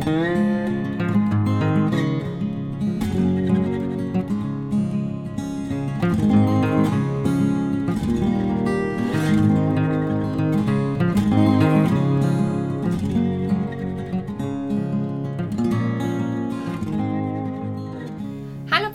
Hallo 0.00 0.06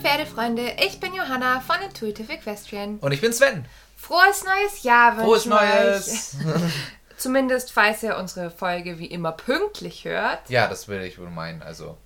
Pferdefreunde, 0.02 0.74
ich 0.84 1.00
bin 1.00 1.14
Johanna 1.14 1.60
von 1.60 1.76
Intuitive 1.84 2.34
Equestrian. 2.34 2.98
Und 2.98 3.12
ich 3.12 3.22
bin 3.22 3.32
Sven. 3.32 3.66
Frohes 3.96 4.44
neues 4.44 4.82
Jahr 4.82 5.16
Frohes 5.18 5.46
wünschen 5.46 5.52
wir 5.52 5.92
Neues! 5.92 6.38
Zumindest 7.18 7.72
falls 7.72 8.04
ihr 8.04 8.18
unsere 8.18 8.50
Folge 8.52 9.00
wie 9.00 9.06
immer 9.08 9.32
pünktlich 9.32 10.06
hört. 10.06 10.50
ja, 10.50 10.68
das 10.68 10.88
würde 10.88 11.06
ich 11.08 11.18
wohl 11.20 11.30
meinen. 11.30 11.62
Also, 11.62 11.98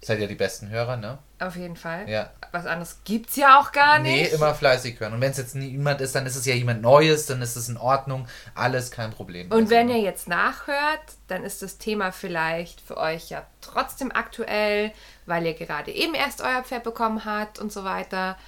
seid 0.00 0.20
ja 0.20 0.26
die 0.26 0.34
besten 0.34 0.68
Hörer, 0.68 0.96
ne? 0.96 1.18
Auf 1.40 1.56
jeden 1.56 1.76
Fall. 1.76 2.08
Ja. 2.08 2.30
Was 2.52 2.66
anderes 2.66 3.00
gibt's 3.04 3.36
ja 3.36 3.58
auch 3.58 3.72
gar 3.72 3.98
Nee, 3.98 4.22
nicht. 4.22 4.32
immer 4.32 4.54
fleißig 4.54 5.00
hören. 5.00 5.12
Und 5.14 5.20
wenn 5.20 5.32
es 5.32 5.36
jetzt 5.38 5.54
niemand 5.54 6.00
ist, 6.00 6.14
dann 6.14 6.24
ist 6.26 6.36
es 6.36 6.46
ja 6.46 6.54
jemand 6.54 6.82
Neues, 6.82 7.26
dann 7.26 7.42
ist 7.42 7.56
es 7.56 7.68
in 7.68 7.76
Ordnung. 7.76 8.26
Alles 8.54 8.90
kein 8.90 9.10
Problem. 9.10 9.50
Und 9.50 9.52
Also, 9.62 9.70
wenn 9.70 9.88
ihr 9.88 9.98
jetzt 10.00 10.28
nachhört, 10.28 11.00
dann 11.28 11.42
ist 11.42 11.62
das 11.62 11.78
Thema 11.78 12.12
vielleicht 12.12 12.80
für 12.80 12.96
euch 12.96 13.30
ja 13.30 13.44
trotzdem 13.60 14.12
aktuell, 14.12 14.92
weil 15.26 15.44
ihr 15.46 15.54
gerade 15.54 15.90
eben 15.90 16.14
erst 16.14 16.40
euer 16.42 16.62
Pferd 16.62 16.84
bekommen 16.84 17.24
habt 17.24 17.58
und 17.58 17.72
so 17.72 17.84
weiter. 17.84 18.38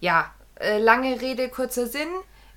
Ja, 0.00 0.32
äh, 0.58 0.78
lange 0.78 1.20
Rede, 1.20 1.48
kurzer 1.48 1.86
Sinn. 1.86 2.08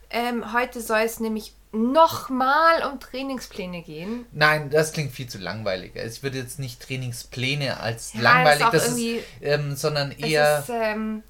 Ähm, 0.09 0.53
heute 0.53 0.79
soll 0.81 0.99
es 1.01 1.19
nämlich 1.19 1.53
nochmal 1.73 2.83
um 2.89 2.99
Trainingspläne 2.99 3.81
gehen. 3.81 4.25
Nein, 4.31 4.69
das 4.69 4.93
klingt 4.93 5.11
viel 5.11 5.27
zu 5.27 5.39
langweilig. 5.39 5.95
Ich 5.95 6.23
würde 6.23 6.37
jetzt 6.37 6.59
nicht 6.59 6.81
Trainingspläne 6.81 7.79
als 7.79 8.13
Ja, 8.13 8.21
langweilig, 8.21 8.59
ist 8.61 8.65
auch 8.67 8.71
das 8.71 8.87
ist, 8.89 9.23
ähm, 9.41 9.75
sondern 9.75 10.11
Es 10.11 10.17
eher 10.19 10.59
ist, 10.59 10.69
ähm, 10.69 11.23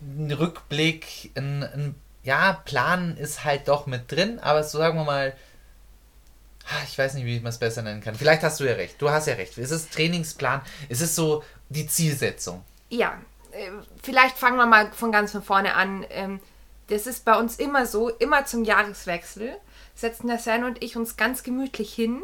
ein 0.00 0.32
Rückblick, 0.32 1.30
ein, 1.36 1.62
ein 1.62 1.94
ja, 2.24 2.54
Plan 2.64 3.16
ist 3.16 3.44
halt 3.44 3.68
doch 3.68 3.86
mit 3.86 4.10
drin, 4.10 4.38
aber 4.40 4.64
so 4.64 4.78
sagen 4.78 4.98
wir 4.98 5.04
mal, 5.04 5.34
ah, 6.66 6.82
ich 6.88 6.98
weiß 6.98 7.14
nicht, 7.14 7.26
wie 7.26 7.38
man 7.40 7.50
es 7.50 7.58
besser 7.58 7.82
nennen 7.82 8.00
kann. 8.00 8.14
Vielleicht 8.14 8.42
hast 8.42 8.60
du 8.60 8.64
ja 8.64 8.74
recht. 8.74 9.00
Du 9.00 9.10
hast 9.10 9.26
ja 9.26 9.34
recht. 9.34 9.56
Es 9.58 9.70
ist 9.70 9.92
Trainingsplan, 9.92 10.60
es 10.88 11.00
ist 11.00 11.14
so 11.14 11.44
die 11.68 11.86
Zielsetzung. 11.86 12.64
ja, 12.90 13.16
äh, 13.52 13.70
vielleicht 14.02 14.36
fangen 14.36 14.56
wir 14.56 14.66
mal 14.66 14.90
von 14.92 15.12
ganz 15.12 15.30
von 15.32 15.42
vorne 15.42 15.74
an. 15.74 16.04
Ähm, 16.10 16.40
das 16.88 17.06
ist 17.06 17.24
bei 17.24 17.38
uns 17.38 17.56
immer 17.56 17.86
so, 17.86 18.08
immer 18.10 18.44
zum 18.44 18.64
Jahreswechsel 18.64 19.56
setzen 19.94 20.28
der 20.28 20.38
Sven 20.38 20.64
und 20.64 20.82
ich 20.82 20.96
uns 20.96 21.16
ganz 21.16 21.42
gemütlich 21.42 21.92
hin, 21.92 22.22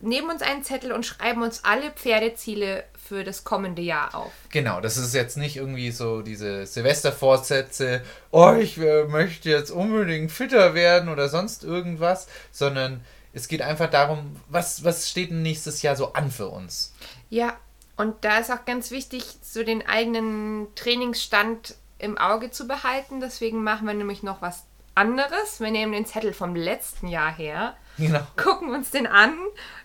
nehmen 0.00 0.30
uns 0.30 0.42
einen 0.42 0.62
Zettel 0.62 0.92
und 0.92 1.04
schreiben 1.04 1.42
uns 1.42 1.64
alle 1.64 1.90
Pferdeziele 1.90 2.84
für 3.06 3.24
das 3.24 3.44
kommende 3.44 3.82
Jahr 3.82 4.14
auf. 4.14 4.32
Genau, 4.50 4.80
das 4.80 4.96
ist 4.96 5.14
jetzt 5.14 5.36
nicht 5.36 5.56
irgendwie 5.56 5.90
so 5.90 6.22
diese 6.22 6.66
Silvestervorsätze, 6.66 8.02
oh, 8.30 8.52
ich 8.52 8.78
äh, 8.78 9.04
möchte 9.04 9.50
jetzt 9.50 9.70
unbedingt 9.70 10.32
fitter 10.32 10.74
werden 10.74 11.08
oder 11.08 11.28
sonst 11.28 11.64
irgendwas, 11.64 12.28
sondern 12.50 13.04
es 13.32 13.48
geht 13.48 13.62
einfach 13.62 13.90
darum, 13.90 14.36
was, 14.48 14.84
was 14.84 15.08
steht 15.08 15.30
denn 15.30 15.42
nächstes 15.42 15.82
Jahr 15.82 15.96
so 15.96 16.12
an 16.14 16.30
für 16.30 16.48
uns? 16.48 16.94
Ja, 17.28 17.56
und 17.96 18.24
da 18.24 18.38
ist 18.38 18.50
auch 18.50 18.64
ganz 18.64 18.90
wichtig, 18.90 19.24
so 19.42 19.62
den 19.62 19.86
eigenen 19.86 20.68
Trainingsstand 20.74 21.74
im 21.98 22.16
Auge 22.16 22.50
zu 22.50 22.66
behalten. 22.66 23.20
Deswegen 23.20 23.62
machen 23.62 23.86
wir 23.86 23.94
nämlich 23.94 24.22
noch 24.22 24.40
was 24.40 24.64
anderes. 25.00 25.60
Wir 25.60 25.70
nehmen 25.70 25.92
den 25.92 26.06
Zettel 26.06 26.32
vom 26.32 26.54
letzten 26.54 27.08
Jahr 27.08 27.34
her, 27.34 27.74
Genau. 27.98 28.20
gucken 28.36 28.72
uns 28.74 28.90
den 28.90 29.06
an, 29.06 29.34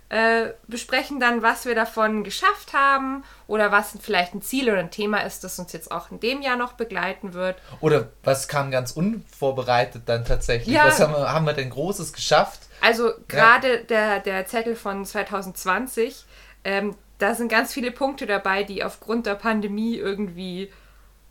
äh, 0.10 0.50
besprechen 0.68 1.20
dann, 1.20 1.42
was 1.42 1.66
wir 1.66 1.74
davon 1.74 2.24
geschafft 2.24 2.74
haben 2.74 3.24
oder 3.48 3.72
was 3.72 3.98
vielleicht 4.00 4.36
ein 4.36 4.42
Ziel 4.42 4.70
oder 4.70 4.80
ein 4.80 4.92
Thema 4.92 5.20
ist, 5.22 5.44
das 5.44 5.58
uns 5.58 5.74
jetzt 5.74 5.92
auch 5.92 6.12
in 6.12 6.20
dem 6.20 6.42
Jahr 6.44 6.56
noch 6.58 6.74
begleiten 6.74 7.34
wird. 7.34 7.58
Oder 7.82 8.10
was 8.24 8.48
kam 8.48 8.70
ganz 8.70 8.92
unvorbereitet 8.92 10.04
dann 10.06 10.24
tatsächlich? 10.24 10.76
Ja. 10.76 10.86
Was 10.86 11.00
haben 11.00 11.14
wir, 11.14 11.32
haben 11.32 11.46
wir 11.46 11.54
denn 11.54 11.72
Großes 11.72 12.14
geschafft? 12.14 12.60
Also 12.82 13.12
gerade 13.28 13.80
der, 13.80 14.20
der 14.20 14.46
Zettel 14.46 14.76
von 14.76 15.06
2020, 15.06 16.26
ähm, 16.64 16.96
da 17.18 17.34
sind 17.34 17.50
ganz 17.50 17.74
viele 17.74 17.92
Punkte 17.92 18.28
dabei, 18.28 18.64
die 18.64 18.84
aufgrund 18.84 19.26
der 19.26 19.36
Pandemie 19.36 19.96
irgendwie, 19.96 20.72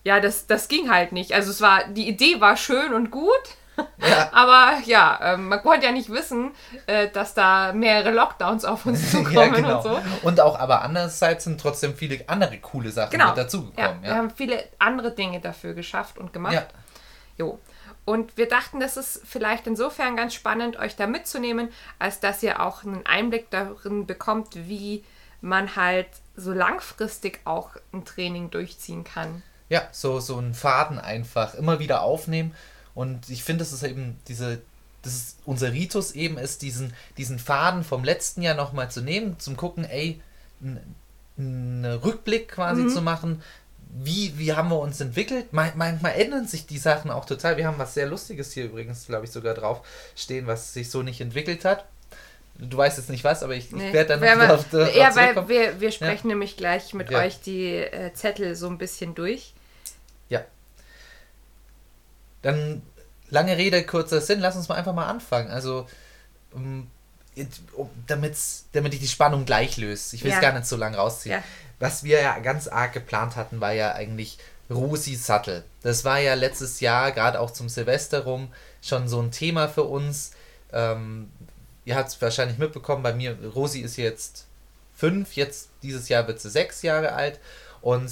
ja, 0.03 0.19
das, 0.19 0.47
das 0.47 0.67
ging 0.69 0.91
halt 0.91 1.13
nicht. 1.13 1.33
Also 1.33 1.51
es 1.51 1.61
war, 1.61 1.85
die 1.89 2.09
Idee 2.09 2.41
war 2.41 2.57
schön 2.57 2.93
und 2.93 3.11
gut, 3.11 3.31
Ja. 3.99 4.29
aber 4.33 4.79
ja, 4.85 5.19
ähm, 5.23 5.49
man 5.49 5.63
konnte 5.63 5.87
ja 5.87 5.93
nicht 5.93 6.11
wissen, 6.11 6.53
äh, 6.87 7.09
dass 7.09 7.35
da 7.35 7.73
mehrere 7.73 8.11
Lockdowns 8.11 8.65
auf 8.65 8.87
uns 8.87 9.11
zukommen 9.13 9.35
ja, 9.35 9.49
genau. 9.49 9.77
und 9.77 9.83
so. 9.83 10.03
Und 10.23 10.41
auch 10.41 10.59
aber 10.59 10.83
andererseits 10.83 11.45
sind 11.45 11.61
trotzdem 11.61 11.95
viele 11.95 12.25
andere 12.29 12.59
coole 12.59 12.91
Sachen 12.91 13.11
Genau. 13.11 13.29
mit 13.29 13.39
dazugekommen. 13.39 13.77
Ja, 13.77 13.95
Ja, 13.95 14.03
wir 14.03 14.15
haben 14.15 14.31
viele 14.31 14.63
andere 14.79 15.13
Dinge 15.13 15.41
dafür 15.41 15.75
geschafft 15.75 16.19
und 16.19 16.33
gemacht. 16.33 16.55
Ja. 16.55 16.67
Jo. 17.37 17.59
Und 18.05 18.37
wir 18.37 18.49
dachten, 18.49 18.81
das 18.81 18.97
ist 18.97 19.23
vielleicht 19.25 19.67
insofern 19.67 20.15
ganz 20.15 20.35
spannend, 20.35 20.77
euch 20.77 20.95
da 20.95 21.07
mitzunehmen, 21.07 21.71
als 21.99 22.21
dass 22.21 22.43
ihr 22.43 22.61
auch 22.61 22.85
einen 22.85 23.07
Einblick 23.07 23.51
darin 23.51 24.07
bekommt, 24.07 24.55
wie 24.69 25.05
man 25.41 25.75
halt 25.77 26.09
so 26.37 26.53
langfristig 26.53 27.41
auch 27.45 27.71
ein 27.93 28.05
Training 28.05 28.51
durchziehen 28.51 29.05
kann. 29.05 29.43
Ja, 29.71 29.83
so, 29.93 30.21
so 30.21 30.37
einen 30.37 30.53
Faden 30.55 30.99
einfach 30.99 31.55
immer 31.55 31.79
wieder 31.79 32.03
aufnehmen. 32.03 32.55
Und 32.95 33.29
ich 33.31 33.43
finde, 33.45 33.65
das 33.65 33.73
ist 33.73 33.83
eben 33.83 34.17
diese, 34.29 34.61
das 35.03 35.15
ist 35.15 35.39
unser 35.45 35.73
Ritus 35.73 36.13
eben 36.13 36.39
ist, 36.39 36.63
diesen, 36.63 36.93
diesen 37.19 37.39
Faden 37.39 37.85
vom 37.85 38.05
letzten 38.05 38.41
Jahr 38.43 38.55
nochmal 38.55 38.91
zu 38.91 39.01
nehmen, 39.01 39.39
zum 39.39 39.57
gucken, 39.57 39.85
ey, 39.85 40.21
einen 41.37 41.85
Rückblick 41.85 42.49
quasi 42.49 42.83
Mhm. 42.83 42.89
zu 42.91 43.03
machen. 43.03 43.43
Wie, 43.97 44.39
wie 44.39 44.53
haben 44.55 44.71
wir 44.71 44.79
uns 44.81 45.01
entwickelt? 45.01 45.53
Man- 45.53 45.73
Manchmal 45.77 46.15
ändern 46.19 46.47
sich 46.49 46.67
die 46.67 46.79
Sachen 46.79 47.11
auch 47.11 47.27
total. 47.27 47.57
Wir 47.57 47.67
haben 47.67 47.79
was 47.79 47.95
sehr 47.95 48.07
Lustiges 48.07 48.53
hier 48.53 48.65
übrigens, 48.65 49.07
glaube 49.07 49.25
ich, 49.27 49.31
sogar 49.31 49.55
drauf 49.55 49.83
stehen, 50.17 50.47
was 50.47 50.73
sich 50.73 50.91
so 50.91 51.03
nicht 51.03 51.21
entwickelt 51.21 51.65
hat. 51.65 51.85
Du 52.57 52.77
weißt 52.77 52.99
jetzt 52.99 53.11
nicht 53.11 53.25
was, 53.25 53.43
aber 53.43 53.55
ich, 53.55 53.73
Nee. 53.73 53.89
ich 53.89 53.93
werde 53.93 54.11
dann 54.11 54.21
Wer 54.21 54.37
noch 54.37 54.47
mal- 54.47 54.55
auf, 54.55 54.69
drauf 54.71 54.95
ja, 54.95 55.15
weil 55.17 55.49
wir, 55.49 55.81
wir 55.81 55.91
sprechen 55.93 56.29
nämlich 56.29 56.57
gleich 56.57 56.95
mit 56.95 57.11
Ja. 57.11 57.19
euch 57.19 57.41
die 57.41 57.77
äh, 57.77 58.13
Zettel 58.15 58.55
so 58.57 58.69
ein 58.69 58.79
bisschen 58.79 59.15
durch. 59.15 59.55
Dann 62.45 62.83
lange 63.31 63.57
Rede, 63.57 63.85
kurzer 63.85 64.21
Sinn, 64.21 64.39
lass 64.39 64.55
uns 64.55 64.69
mal 64.69 64.77
einfach 64.77 64.95
mal 64.95 65.07
anfangen. 65.07 65.51
Also, 65.51 65.89
ähm, 66.55 66.87
damit's, 68.07 68.67
damit 68.73 68.95
ich 68.95 69.01
die 69.01 69.09
Spannung 69.09 69.45
gleich 69.45 69.77
löse. 69.77 70.15
Ich 70.15 70.23
will 70.23 70.31
es 70.31 70.37
Ja. 70.37 70.41
gar 70.41 70.53
nicht 70.53 70.67
so 70.67 70.77
lange 70.77 70.97
rausziehen. 70.97 71.37
Ja. 71.37 71.43
Was 71.81 72.05
wir 72.05 72.21
ja 72.21 72.39
ganz 72.39 72.69
arg 72.69 72.93
geplant 72.93 73.35
hatten, 73.35 73.61
war 73.61 73.73
ja 73.73 73.93
eigentlich 73.93 74.39
Rosi 74.71 75.17
Sattel. 75.17 75.65
Das 75.83 76.05
war 76.05 76.21
ja 76.21 76.35
letztes 76.35 76.81
Jahr, 76.81 77.11
gerade 77.13 77.41
auch 77.41 77.51
zum 77.51 77.69
Silvester 77.69 78.25
rum, 78.25 78.53
schon 78.81 79.09
so 79.09 79.21
ein 79.21 79.31
Thema 79.33 79.69
für 79.69 79.83
uns. 79.85 80.33
Ähm, 80.73 81.31
ihr 81.85 81.97
habt 81.97 82.11
es 82.11 82.23
wahrscheinlich 82.23 82.59
mitbekommen, 82.59 83.03
bei 83.03 83.13
mir, 83.15 83.37
Rosi 83.55 83.81
ist 83.81 83.97
jetzt 83.97 84.47
fünf, 84.95 85.35
jetzt 85.35 85.71
dieses 85.83 86.09
Jahr 86.09 86.29
wird 86.29 86.41
sie 86.41 86.51
sechs 86.51 86.83
Jahre 86.83 87.13
alt. 87.13 87.41
Und 87.81 88.11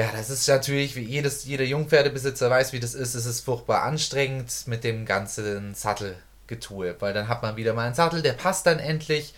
ja, 0.00 0.10
das 0.12 0.30
ist 0.30 0.48
natürlich, 0.48 0.96
wie 0.96 1.02
jedes, 1.02 1.44
jeder 1.44 1.64
Jungpferdebesitzer 1.64 2.48
weiß, 2.50 2.72
wie 2.72 2.80
das 2.80 2.94
ist. 2.94 3.14
Es 3.14 3.26
ist 3.26 3.40
furchtbar 3.44 3.82
anstrengend 3.82 4.50
mit 4.66 4.82
dem 4.84 5.04
ganzen 5.04 5.74
Sattelgetue, 5.74 6.96
weil 7.00 7.12
dann 7.12 7.28
hat 7.28 7.42
man 7.42 7.56
wieder 7.56 7.74
mal 7.74 7.86
einen 7.86 7.94
Sattel, 7.94 8.22
der 8.22 8.32
passt 8.32 8.66
dann 8.66 8.78
endlich 8.78 9.34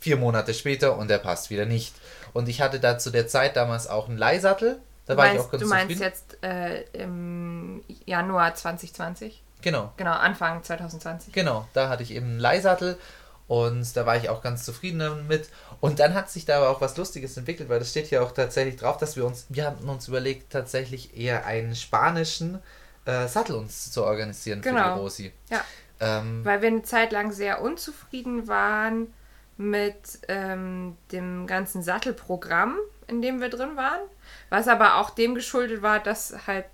vier 0.00 0.16
Monate 0.16 0.52
später 0.54 0.96
und 0.98 1.08
der 1.08 1.18
passt 1.18 1.50
wieder 1.50 1.64
nicht. 1.64 1.94
Und 2.32 2.48
ich 2.48 2.60
hatte 2.60 2.80
da 2.80 2.98
zu 2.98 3.10
der 3.10 3.26
Zeit 3.28 3.56
damals 3.56 3.86
auch 3.86 4.08
einen 4.08 4.18
Leihsattel. 4.18 4.78
Da 5.06 5.14
Du 5.14 5.18
war 5.18 5.26
ich 5.26 5.32
meinst, 5.32 5.46
auch 5.46 5.50
ganz 5.50 5.62
du 5.62 5.68
meinst 5.68 5.82
zufrieden. 5.90 6.02
jetzt 6.02 6.38
äh, 6.42 6.82
im 7.02 7.82
Januar 8.06 8.54
2020? 8.54 9.42
Genau, 9.62 9.92
Genau, 9.96 10.12
Anfang 10.12 10.62
2020. 10.62 11.32
genau. 11.32 11.68
Da 11.72 11.88
hatte 11.88 12.02
ich 12.02 12.10
eben 12.12 12.26
einen 12.26 12.38
Leihsattel 12.40 12.98
und 13.48 13.96
da 13.96 14.06
war 14.06 14.16
ich 14.16 14.28
auch 14.28 14.42
ganz 14.42 14.64
zufrieden 14.64 15.00
damit. 15.00 15.48
Und 15.80 15.98
dann 15.98 16.14
hat 16.14 16.30
sich 16.30 16.44
da 16.44 16.58
aber 16.58 16.70
auch 16.70 16.80
was 16.80 16.96
Lustiges 16.96 17.36
entwickelt, 17.36 17.68
weil 17.68 17.80
das 17.80 17.90
steht 17.90 18.06
hier 18.06 18.22
auch 18.22 18.32
tatsächlich 18.32 18.76
drauf, 18.76 18.96
dass 18.98 19.16
wir 19.16 19.26
uns, 19.26 19.46
wir 19.48 19.66
haben 19.66 19.88
uns 19.88 20.08
überlegt, 20.08 20.52
tatsächlich 20.52 21.16
eher 21.16 21.44
einen 21.44 21.74
spanischen 21.74 22.60
äh, 23.04 23.26
Sattel 23.26 23.56
uns 23.56 23.90
zu 23.90 24.04
organisieren 24.04 24.62
für 24.62 24.70
Genau. 24.70 24.94
die 24.94 25.00
Rosi. 25.00 25.32
Ja. 25.50 25.60
Ähm, 26.00 26.44
Weil 26.44 26.62
wir 26.62 26.68
eine 26.68 26.82
Zeit 26.82 27.12
lang 27.12 27.32
sehr 27.32 27.60
unzufrieden 27.62 28.48
waren 28.48 29.12
mit 29.56 30.20
ähm, 30.28 30.96
dem 31.10 31.46
ganzen 31.46 31.82
Sattelprogramm, 31.82 32.76
in 33.06 33.22
dem 33.22 33.40
wir 33.40 33.50
drin 33.50 33.76
waren. 33.76 34.00
Was 34.50 34.68
aber 34.68 34.96
auch 34.96 35.10
dem 35.10 35.34
geschuldet 35.34 35.82
war, 35.82 36.00
dass 36.00 36.34
halt. 36.46 36.66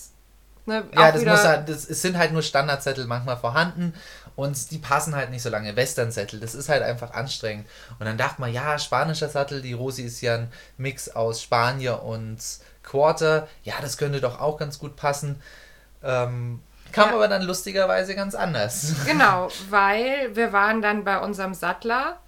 Ne, 0.67 0.85
ja, 0.95 1.13
das 1.13 1.25
muss 1.25 1.45
halt, 1.45 1.69
das, 1.69 1.89
es 1.89 2.03
sind 2.03 2.19
halt 2.19 2.33
nur 2.33 2.43
Standardzettel 2.43 3.07
manchmal 3.07 3.39
vorhanden 3.39 3.95
und 4.39 4.71
die 4.71 4.79
passen 4.79 5.17
halt 5.17 5.31
nicht 5.31 5.43
so 5.43 5.49
lange. 5.51 5.75
Westernzettel, 5.75 6.39
das 6.39 6.55
ist 6.55 6.69
halt 6.69 6.85
einfach 6.85 7.13
anstrengend. 7.13 7.67
Und 7.99 8.07
dann 8.07 8.17
dachte 8.17 8.41
man, 8.41 8.53
ja, 8.53 8.79
spanischer 8.79 9.29
Sattel, 9.29 9.63
die 9.63 9.73
Rosi 9.73 10.03
ist 10.05 10.21
ja 10.21 10.37
ein 10.37 10.53
Mix 10.77 11.09
aus 11.09 11.43
Spanier 11.43 12.05
und 12.05 12.39
Quarter. 12.85 13.49
Ja, 13.65 13.75
das 13.81 13.99
könnte 13.99 14.21
doch 14.21 14.41
auch 14.41 14.57
ganz 14.57 14.79
gut 14.79 14.95
passen. 14.95 15.43
Ähm, 16.05 16.63
kam 16.93 17.09
Ja. 17.09 17.15
aber 17.17 17.27
dann 17.27 17.43
lustigerweise 17.43 18.15
ganz 18.15 18.37
anders. 18.37 18.93
Genau, 19.07 19.49
weil 19.71 20.37
wir 20.37 20.53
waren 20.53 20.83
dann 20.83 21.03
bei 21.03 21.19
unserem 21.19 21.55
Sattler 21.55 22.21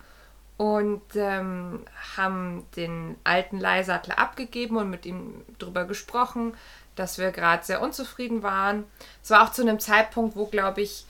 und 0.57 1.03
ähm, 1.15 1.87
haben 2.17 2.67
den 2.75 3.15
alten 3.23 3.61
Leihsattel 3.61 4.15
abgegeben 4.15 4.77
und 4.79 4.91
mit 4.91 5.07
ihm 5.07 5.45
darüber 5.61 5.85
gesprochen, 5.85 6.55
dass 6.97 7.19
wir 7.19 7.31
gerade 7.31 7.65
sehr 7.65 7.81
unzufrieden 7.81 8.43
waren. 8.43 8.83
Es 9.23 9.31
war 9.31 9.45
auch 9.45 9.53
zu 9.53 9.63
einem 9.63 9.79
Zeitpunkt, 9.79 10.35
wo, 10.35 10.47
glaube 10.47 10.81
ich, 10.83 11.07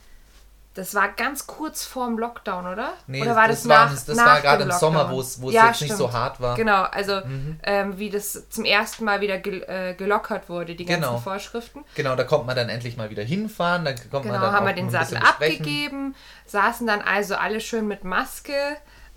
das 0.75 0.95
war 0.95 1.09
ganz 1.09 1.47
kurz 1.49 1.85
vorm 1.85 2.17
Lockdown, 2.17 2.67
oder? 2.67 2.93
Nee, 3.09 3.23
oder 3.23 3.35
war 3.35 3.49
das, 3.49 3.63
das, 3.63 3.69
war, 3.69 3.85
nach, 3.87 3.93
das 3.93 4.17
nach 4.17 4.27
war 4.27 4.41
gerade 4.41 4.63
im 4.65 4.71
Sommer, 4.71 5.11
wo 5.11 5.21
es, 5.21 5.39
Ja, 5.51 5.67
jetzt 5.67 5.81
nicht 5.83 5.91
so 5.97 6.05
stimmt. 6.09 6.13
hart 6.13 6.41
war. 6.41 6.55
Genau, 6.57 6.83
also 6.85 7.21
ähm, 7.65 7.99
wie 7.99 8.09
das 8.09 8.49
zum 8.51 8.65
ersten 8.65 9.05
Mal 9.05 9.21
wieder 9.21 9.39
gel 9.39 9.63
äh, 9.65 9.95
gelockert 9.95 10.49
wurde, 10.49 10.77
die 10.77 10.85
ganzen 10.85 11.03
Genau. 11.03 11.19
Vorschriften. 11.19 11.85
Genau, 11.97 12.15
da 12.15 12.23
kommt 12.25 12.47
man 12.47 12.55
dann 12.55 12.69
endlich 12.69 12.97
mal 12.97 13.11
wieder 13.11 13.25
hinfahren, 13.25 13.85
da 13.85 13.93
kommt 13.93 14.23
Genau, 14.23 14.35
man 14.35 14.43
dann 14.43 14.53
haben 14.53 14.67
wir 14.67 14.73
den 14.75 14.91
Sattel 14.91 15.17
abgegeben, 15.19 16.15
saßen 16.47 16.87
dann 16.87 17.03
also 17.03 17.35
alle 17.35 17.61
schön 17.61 17.89
mit 17.89 18.05
Maske 18.05 18.53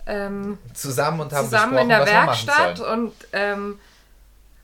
ähm, 0.08 0.58
zusammen 0.74 1.20
und 1.22 1.32
haben 1.34 1.46
zusammen 1.46 1.78
in 1.78 1.90
der 1.90 2.06
Werkstatt 2.06 2.80
und 2.80 3.14
ähm, 3.32 3.80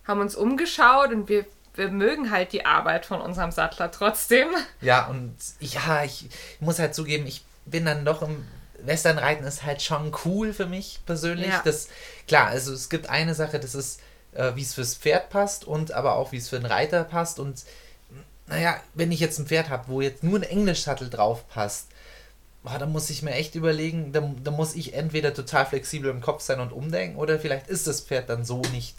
haben 0.07 0.21
uns 0.21 0.35
umgeschaut 0.35 1.11
und 1.11 1.29
wir, 1.29 1.45
wir 1.79 1.89
mögen 1.89 2.29
halt 2.29 2.51
die 2.53 2.65
Arbeit 2.65 3.05
von 3.05 3.21
unserem 3.21 3.51
Sattler 3.51 3.89
trotzdem. 3.89 4.49
Ja, 4.81 5.07
und 5.07 5.35
ja, 5.59 6.03
ich 6.03 6.29
muss 6.59 6.77
halt 6.77 6.93
zugeben, 6.93 7.25
ich 7.25 7.43
bin 7.65 7.85
dann 7.85 8.05
doch 8.05 8.21
im 8.21 8.45
Westernreiten 8.81 9.45
ist 9.45 9.63
halt 9.63 9.81
schon 9.81 10.13
cool 10.25 10.53
für 10.53 10.65
mich 10.65 10.99
persönlich. 11.05 11.49
Ja. 11.49 11.61
Das, 11.63 11.89
klar, 12.27 12.47
also 12.47 12.73
es 12.73 12.89
gibt 12.89 13.09
eine 13.09 13.33
Sache, 13.33 13.59
das 13.59 13.75
ist, 13.75 13.99
äh, 14.33 14.51
wie 14.55 14.61
es 14.61 14.73
fürs 14.73 14.95
Pferd 14.95 15.29
passt 15.29 15.65
und 15.65 15.91
aber 15.91 16.15
auch 16.15 16.31
wie 16.31 16.37
es 16.37 16.49
für 16.49 16.57
den 16.57 16.65
Reiter 16.65 17.03
passt. 17.03 17.39
Und 17.39 17.63
naja, 18.47 18.79
wenn 18.93 19.11
ich 19.11 19.19
jetzt 19.19 19.39
ein 19.39 19.47
Pferd 19.47 19.69
habe, 19.69 19.85
wo 19.87 20.01
jetzt 20.01 20.23
nur 20.23 20.39
ein 20.39 20.43
Englischsattel 20.43 21.09
drauf 21.09 21.47
passt, 21.49 21.87
boah, 22.63 22.77
dann 22.77 22.91
muss 22.91 23.09
ich 23.09 23.21
mir 23.21 23.31
echt 23.31 23.55
überlegen, 23.55 24.11
da, 24.11 24.21
da 24.43 24.51
muss 24.51 24.75
ich 24.75 24.93
entweder 24.93 25.33
total 25.33 25.65
flexibel 25.65 26.11
im 26.11 26.21
Kopf 26.21 26.41
sein 26.41 26.59
und 26.59 26.73
umdenken 26.73 27.17
oder 27.17 27.39
vielleicht 27.39 27.67
ist 27.67 27.87
das 27.87 28.01
Pferd 28.01 28.29
dann 28.29 28.45
so 28.45 28.61
nicht 28.73 28.95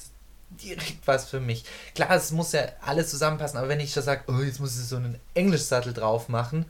direkt 0.51 1.07
was 1.07 1.29
für 1.29 1.41
mich. 1.41 1.65
Klar, 1.95 2.11
es 2.13 2.33
muss 2.33 2.53
ja 2.53 2.63
alles 2.81 3.11
zusammenpassen, 3.11 3.59
aber 3.59 3.69
wenn 3.69 3.81
ich 3.81 3.93
da 3.95 4.03
sage, 4.03 4.25
oh, 4.29 4.41
jetzt 4.43 4.61
muss 4.61 4.79
ich 4.79 4.87
so 4.87 4.97
einen 4.97 5.19
Englischsattel 5.35 5.93
drauf 5.93 6.29
machen, 6.29 6.67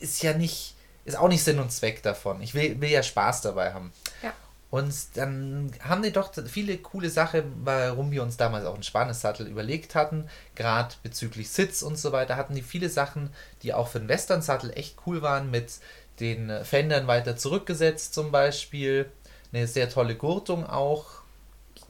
ist 0.00 0.22
ja 0.22 0.34
nicht, 0.34 0.74
ist 1.04 1.16
auch 1.16 1.28
nicht 1.28 1.44
Sinn 1.44 1.58
und 1.58 1.70
Zweck 1.70 2.02
davon. 2.02 2.42
Ich 2.42 2.54
will, 2.54 2.80
will 2.80 2.90
ja 2.90 3.02
Spaß 3.02 3.42
dabei 3.42 3.72
haben. 3.72 3.92
Ja. 4.22 4.32
Und 4.70 4.92
dann 5.14 5.70
haben 5.84 6.02
die 6.02 6.10
doch 6.10 6.32
viele 6.48 6.76
coole 6.78 7.08
Sachen, 7.08 7.44
warum 7.62 8.10
wir 8.10 8.24
uns 8.24 8.36
damals 8.36 8.64
auch 8.64 8.74
einen 8.74 8.82
Spanissattel 8.82 9.46
überlegt 9.46 9.94
hatten, 9.94 10.28
gerade 10.56 10.96
bezüglich 11.04 11.48
Sitz 11.50 11.82
und 11.82 11.96
so 11.96 12.10
weiter, 12.10 12.34
hatten 12.34 12.56
die 12.56 12.62
viele 12.62 12.88
Sachen, 12.88 13.30
die 13.62 13.72
auch 13.72 13.86
für 13.86 14.00
den 14.00 14.08
Western-Sattel 14.08 14.72
echt 14.72 14.96
cool 15.06 15.22
waren, 15.22 15.52
mit 15.52 15.74
den 16.18 16.64
Fendern 16.64 17.06
weiter 17.06 17.36
zurückgesetzt 17.36 18.14
zum 18.14 18.32
Beispiel, 18.32 19.08
eine 19.52 19.68
sehr 19.68 19.88
tolle 19.88 20.16
Gurtung 20.16 20.66
auch, 20.66 21.22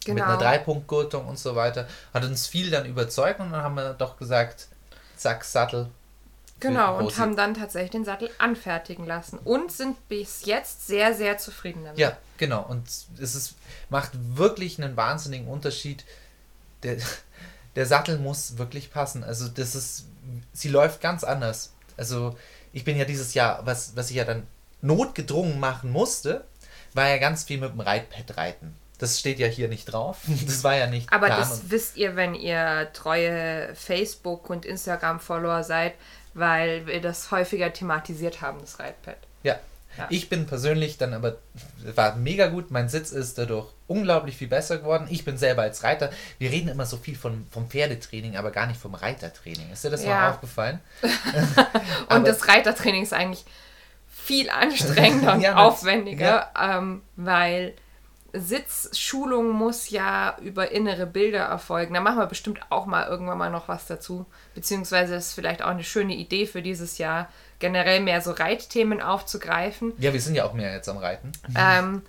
mit 0.08 0.22
einer 0.22 0.38
Dreipunktgurtung 0.38 1.26
und 1.26 1.38
so 1.38 1.56
weiter. 1.56 1.88
Hat 2.12 2.24
uns 2.24 2.46
viel 2.46 2.70
dann 2.70 2.86
überzeugt 2.86 3.40
und 3.40 3.52
dann 3.52 3.62
haben 3.62 3.74
wir 3.76 3.94
doch 3.94 4.16
gesagt, 4.16 4.68
zack, 5.16 5.44
Sattel. 5.44 5.88
Genau, 6.60 6.98
und 6.98 7.18
haben 7.18 7.36
dann 7.36 7.54
tatsächlich 7.54 7.90
den 7.90 8.04
Sattel 8.04 8.30
anfertigen 8.38 9.06
lassen 9.06 9.38
und 9.44 9.70
sind 9.70 10.08
bis 10.08 10.46
jetzt 10.46 10.86
sehr, 10.86 11.14
sehr 11.14 11.36
zufrieden 11.36 11.84
damit. 11.84 11.98
Ja, 11.98 12.16
genau. 12.38 12.62
Und 12.62 12.88
es 13.20 13.34
ist, 13.34 13.54
macht 13.90 14.12
wirklich 14.14 14.82
einen 14.82 14.96
wahnsinnigen 14.96 15.48
Unterschied. 15.48 16.04
Der, 16.82 16.96
der 17.76 17.86
Sattel 17.86 18.18
muss 18.18 18.56
wirklich 18.56 18.90
passen. 18.90 19.24
Also 19.24 19.48
das 19.48 19.74
ist, 19.74 20.06
sie 20.52 20.68
läuft 20.68 21.00
ganz 21.00 21.24
anders. 21.24 21.72
Also 21.96 22.36
ich 22.72 22.84
bin 22.84 22.96
ja 22.96 23.04
dieses 23.04 23.34
Jahr, 23.34 23.66
was, 23.66 23.96
was 23.96 24.10
ich 24.10 24.16
ja 24.16 24.24
dann 24.24 24.46
notgedrungen 24.80 25.60
machen 25.60 25.90
musste, 25.90 26.44
war 26.92 27.08
ja 27.08 27.18
ganz 27.18 27.44
viel 27.44 27.58
mit 27.58 27.72
dem 27.72 27.80
Reitpad 27.80 28.36
reiten. 28.36 28.74
Das 29.04 29.20
steht 29.20 29.38
ja 29.38 29.46
hier 29.46 29.68
nicht 29.68 29.84
drauf. 29.92 30.18
Das 30.46 30.64
war 30.64 30.74
ja 30.76 30.86
nicht 30.86 31.12
Aber 31.12 31.28
das 31.28 31.70
wisst 31.70 31.96
ihr, 31.98 32.16
wenn 32.16 32.34
ihr 32.34 32.88
treue 32.94 33.74
Facebook- 33.74 34.48
und 34.48 34.64
Instagram-Follower 34.64 35.62
seid, 35.62 35.92
weil 36.32 36.86
wir 36.86 37.00
das 37.02 37.30
häufiger 37.30 37.70
thematisiert 37.72 38.40
haben, 38.40 38.60
das 38.60 38.78
Reitpad. 38.78 39.16
Ja. 39.42 39.56
Ja. 39.98 40.06
Ich 40.08 40.28
bin 40.28 40.46
persönlich 40.46 40.96
dann 40.98 41.12
aber, 41.14 41.36
war 41.94 42.16
mega 42.16 42.48
gut, 42.48 42.70
mein 42.70 42.88
Sitz 42.88 43.12
ist 43.12 43.38
dadurch 43.38 43.68
unglaublich 43.86 44.36
viel 44.36 44.48
besser 44.48 44.78
geworden. 44.78 45.06
Ich 45.10 45.24
bin 45.24 45.36
selber 45.38 45.62
als 45.62 45.84
Reiter, 45.84 46.10
wir 46.38 46.50
reden 46.50 46.68
immer 46.68 46.86
so 46.86 46.96
viel 46.96 47.14
von, 47.14 47.46
vom 47.50 47.68
Pferdetraining, 47.68 48.36
aber 48.36 48.50
gar 48.50 48.66
nicht 48.66 48.80
vom 48.80 48.94
Reitertraining. 48.94 49.70
Ist 49.70 49.84
dir 49.84 49.90
das 49.90 50.02
Ja. 50.02 50.08
mal 50.14 50.30
aufgefallen? 50.30 50.80
Und 52.08 52.26
das 52.26 52.48
Reitertraining 52.48 53.02
ist 53.02 53.12
eigentlich 53.12 53.44
viel 54.08 54.48
anstrengender 54.50 55.34
und 55.34 55.40
Ja, 55.42 55.56
aufwendiger, 55.56 56.50
ähm, 56.60 57.02
weil 57.16 57.74
Sitzschulung 58.34 59.50
muss 59.50 59.90
ja 59.90 60.36
über 60.42 60.72
innere 60.72 61.06
Bilder 61.06 61.44
erfolgen. 61.44 61.94
Da 61.94 62.00
machen 62.00 62.18
wir 62.18 62.26
bestimmt 62.26 62.60
auch 62.70 62.86
mal 62.86 63.06
irgendwann 63.06 63.38
mal 63.38 63.50
noch 63.50 63.68
was 63.68 63.86
dazu. 63.86 64.26
Beziehungsweise 64.54 65.14
ist 65.14 65.34
vielleicht 65.34 65.62
auch 65.62 65.68
eine 65.68 65.84
schöne 65.84 66.14
Idee 66.14 66.46
für 66.46 66.60
dieses 66.60 66.98
Jahr, 66.98 67.30
generell 67.60 68.00
mehr 68.00 68.20
so 68.20 68.32
Reitthemen 68.32 69.00
aufzugreifen. 69.00 69.92
Ja, 69.98 70.12
wir 70.12 70.20
sind 70.20 70.34
ja 70.34 70.44
auch 70.44 70.52
mehr 70.52 70.72
jetzt 70.72 70.88
am 70.88 70.98
Reiten. 70.98 71.32
Ähm, 71.56 72.02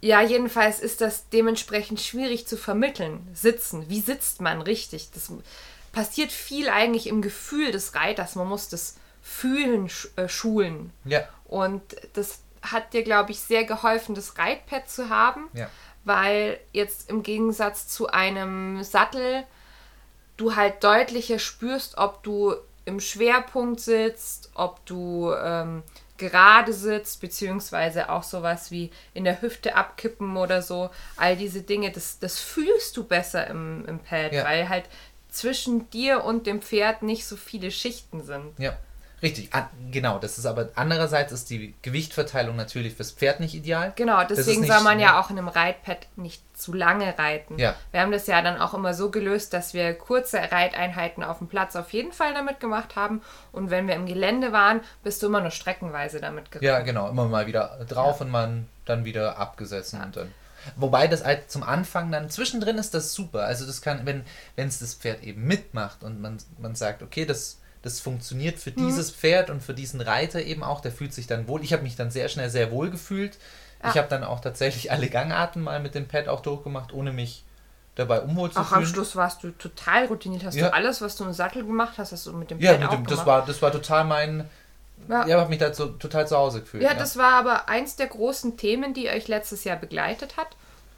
ja, 0.00 0.22
jedenfalls 0.22 0.80
ist 0.80 1.02
das 1.02 1.28
dementsprechend 1.28 2.00
schwierig 2.00 2.46
zu 2.46 2.56
vermitteln. 2.56 3.28
Sitzen. 3.34 3.88
Wie 3.90 4.00
sitzt 4.00 4.40
man 4.40 4.62
richtig? 4.62 5.10
Das 5.12 5.30
passiert 5.92 6.32
viel 6.32 6.70
eigentlich 6.70 7.06
im 7.06 7.20
Gefühl 7.20 7.72
des 7.72 7.94
Reiters. 7.94 8.36
Man 8.36 8.48
muss 8.48 8.68
das 8.68 8.96
Fühlen 9.22 9.90
sch 9.90 10.08
äh, 10.16 10.28
schulen. 10.28 10.92
Ja, 11.04 11.28
Und 11.44 11.82
das 12.14 12.38
hat 12.62 12.92
dir, 12.92 13.02
glaube 13.02 13.30
ich, 13.32 13.40
sehr 13.40 13.64
geholfen, 13.64 14.14
das 14.14 14.38
Reitpad 14.38 14.88
zu 14.88 15.08
haben, 15.08 15.48
ja. 15.54 15.68
weil 16.04 16.58
jetzt 16.72 17.08
im 17.10 17.22
Gegensatz 17.22 17.88
zu 17.88 18.08
einem 18.08 18.82
Sattel 18.82 19.44
du 20.36 20.56
halt 20.56 20.82
deutlicher 20.84 21.38
spürst, 21.38 21.98
ob 21.98 22.22
du 22.22 22.54
im 22.86 23.00
Schwerpunkt 23.00 23.80
sitzt, 23.80 24.50
ob 24.54 24.84
du 24.86 25.32
ähm, 25.34 25.82
gerade 26.16 26.72
sitzt, 26.72 27.20
beziehungsweise 27.20 28.10
auch 28.10 28.22
sowas 28.22 28.70
wie 28.70 28.90
in 29.14 29.24
der 29.24 29.40
Hüfte 29.42 29.74
abkippen 29.74 30.36
oder 30.36 30.62
so. 30.62 30.90
All 31.16 31.36
diese 31.36 31.62
Dinge, 31.62 31.90
das, 31.92 32.18
das 32.18 32.38
fühlst 32.38 32.96
du 32.96 33.04
besser 33.04 33.46
im, 33.46 33.84
im 33.86 33.98
Pad, 33.98 34.32
Ja. 34.32 34.44
weil 34.44 34.68
halt 34.68 34.84
zwischen 35.30 35.88
dir 35.90 36.24
und 36.24 36.46
dem 36.46 36.60
Pferd 36.60 37.02
nicht 37.02 37.26
so 37.26 37.36
viele 37.36 37.70
Schichten 37.70 38.22
sind. 38.22 38.58
Ja, 38.58 38.76
richtig. 39.22 39.50
Ah, 39.52 39.68
genau, 39.90 40.18
das 40.18 40.38
ist 40.38 40.46
aber 40.46 40.68
andererseits 40.74 41.32
ist 41.32 41.50
die 41.50 41.74
Gewichtverteilung 41.82 42.56
natürlich 42.56 42.94
fürs 42.94 43.10
Pferd 43.12 43.40
nicht 43.40 43.54
ideal. 43.54 43.92
Genau, 43.96 44.22
deswegen 44.24 44.60
nicht- 44.62 44.72
soll 44.72 44.82
man 44.82 44.98
ja 45.00 45.20
auch 45.20 45.30
in 45.30 45.38
einem 45.38 45.48
Reitpad 45.48 46.06
nicht 46.16 46.42
zu 46.56 46.72
lange 46.72 47.18
reiten. 47.18 47.58
Ja. 47.58 47.74
Wir 47.90 48.00
haben 48.00 48.12
das 48.12 48.26
ja 48.26 48.42
dann 48.42 48.60
auch 48.60 48.74
immer 48.74 48.92
so 48.94 49.10
gelöst, 49.10 49.52
dass 49.52 49.72
wir 49.74 49.94
kurze 49.94 50.38
Reiteinheiten 50.38 51.22
auf 51.24 51.38
dem 51.38 51.48
Platz 51.48 51.76
auf 51.76 51.92
jeden 51.92 52.12
Fall 52.12 52.34
damit 52.34 52.60
gemacht 52.60 52.96
haben. 52.96 53.22
Und 53.52 53.70
wenn 53.70 53.86
wir 53.88 53.94
im 53.94 54.06
Gelände 54.06 54.52
waren, 54.52 54.80
bist 55.02 55.22
du 55.22 55.26
immer 55.26 55.40
nur 55.40 55.50
streckenweise 55.50 56.20
damit 56.20 56.50
geritten. 56.50 56.66
Ja, 56.66 56.80
genau, 56.80 57.08
immer 57.08 57.26
mal 57.26 57.46
wieder 57.46 57.78
drauf 57.88 58.20
und 58.20 58.30
man 58.30 58.68
dann 58.84 59.04
wieder 59.04 59.38
abgesetzt 59.38 59.94
und 59.94 60.16
dann. 60.16 60.32
Wobei 60.76 61.06
das 61.06 61.24
halt 61.24 61.50
zum 61.50 61.62
Anfang 61.62 62.12
dann 62.12 62.28
zwischendrin 62.28 62.76
ist 62.76 62.92
das 62.92 63.14
super. 63.14 63.44
Also 63.44 63.66
das 63.66 63.80
kann, 63.80 64.04
wenn 64.04 64.24
wenn 64.56 64.68
es 64.68 64.78
das 64.78 64.92
Pferd 64.94 65.22
eben 65.22 65.44
mitmacht 65.46 66.02
und 66.04 66.20
man, 66.20 66.36
man 66.58 66.74
sagt, 66.74 67.02
okay, 67.02 67.24
das, 67.24 67.59
das 67.82 68.00
funktioniert 68.00 68.58
für 68.58 68.70
dieses 68.72 69.10
Pferd 69.10 69.48
und 69.50 69.62
für 69.62 69.72
diesen 69.74 70.00
Reiter 70.00 70.42
eben 70.42 70.62
auch, 70.62 70.80
der 70.80 70.92
fühlt 70.92 71.14
sich 71.14 71.26
dann 71.26 71.48
wohl. 71.48 71.62
Ich 71.64 71.72
habe 71.72 71.82
mich 71.82 71.96
dann 71.96 72.10
sehr 72.10 72.28
schnell 72.28 72.50
sehr 72.50 72.70
wohl 72.70 72.90
gefühlt. 72.90 73.38
Ich 73.82 73.94
Ja. 73.94 74.02
habe 74.02 74.08
dann 74.08 74.22
auch 74.24 74.40
tatsächlich 74.40 74.90
alle 74.92 75.08
Gangarten 75.08 75.62
mal 75.62 75.80
mit 75.80 75.94
dem 75.94 76.06
Pad 76.06 76.28
auch 76.28 76.42
durchgemacht, 76.42 76.92
ohne 76.92 77.12
mich 77.12 77.44
dabei 77.94 78.20
unwohl 78.20 78.50
zu 78.50 78.60
Auch 78.60 78.72
am 78.72 78.82
fühlen. 78.82 78.86
Schluss 78.94 79.16
warst 79.16 79.42
du 79.42 79.50
total 79.52 80.06
routiniert. 80.06 80.44
Hast 80.44 80.54
Ja. 80.56 80.68
du 80.68 80.74
alles, 80.74 81.00
was 81.00 81.16
du 81.16 81.24
im 81.24 81.32
Sattel 81.32 81.64
gemacht 81.64 81.94
hast, 81.96 82.12
hast 82.12 82.26
du 82.26 82.32
mit 82.34 82.50
dem 82.50 82.60
Ja, 82.60 82.72
Pad 82.72 82.80
mit 82.80 82.88
auch 82.90 82.92
dem, 82.94 83.04
das 83.04 83.10
gemacht. 83.12 83.26
war 83.26 83.46
das 83.46 83.62
war 83.62 83.72
total 83.72 84.04
mein 84.04 84.48
Ja. 85.08 85.26
ja, 85.26 85.40
habe 85.40 85.48
mich 85.48 85.58
da 85.58 85.72
so, 85.72 85.86
total 85.86 86.28
zu 86.28 86.36
Hause 86.36 86.60
gefühlt. 86.60 86.82
ja, 86.82 86.92
das 86.92 87.16
war 87.16 87.32
aber 87.32 87.70
eins 87.70 87.96
der 87.96 88.08
großen 88.08 88.58
Themen, 88.58 88.92
die 88.92 89.08
euch 89.08 89.28
letztes 89.28 89.64
Jahr 89.64 89.76
begleitet 89.78 90.36
hat. 90.36 90.48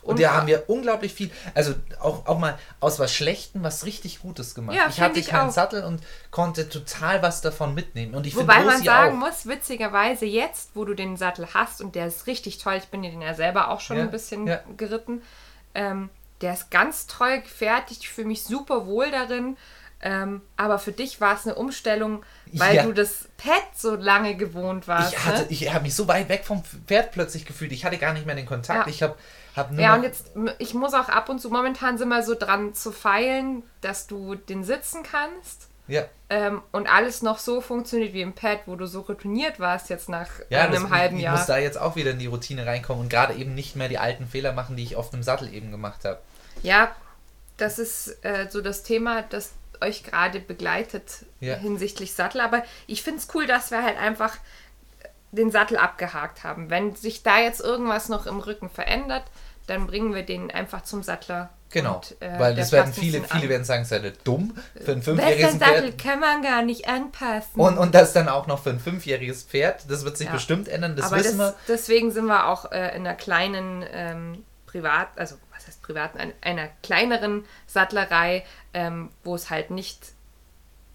Und 0.03 0.21
da 0.21 0.33
haben 0.35 0.47
wir 0.49 0.69
unglaublich 0.69 1.15
viel, 1.15 1.31
also 1.55 1.75
auch, 2.01 2.27
auch 2.27 2.39
mal 2.39 2.59
aus 2.81 2.99
was 2.99 3.15
Schlechtem 3.15 3.63
was 3.63 3.87
richtig 3.87 4.21
Gutes 4.21 4.55
gemacht. 4.55 4.77
Ja, 4.77 4.89
ich 4.89 5.01
hatte 5.01 5.21
ich 5.21 5.29
keinen 5.29 5.49
auch. 5.51 5.53
Sattel 5.53 5.85
und 5.85 6.03
konnte 6.31 6.69
total 6.69 7.23
was 7.23 7.41
davon 7.41 7.75
mitnehmen. 7.75 8.15
Und 8.15 8.27
ich 8.27 8.35
Wobei 8.37 8.63
man 8.65 8.83
sagen 8.83 9.17
auch. 9.23 9.27
muss, 9.29 9.47
witzigerweise 9.47 10.27
jetzt, 10.27 10.71
wo 10.75 10.85
du 10.85 10.95
den 10.95 11.17
Sattel 11.17 11.47
hast 11.55 11.81
und 11.81 11.95
der 11.95 12.09
ist 12.09 12.27
richtig 12.27 12.59
toll, 12.59 12.75
ich 12.79 12.87
bin 12.89 13.03
dir 13.03 13.11
den 13.11 13.23
ja 13.23 13.35
selber 13.35 13.71
auch 13.71 13.81
schon 13.81 13.97
Ja, 13.97 14.03
ein 14.03 14.11
bisschen 14.11 14.47
ja. 14.47 14.61
geritten, 14.77 15.23
ähm, 15.75 16.11
der 16.41 16.55
ist 16.55 16.71
ganz 16.73 17.07
toll 17.07 17.41
gefertigt, 17.41 18.01
ich 18.03 18.09
fühle 18.11 18.27
mich 18.27 18.43
super 18.43 18.87
wohl 18.87 19.11
darin, 19.13 19.57
ähm, 20.05 20.43
aber 20.57 20.81
für 20.81 20.91
dich 20.91 21.21
war 21.21 21.37
es 21.37 21.47
eine 21.47 21.55
Umstellung, 21.55 22.25
weil 22.53 22.75
Ja. 22.75 22.83
du 22.83 22.93
das 22.93 23.29
Pad 23.37 23.63
so 23.77 23.95
lange 23.95 24.35
gewohnt 24.35 24.89
warst. 24.89 25.13
Ich, 25.13 25.25
hatte, 25.25 25.43
ne? 25.43 25.47
ich 25.51 25.73
habe 25.73 25.85
mich 25.85 25.95
so 25.95 26.09
weit 26.09 26.29
weg 26.29 26.45
vom 26.45 26.65
Pferd 26.89 27.13
plötzlich 27.13 27.45
gefühlt. 27.47 27.71
Ich 27.71 27.85
hatte 27.85 27.99
gar 27.99 28.13
nicht 28.13 28.27
mehr 28.27 28.35
den 28.35 28.47
Kontakt. 28.47 28.89
Ich 28.89 29.01
habe 29.05 29.15
Ja, 29.77 29.95
und 29.95 30.03
jetzt, 30.03 30.33
ich 30.59 30.75
muss 30.75 30.95
auch 30.95 31.09
ab 31.09 31.29
und 31.29 31.39
zu, 31.41 31.51
momentan 31.51 31.99
sind 31.99 32.09
wir 32.09 32.23
so 32.23 32.35
dran 32.35 32.75
zu 32.75 32.91
feilen, 32.93 33.63
dass 33.81 34.07
du 34.07 34.35
den 34.35 34.65
sitzen 34.65 35.03
kannst. 35.03 35.69
Ja. 35.89 36.05
Ähm, 36.31 36.63
und 36.71 36.87
alles 36.87 37.23
noch 37.23 37.39
so 37.39 37.61
funktioniert 37.61 38.13
wie 38.15 38.23
im 38.23 38.33
Pad, 38.35 38.61
wo 38.67 38.77
du 38.77 38.87
so 38.87 39.01
routiniert 39.01 39.61
warst 39.61 39.91
jetzt 39.91 40.09
nach 40.09 40.29
Ja, 40.49 40.63
einem 40.63 40.85
das, 40.85 40.91
halben 40.91 41.17
ich, 41.17 41.25
Jahr. 41.25 41.35
ich 41.35 41.41
muss 41.41 41.47
da 41.47 41.59
jetzt 41.59 41.79
auch 41.79 41.97
wieder 41.97 42.13
in 42.13 42.19
die 42.19 42.29
Routine 42.29 42.65
reinkommen 42.67 43.03
und 43.03 43.09
gerade 43.11 43.35
eben 43.35 43.55
nicht 43.55 43.77
mehr 43.77 43.89
die 43.89 43.99
alten 43.99 44.27
Fehler 44.27 44.53
machen, 44.53 44.77
die 44.77 44.85
ich 44.85 44.97
auf 44.97 45.11
dem 45.11 45.23
Sattel 45.23 45.53
eben 45.53 45.71
gemacht 45.71 46.05
habe. 46.05 46.21
Ja, 46.63 46.95
das 47.59 47.79
ist 47.79 48.25
äh, 48.25 48.47
so 48.49 48.61
das 48.63 48.85
Thema, 48.85 49.23
das 49.23 49.53
euch 49.83 50.05
gerade 50.05 50.39
begleitet 50.39 51.25
Ja. 51.41 51.57
hinsichtlich 51.57 52.15
Sattel. 52.15 52.41
Aber 52.41 52.63
ich 52.87 53.03
finde 53.03 53.19
es 53.19 53.29
cool, 53.35 53.47
dass 53.47 53.71
wir 53.73 53.83
halt 53.83 53.99
einfach 53.99 54.37
den 55.33 55.51
Sattel 55.51 55.77
abgehakt 55.77 56.45
haben. 56.45 56.71
Wenn 56.71 56.95
sich 56.95 57.23
da 57.23 57.41
jetzt 57.41 57.61
irgendwas 57.61 58.09
noch 58.09 58.27
im 58.27 58.39
Rücken 58.39 58.69
verändert, 58.71 59.25
dann 59.67 59.87
bringen 59.87 60.15
wir 60.15 60.25
den 60.25 60.51
einfach 60.51 60.83
zum 60.83 61.03
Sattler. 61.03 61.51
Genau. 61.71 61.97
Und, 61.97 62.17
äh, 62.21 62.39
Weil 62.39 62.55
das 62.55 62.71
werden 62.71 62.93
viele, 62.93 63.23
viele 63.23 63.45
an. 63.45 63.49
werden 63.49 63.65
sagen, 63.65 63.85
seid 63.87 64.05
ihr 64.05 64.13
dumm 64.25 64.55
für 64.85 64.93
ein 64.93 65.01
fünfjähriges 65.03 65.57
Pferd. 65.57 65.97
kann 65.99 66.21
man 66.21 66.43
gar 66.43 66.63
nicht 66.63 66.87
anpassen. 66.87 67.59
Und, 67.59 67.79
und 67.79 67.95
das 67.95 68.13
dann 68.13 68.29
auch 68.29 68.47
noch 68.47 68.63
für 68.63 68.71
ein 68.71 68.79
fünfjähriges 68.81 69.45
Pferd. 69.45 69.91
Das 69.91 70.05
wird 70.05 70.19
sich 70.19 70.27
Ja. 70.27 70.35
bestimmt 70.35 70.69
ändern, 70.69 70.97
das 70.97 71.07
Aber 71.07 71.17
wissen 71.17 71.39
das, 71.39 71.53
wir. 71.53 71.57
deswegen 71.69 72.11
sind 72.11 72.27
wir 72.27 72.47
auch 72.49 72.71
äh, 72.73 72.95
in 72.95 73.07
einer 73.07 73.15
kleinen 73.15 73.85
ähm, 73.91 74.45
Privat, 74.67 75.09
also 75.17 75.37
was 75.55 75.67
heißt 75.67 75.81
privaten, 75.83 76.19
ein, 76.19 76.33
einer 76.43 76.69
kleineren 76.83 77.45
Sattlerei, 77.67 78.45
ähm, 78.75 79.09
wo 79.25 79.35
es 79.35 79.49
halt 79.49 79.71
nicht 79.71 80.13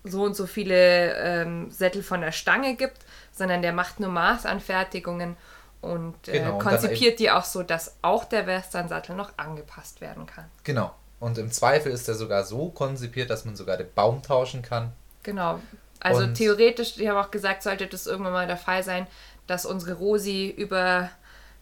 so 0.03 0.23
und 0.23 0.35
so 0.35 0.45
viele 0.45 1.15
ähm, 1.15 1.71
Sättel 1.71 2.03
von 2.03 2.21
der 2.21 2.31
Stange 2.31 2.75
gibt, 2.75 2.97
sondern 3.37 3.61
der 3.61 3.73
macht 3.73 3.99
nur 3.99 4.09
Maßanfertigungen 4.09 5.37
und 5.81 6.27
äh, 6.27 6.39
Genau, 6.39 6.53
und 6.53 6.59
konzipiert 6.59 7.19
die 7.19 7.31
auch 7.31 7.43
so, 7.43 7.63
dass 7.63 7.95
auch 8.01 8.25
der 8.25 8.47
Western-Sattel 8.47 9.15
noch 9.15 9.31
angepasst 9.37 10.01
werden 10.01 10.25
kann. 10.25 10.45
Genau. 10.63 10.93
Und 11.19 11.37
im 11.37 11.51
Zweifel 11.51 11.91
ist 11.91 12.07
er 12.07 12.15
sogar 12.15 12.43
so 12.43 12.69
konzipiert, 12.69 13.29
dass 13.29 13.45
man 13.45 13.55
sogar 13.55 13.77
den 13.77 13.91
Baum 13.93 14.21
tauschen 14.21 14.61
kann. 14.61 14.91
Genau. 15.23 15.59
Also 15.99 16.23
Und- 16.23 16.35
theoretisch, 16.35 16.97
ich 16.97 17.07
habe 17.07 17.19
auch 17.19 17.31
gesagt, 17.31 17.63
sollte 17.63 17.87
das 17.87 18.05
irgendwann 18.07 18.33
mal 18.33 18.47
der 18.47 18.57
Fall 18.57 18.83
sein, 18.83 19.07
dass 19.47 19.65
unsere 19.65 19.93
Rosi 19.93 20.47
über, 20.55 21.09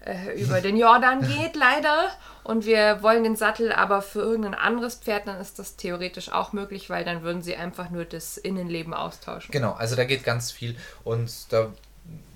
äh, 0.05 0.39
über 0.39 0.61
den 0.61 0.77
Jordan 0.77 1.21
geht, 1.21 1.55
leider. 1.55 2.11
Und 2.43 2.65
wir 2.65 3.01
wollen 3.01 3.23
den 3.23 3.35
Sattel 3.35 3.71
aber 3.71 4.03
für 4.03 4.19
irgendein 4.19 4.53
anderes 4.53 4.95
Pferd, 4.95 5.27
dann 5.27 5.41
ist 5.41 5.57
das 5.57 5.77
theoretisch 5.77 6.31
auch 6.31 6.53
möglich, 6.53 6.89
weil 6.91 7.03
dann 7.03 7.23
würden 7.23 7.41
sie 7.41 7.55
einfach 7.55 7.89
nur 7.89 8.05
das 8.05 8.37
Innenleben 8.37 8.93
austauschen. 8.93 9.51
Genau, 9.51 9.73
also 9.73 9.95
da 9.95 10.03
geht 10.03 10.23
ganz 10.23 10.51
viel. 10.51 10.75
Und 11.03 11.31
da, 11.51 11.71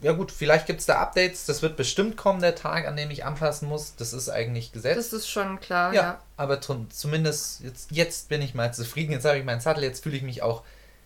ja 0.01 0.13
gut, 0.13 0.31
vielleicht 0.31 0.65
gibt 0.65 0.79
es 0.79 0.87
da 0.87 0.99
Updates. 0.99 1.45
Das 1.45 1.61
wird 1.61 1.77
bestimmt 1.77 2.17
kommen, 2.17 2.41
der 2.41 2.55
Tag, 2.55 2.87
an 2.87 2.97
dem 2.97 3.11
ich 3.11 3.23
anpassen 3.23 3.69
muss. 3.69 3.95
Das 3.95 4.13
ist 4.13 4.29
eigentlich 4.29 4.71
gesetzt. 4.71 4.97
Das 4.97 5.13
ist 5.13 5.29
schon 5.29 5.59
klar, 5.59 5.93
ja, 5.93 6.01
ja. 6.01 6.19
aber 6.37 6.59
zumindest 6.61 7.61
jetzt, 7.61 7.91
jetzt 7.91 8.29
bin 8.29 8.41
ich 8.41 8.55
mal 8.55 8.73
zufrieden. 8.73 9.11
Jetzt 9.11 9.25
habe 9.25 9.37
ich 9.37 9.45
meinen 9.45 9.61
Sattel, 9.61 9.83
jetzt 9.83 10.01
fühle 10.01 10.17
ich 10.17 10.23
mich 10.23 10.41
auch 10.41 10.63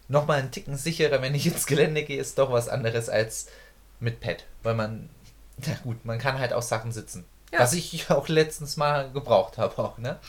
nochmal 0.07 0.39
einen 0.39 0.51
Ticken 0.51 0.77
sicherer, 0.77 1.21
wenn 1.21 1.35
ich 1.35 1.45
ins 1.45 1.65
Gelände 1.65 2.03
gehe. 2.03 2.21
Ist 2.21 2.39
doch 2.39 2.53
was 2.53 2.69
anderes 2.69 3.09
als 3.09 3.47
mit 3.99 4.21
Pad. 4.21 4.45
Weil 4.63 4.75
man, 4.75 5.09
na 5.57 5.73
gut, 5.83 6.03
man 6.05 6.19
kann 6.19 6.39
halt 6.39 6.53
auch 6.53 6.61
Sachen 6.61 6.91
sitzen. 6.91 7.25
Ja. 7.51 7.59
Was 7.59 7.73
ich 7.73 8.09
auch 8.09 8.27
letztens 8.27 8.77
mal 8.77 9.11
gebraucht 9.11 9.57
habe 9.57 9.77
auch, 9.81 9.97
ne? 9.97 10.19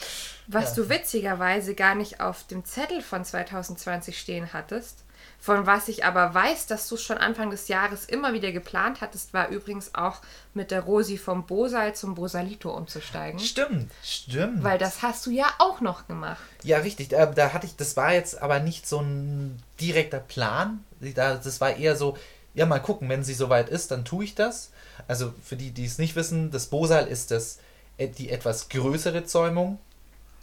Was 0.46 0.76
Ja. 0.76 0.82
du 0.82 0.88
witzigerweise 0.90 1.74
gar 1.74 1.94
nicht 1.94 2.20
auf 2.20 2.46
dem 2.46 2.64
Zettel 2.64 3.00
von 3.00 3.24
2020 3.24 4.18
stehen 4.18 4.52
hattest, 4.52 4.98
von 5.40 5.66
was 5.66 5.88
ich 5.88 6.04
aber 6.04 6.32
weiß, 6.34 6.66
dass 6.66 6.86
du 6.88 6.96
schon 6.98 7.16
Anfang 7.18 7.50
des 7.50 7.68
Jahres 7.68 8.04
immer 8.06 8.32
wieder 8.34 8.52
geplant 8.52 9.00
hattest, 9.00 9.32
war 9.34 9.48
übrigens 9.48 9.94
auch 9.94 10.20
mit 10.52 10.70
der 10.70 10.80
Rosi 10.82 11.16
vom 11.18 11.46
Bosal 11.46 11.94
zum 11.94 12.14
Bosalito 12.14 12.70
umzusteigen. 12.74 13.38
Stimmt, 13.38 13.90
stimmt. 14.02 14.62
Weil 14.62 14.78
das 14.78 15.02
hast 15.02 15.24
du 15.26 15.30
ja 15.30 15.46
auch 15.58 15.80
noch 15.80 16.06
gemacht. 16.06 16.42
Ja, 16.62 16.78
richtig. 16.78 17.08
Da, 17.08 17.26
da 17.26 17.52
hatte 17.54 17.66
ich, 17.66 17.76
das 17.76 17.96
war 17.96 18.12
jetzt 18.12 18.40
aber 18.42 18.60
nicht 18.60 18.86
so 18.86 19.00
ein 19.00 19.62
direkter 19.80 20.20
Plan. 20.20 20.84
Da, 21.00 21.34
das 21.36 21.60
war 21.60 21.76
eher 21.76 21.96
so, 21.96 22.16
ja, 22.54 22.64
mal 22.66 22.80
gucken, 22.80 23.08
wenn 23.08 23.24
sie 23.24 23.34
soweit 23.34 23.68
ist, 23.68 23.90
dann 23.90 24.04
tue 24.04 24.24
ich 24.24 24.34
das. 24.34 24.70
Also 25.08 25.32
für 25.42 25.56
die, 25.56 25.70
die 25.70 25.84
es 25.84 25.98
nicht 25.98 26.16
wissen, 26.16 26.50
das 26.50 26.66
Bosal 26.66 27.06
ist 27.06 27.30
das, 27.30 27.58
äh, 27.96 28.08
die 28.08 28.30
etwas 28.30 28.68
größere 28.68 29.24
Zäumung, 29.24 29.78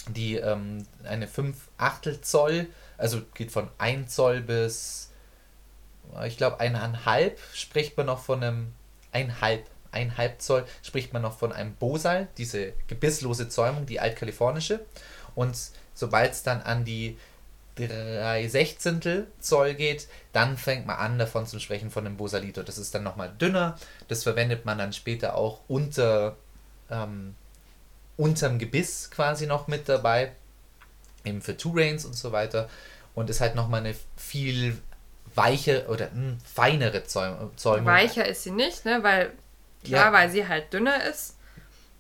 die 0.08 0.36
ähm, 0.36 0.86
eine 1.04 1.28
5 1.28 1.56
Achtel 1.78 2.22
Zoll, 2.22 2.68
also 2.98 3.22
geht 3.34 3.52
von 3.52 3.70
1 3.78 4.14
Zoll 4.14 4.42
bis, 4.42 5.12
äh, 6.16 6.28
ich 6.28 6.38
glaube, 6.38 6.60
eineinhalb 6.60 7.40
spricht 7.54 7.98
man 7.98 8.08
noch 8.08 8.20
von 8.20 8.44
einem, 8.44 8.74
einhalb, 9.12 9.66
einhalb 9.92 10.42
Zoll 10.42 10.66
spricht 10.84 11.14
man 11.14 11.22
noch 11.22 11.38
von 11.38 11.52
einem 11.52 11.76
Bosal, 11.76 12.28
diese 12.38 12.74
gebisslose 12.88 13.50
Zäumung, 13.50 13.86
die 13.86 14.00
altkalifornische. 14.00 14.80
Und 15.36 15.58
sobald 15.94 16.34
es 16.34 16.44
dann 16.44 16.62
an 16.62 16.86
die 16.86 17.18
3 17.76 18.48
Sechzehntel 18.48 19.28
Zoll 19.40 19.74
geht, 19.76 20.08
dann 20.34 20.58
fängt 20.58 20.86
man 20.86 20.98
an 20.98 21.18
davon 21.20 21.46
zu 21.48 21.60
sprechen 21.60 21.90
von 21.92 22.04
dem 22.04 22.18
Bosalito. 22.18 22.64
Das 22.64 22.78
ist 22.78 22.94
dann 22.94 23.04
nochmal 23.04 23.32
dünner. 23.40 23.78
Das 24.08 24.24
verwendet 24.24 24.66
man 24.66 24.78
dann 24.78 24.94
später 24.94 25.36
auch 25.36 25.62
unter 25.68 26.36
ähm, 26.90 27.36
unterm 28.18 28.60
Gebiss 28.60 29.10
quasi 29.12 29.48
noch 29.48 29.68
mit 29.68 29.88
dabei. 29.90 30.32
Eben 31.24 31.42
für 31.42 31.56
Two 31.58 31.72
Reins 31.76 32.06
und 32.06 32.16
so 32.16 32.32
weiter. 32.32 32.70
Und 33.16 33.30
ist 33.30 33.42
halt 33.42 33.56
nochmal 33.56 33.82
eine 33.82 33.96
viel 34.18 34.78
weiche 35.36 35.86
oder 35.88 36.10
mh, 36.14 36.38
feinere 36.44 37.04
Zäum- 37.06 37.52
Zäumung. 37.58 37.86
Weicher 37.86 38.26
ist 38.26 38.44
sie 38.44 38.52
nicht, 38.52 38.84
ne? 38.86 39.00
Weil, 39.02 39.32
klar, 39.84 40.08
Ja. 40.08 40.14
weil 40.14 40.30
sie 40.30 40.48
halt 40.48 40.72
dünner 40.74 41.06
ist, 41.06 41.36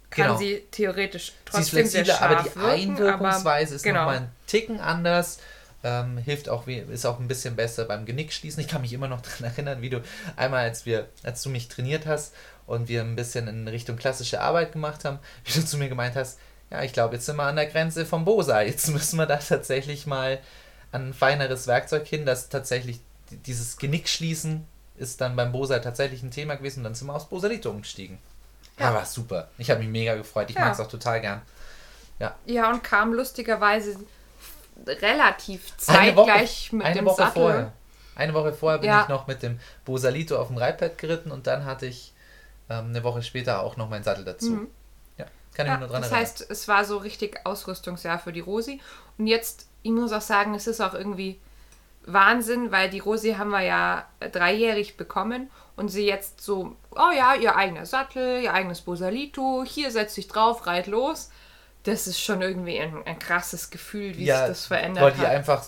kann 0.09 0.27
Genau. 0.27 0.37
sie 0.39 0.63
theoretisch 0.71 1.27
Sie 1.27 1.31
ist 1.31 1.45
trotzdem 1.45 1.85
sehr 1.87 2.03
flexibler, 2.05 2.15
scharf 2.17 2.31
aber 2.31 2.49
die 2.49 2.55
wirken, 2.55 2.91
Einwirkungsweise 2.91 3.67
aber, 3.69 3.75
ist 3.75 3.83
genau. 3.83 3.99
nochmal 4.01 4.17
ein 4.17 4.31
Ticken 4.47 4.79
anders. 4.81 5.39
Ähm, 5.83 6.17
hilft 6.19 6.47
auch, 6.47 6.67
ist 6.67 7.05
auch 7.05 7.19
ein 7.19 7.27
bisschen 7.27 7.55
besser 7.55 7.85
beim 7.85 8.05
Genickschließen. 8.05 8.61
Ich 8.61 8.67
kann 8.67 8.81
mich 8.81 8.93
immer 8.93 9.07
noch 9.07 9.21
daran 9.39 9.45
erinnern, 9.45 9.81
wie 9.81 9.89
du 9.89 10.01
einmal, 10.35 10.63
als 10.63 10.85
wir, 10.85 11.07
als 11.23 11.41
du 11.41 11.49
mich 11.49 11.67
trainiert 11.69 12.05
hast 12.05 12.33
und 12.67 12.87
wir 12.87 13.01
ein 13.01 13.15
bisschen 13.15 13.47
in 13.47 13.67
Richtung 13.67 13.97
klassische 13.97 14.41
Arbeit 14.41 14.73
gemacht 14.73 15.05
haben, 15.05 15.17
wie 15.45 15.53
du 15.59 15.65
zu 15.65 15.77
mir 15.77 15.89
gemeint 15.89 16.15
hast, 16.15 16.37
ja, 16.69 16.83
ich 16.83 16.93
glaube, 16.93 17.15
jetzt 17.15 17.25
sind 17.25 17.35
wir 17.35 17.43
an 17.43 17.55
der 17.57 17.65
Grenze 17.65 18.05
vom 18.05 18.23
Bosa. 18.25 18.61
Jetzt 18.61 18.87
müssen 18.89 19.17
wir 19.17 19.25
da 19.25 19.37
tatsächlich 19.37 20.05
mal 20.05 20.39
an 20.91 21.09
ein 21.09 21.13
feineres 21.13 21.67
Werkzeug 21.67 22.05
hin, 22.07 22.25
das 22.25 22.49
tatsächlich 22.49 22.99
die- 23.31 23.37
dieses 23.37 23.77
Genickschließen 23.77 24.65
ist 24.97 25.19
dann 25.19 25.35
beim 25.35 25.51
Bosa 25.51 25.79
tatsächlich 25.79 26.21
ein 26.21 26.31
Thema 26.31 26.55
gewesen 26.55 26.79
und 26.81 26.83
dann 26.85 26.95
sind 26.95 27.07
wir 27.07 27.15
aufs 27.15 27.25
Bosalito 27.29 27.69
umgestiegen. 27.71 28.19
Ja, 28.77 28.89
Ja. 28.89 28.93
war 28.93 29.05
super. 29.05 29.49
Ich 29.57 29.69
habe 29.71 29.79
mich 29.79 29.89
mega 29.89 30.15
gefreut. 30.15 30.49
Ich 30.49 30.55
Ja. 30.55 30.61
mag 30.65 30.73
es 30.73 30.79
auch 30.79 30.87
total 30.89 31.21
gern. 31.21 31.41
Ja, 32.45 32.69
und 32.69 32.83
kam 32.83 33.13
lustigerweise 33.13 33.95
relativ 34.87 35.73
Eine 35.87 36.15
Woche, 36.15 36.25
zeitgleich 36.27 36.71
mit 36.73 36.85
eine 36.85 36.95
dem 36.95 37.05
Woche 37.05 37.15
Sattel. 37.17 37.33
vorher. 37.41 37.73
Eine 38.15 38.33
Woche 38.33 38.53
vorher 38.53 38.79
bin 38.79 38.89
Ja. 38.89 39.03
ich 39.03 39.07
noch 39.09 39.27
mit 39.27 39.41
dem 39.41 39.59
Bosalito 39.85 40.37
auf 40.37 40.47
dem 40.47 40.57
Reitpad 40.57 40.97
geritten 40.97 41.31
und 41.31 41.47
dann 41.47 41.65
hatte 41.65 41.85
ich 41.85 42.13
ähm, 42.69 42.87
eine 42.89 43.03
Woche 43.03 43.21
später 43.23 43.61
auch 43.63 43.77
noch 43.77 43.89
meinen 43.89 44.03
Sattel 44.03 44.25
dazu. 44.25 44.51
Mhm. 44.51 44.67
Ja, 45.17 45.25
kann 45.53 45.65
ich 45.65 45.71
Ja, 45.71 45.77
mich 45.77 45.79
nur 45.79 45.87
dran 45.89 46.01
das 46.01 46.11
erinnern. 46.11 46.25
heißt, 46.27 46.49
es 46.49 46.67
war 46.67 46.85
so 46.85 46.97
richtig 46.97 47.39
Ausrüstungsjahr 47.45 48.19
für 48.19 48.31
die 48.33 48.39
Rosi. 48.41 48.79
Und 49.17 49.27
jetzt, 49.27 49.67
ich 49.83 49.91
muss 49.91 50.11
auch 50.11 50.21
sagen, 50.21 50.53
es 50.55 50.67
ist 50.67 50.81
auch 50.81 50.93
irgendwie 50.93 51.39
Wahnsinn, 52.05 52.71
weil 52.71 52.89
die 52.89 52.99
Rosi 52.99 53.33
haben 53.33 53.49
wir 53.51 53.61
ja 53.61 54.05
dreijährig 54.19 54.97
bekommen 54.97 55.49
und 55.75 55.89
sie 55.89 56.05
jetzt 56.05 56.41
so, 56.41 56.75
oh 56.91 57.11
ja, 57.15 57.35
ihr 57.35 57.55
eigener 57.55 57.85
Sattel, 57.85 58.41
ihr 58.41 58.53
eigenes 58.53 58.81
Bosalito, 58.81 59.63
hier 59.65 59.91
setz 59.91 60.15
dich 60.15 60.27
drauf, 60.27 60.65
reit 60.67 60.87
los. 60.87 61.29
Das 61.83 62.05
ist 62.07 62.19
schon 62.19 62.41
irgendwie 62.41 62.79
ein, 62.79 62.95
ein 63.05 63.17
krasses 63.19 63.69
Gefühl, 63.69 64.11
wie 64.17 64.25
sich 64.25 64.27
das 64.27 64.65
verändert 64.67 65.03
weil 65.03 65.11
die 65.13 65.19
hat. 65.21 65.29
einfach 65.29 65.65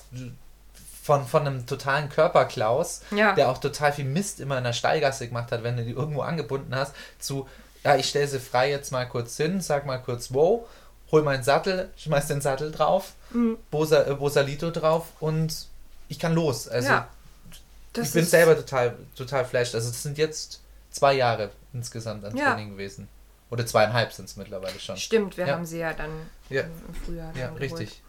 von, 1.01 1.25
von 1.27 1.45
einem 1.47 1.65
totalen 1.65 2.09
Körperklaus, 2.09 3.01
Ja. 3.11 3.33
der 3.33 3.49
auch 3.49 3.57
total 3.57 3.91
viel 3.91 4.05
Mist 4.05 4.39
immer 4.39 4.57
in 4.57 4.63
der 4.63 4.73
Stallgasse 4.73 5.27
gemacht 5.27 5.51
hat, 5.51 5.63
wenn 5.63 5.75
du 5.75 5.83
die 5.83 5.91
irgendwo 5.91 6.21
angebunden 6.21 6.73
hast, 6.75 6.93
zu, 7.19 7.47
ja, 7.83 7.95
ich 7.97 8.07
stelle 8.09 8.27
sie 8.27 8.39
frei 8.39 8.69
jetzt 8.69 8.91
mal 8.91 9.05
kurz 9.05 9.35
hin, 9.37 9.59
sag 9.59 9.85
mal 9.85 9.97
kurz 9.97 10.33
wow, 10.33 10.65
hol 11.11 11.23
meinen 11.23 11.43
Sattel, 11.43 11.89
schmeiß 11.97 12.27
den 12.27 12.41
Sattel 12.41 12.71
drauf, 12.71 13.13
Mhm. 13.31 13.57
Bosa, 13.71 14.03
äh, 14.05 14.13
Bosalito 14.13 14.69
drauf 14.69 15.07
und 15.19 15.67
ich 16.07 16.19
kann 16.19 16.33
los. 16.35 16.67
Also 16.67 16.89
ja. 16.89 17.07
Das 17.93 18.09
ich 18.09 18.13
bin 18.13 18.25
selber 18.25 18.55
total, 18.55 18.95
total 19.15 19.43
flashed. 19.45 19.73
Also 19.75 19.89
es 19.89 20.03
sind 20.03 20.17
jetzt 20.19 20.61
zwei 20.91 21.13
Jahre 21.15 21.49
insgesamt 21.73 22.23
an 22.25 22.37
Ja. 22.37 22.51
Training 22.53 22.71
gewesen. 22.71 23.07
Oder 23.53 23.67
zweieinhalb 23.67 24.11
sind 24.11 24.25
es 24.25 24.35
mittlerweile 24.35 24.79
schon. 24.79 24.97
Stimmt, 24.97 25.37
wir 25.37 25.45
Ja. 25.45 25.53
haben 25.53 25.65
sie 25.67 25.77
ja 25.77 25.93
dann 25.93 26.09
Ja. 26.49 26.61
im 26.63 26.93
Frühjahr. 27.05 27.31
Ja, 27.35 27.45
geholt. 27.47 27.61
richtig. 27.61 28.01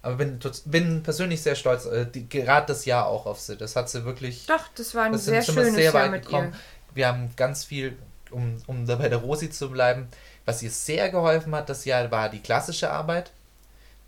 Aber 0.00 0.14
bin, 0.14 0.38
bin 0.66 1.02
persönlich 1.02 1.42
sehr 1.42 1.56
stolz, 1.56 1.86
äh, 1.86 2.06
die, 2.06 2.28
gerade 2.28 2.66
das 2.68 2.84
Jahr 2.84 3.06
auch 3.08 3.26
auf 3.26 3.40
sie. 3.40 3.56
Das 3.56 3.74
hat 3.74 3.90
sie 3.90 4.04
wirklich. 4.04 4.46
Doch, 4.46 4.68
das 4.76 4.94
war 4.94 5.02
ein 5.04 5.12
Das 5.12 5.24
sehr 5.24 5.42
schönes 5.42 5.74
sehr 5.74 5.84
Jahr 5.84 5.94
weit 5.94 6.10
mit 6.12 6.24
gekommen. 6.26 6.52
ihr. 6.52 6.94
Wir 6.94 7.08
haben 7.08 7.30
ganz 7.34 7.64
viel, 7.64 7.98
um, 8.30 8.62
um 8.68 8.86
da 8.86 8.94
bei 8.94 9.08
der 9.08 9.18
Rosi 9.18 9.50
zu 9.50 9.70
bleiben, 9.70 10.06
was 10.44 10.62
ihr 10.62 10.70
sehr 10.70 11.10
geholfen 11.10 11.52
hat, 11.54 11.68
das 11.68 11.84
Jahr 11.84 12.08
war 12.12 12.28
die 12.28 12.40
klassische 12.40 12.88
Arbeit, 12.90 13.32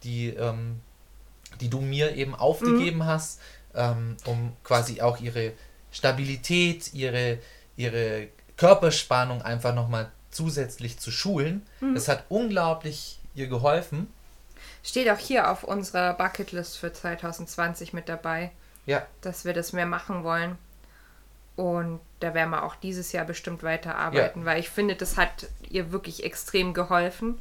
die, 0.04 0.28
ähm, 0.28 0.80
die 1.60 1.70
du 1.70 1.80
mir 1.80 2.14
eben 2.14 2.36
aufgegeben 2.36 2.98
Mhm. 2.98 3.06
hast, 3.06 3.40
ähm, 3.74 4.16
um 4.26 4.52
quasi 4.62 5.00
auch 5.00 5.18
ihre 5.20 5.52
Stabilität, 5.90 6.92
ihre, 6.94 7.38
ihre 7.76 8.28
Körperspannung 8.56 9.42
einfach 9.42 9.74
nochmal 9.74 10.10
zusätzlich 10.34 10.98
zu 10.98 11.10
schulen. 11.10 11.62
Mhm. 11.80 11.94
Das 11.94 12.08
hat 12.08 12.24
unglaublich 12.28 13.18
ihr 13.34 13.46
geholfen. 13.48 14.06
Steht 14.82 15.08
auch 15.10 15.18
hier 15.18 15.50
auf 15.50 15.64
unserer 15.64 16.14
Bucketlist 16.14 16.76
für 16.78 16.92
2020 16.92 17.92
mit 17.92 18.08
dabei. 18.08 18.50
Ja. 18.86 19.06
dass 19.22 19.46
wir 19.46 19.54
das 19.54 19.72
mehr 19.72 19.86
machen 19.86 20.24
wollen. 20.24 20.58
Und 21.56 22.00
da 22.20 22.34
werden 22.34 22.50
wir 22.50 22.64
auch 22.64 22.74
dieses 22.74 23.12
Jahr 23.12 23.24
bestimmt 23.24 23.62
weiterarbeiten, 23.62 24.44
weil 24.44 24.60
ich 24.60 24.68
finde, 24.68 24.94
das 24.94 25.16
hat 25.16 25.46
ihr 25.70 25.90
wirklich 25.90 26.22
extrem 26.22 26.74
geholfen. 26.74 27.38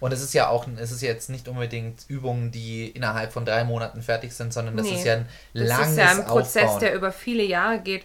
Und 0.00 0.12
es 0.12 0.20
ist 0.20 0.34
ja 0.34 0.48
auch, 0.50 0.66
es 0.76 0.90
ist 0.92 1.00
jetzt 1.00 1.30
nicht 1.30 1.48
unbedingt 1.48 2.04
Übungen, 2.08 2.50
die 2.50 2.88
innerhalb 2.90 3.32
von 3.32 3.46
drei 3.46 3.64
Monaten 3.64 4.02
fertig 4.02 4.34
sind, 4.34 4.52
sondern 4.52 4.76
das 4.76 4.84
Nee, 4.84 4.96
ist 4.96 5.04
ja 5.06 5.14
ein 5.14 5.28
Das 5.54 5.66
langes 5.68 5.90
ist 5.92 5.96
ja 5.96 6.10
ein 6.10 6.24
Prozess, 6.26 6.64
Aufbauen. 6.64 6.80
der 6.80 6.94
über 6.94 7.10
viele 7.12 7.44
Jahre 7.44 7.80
geht. 7.80 8.04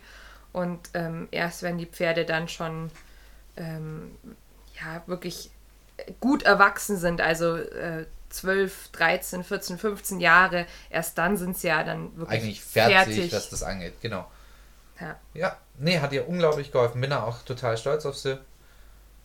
Und 0.54 0.80
ähm, 0.94 1.28
erst 1.32 1.64
wenn 1.64 1.78
die 1.78 1.88
Pferde 1.88 2.24
dann 2.24 2.48
schon 2.48 2.90
ähm, 3.58 4.18
ja, 4.80 5.04
wirklich 5.06 5.52
gut 6.20 6.44
erwachsen 6.44 6.98
sind, 6.98 7.22
also 7.22 7.56
äh, 7.58 8.06
12, 8.30 8.90
13, 8.94 9.44
14, 9.44 9.78
15 9.78 10.20
Jahre, 10.20 10.66
erst 10.90 11.18
dann 11.18 11.38
sind 11.38 11.58
sie 11.58 11.68
ja 11.68 11.84
dann 11.84 12.16
wirklich 12.18 12.42
Eigentlich 12.42 12.64
fertig, 12.64 13.34
was 13.34 13.50
das 13.50 13.64
angeht, 13.64 13.96
genau. 14.02 14.30
Ja. 15.00 15.20
Ja, 15.34 15.58
nee, 15.78 16.00
hat 16.00 16.14
ihr 16.14 16.28
unglaublich 16.28 16.72
geholfen. 16.72 17.02
Bin 17.02 17.10
da 17.10 17.24
auch 17.24 17.42
total 17.42 17.78
stolz 17.78 18.06
auf 18.06 18.16
sie. 18.16 18.40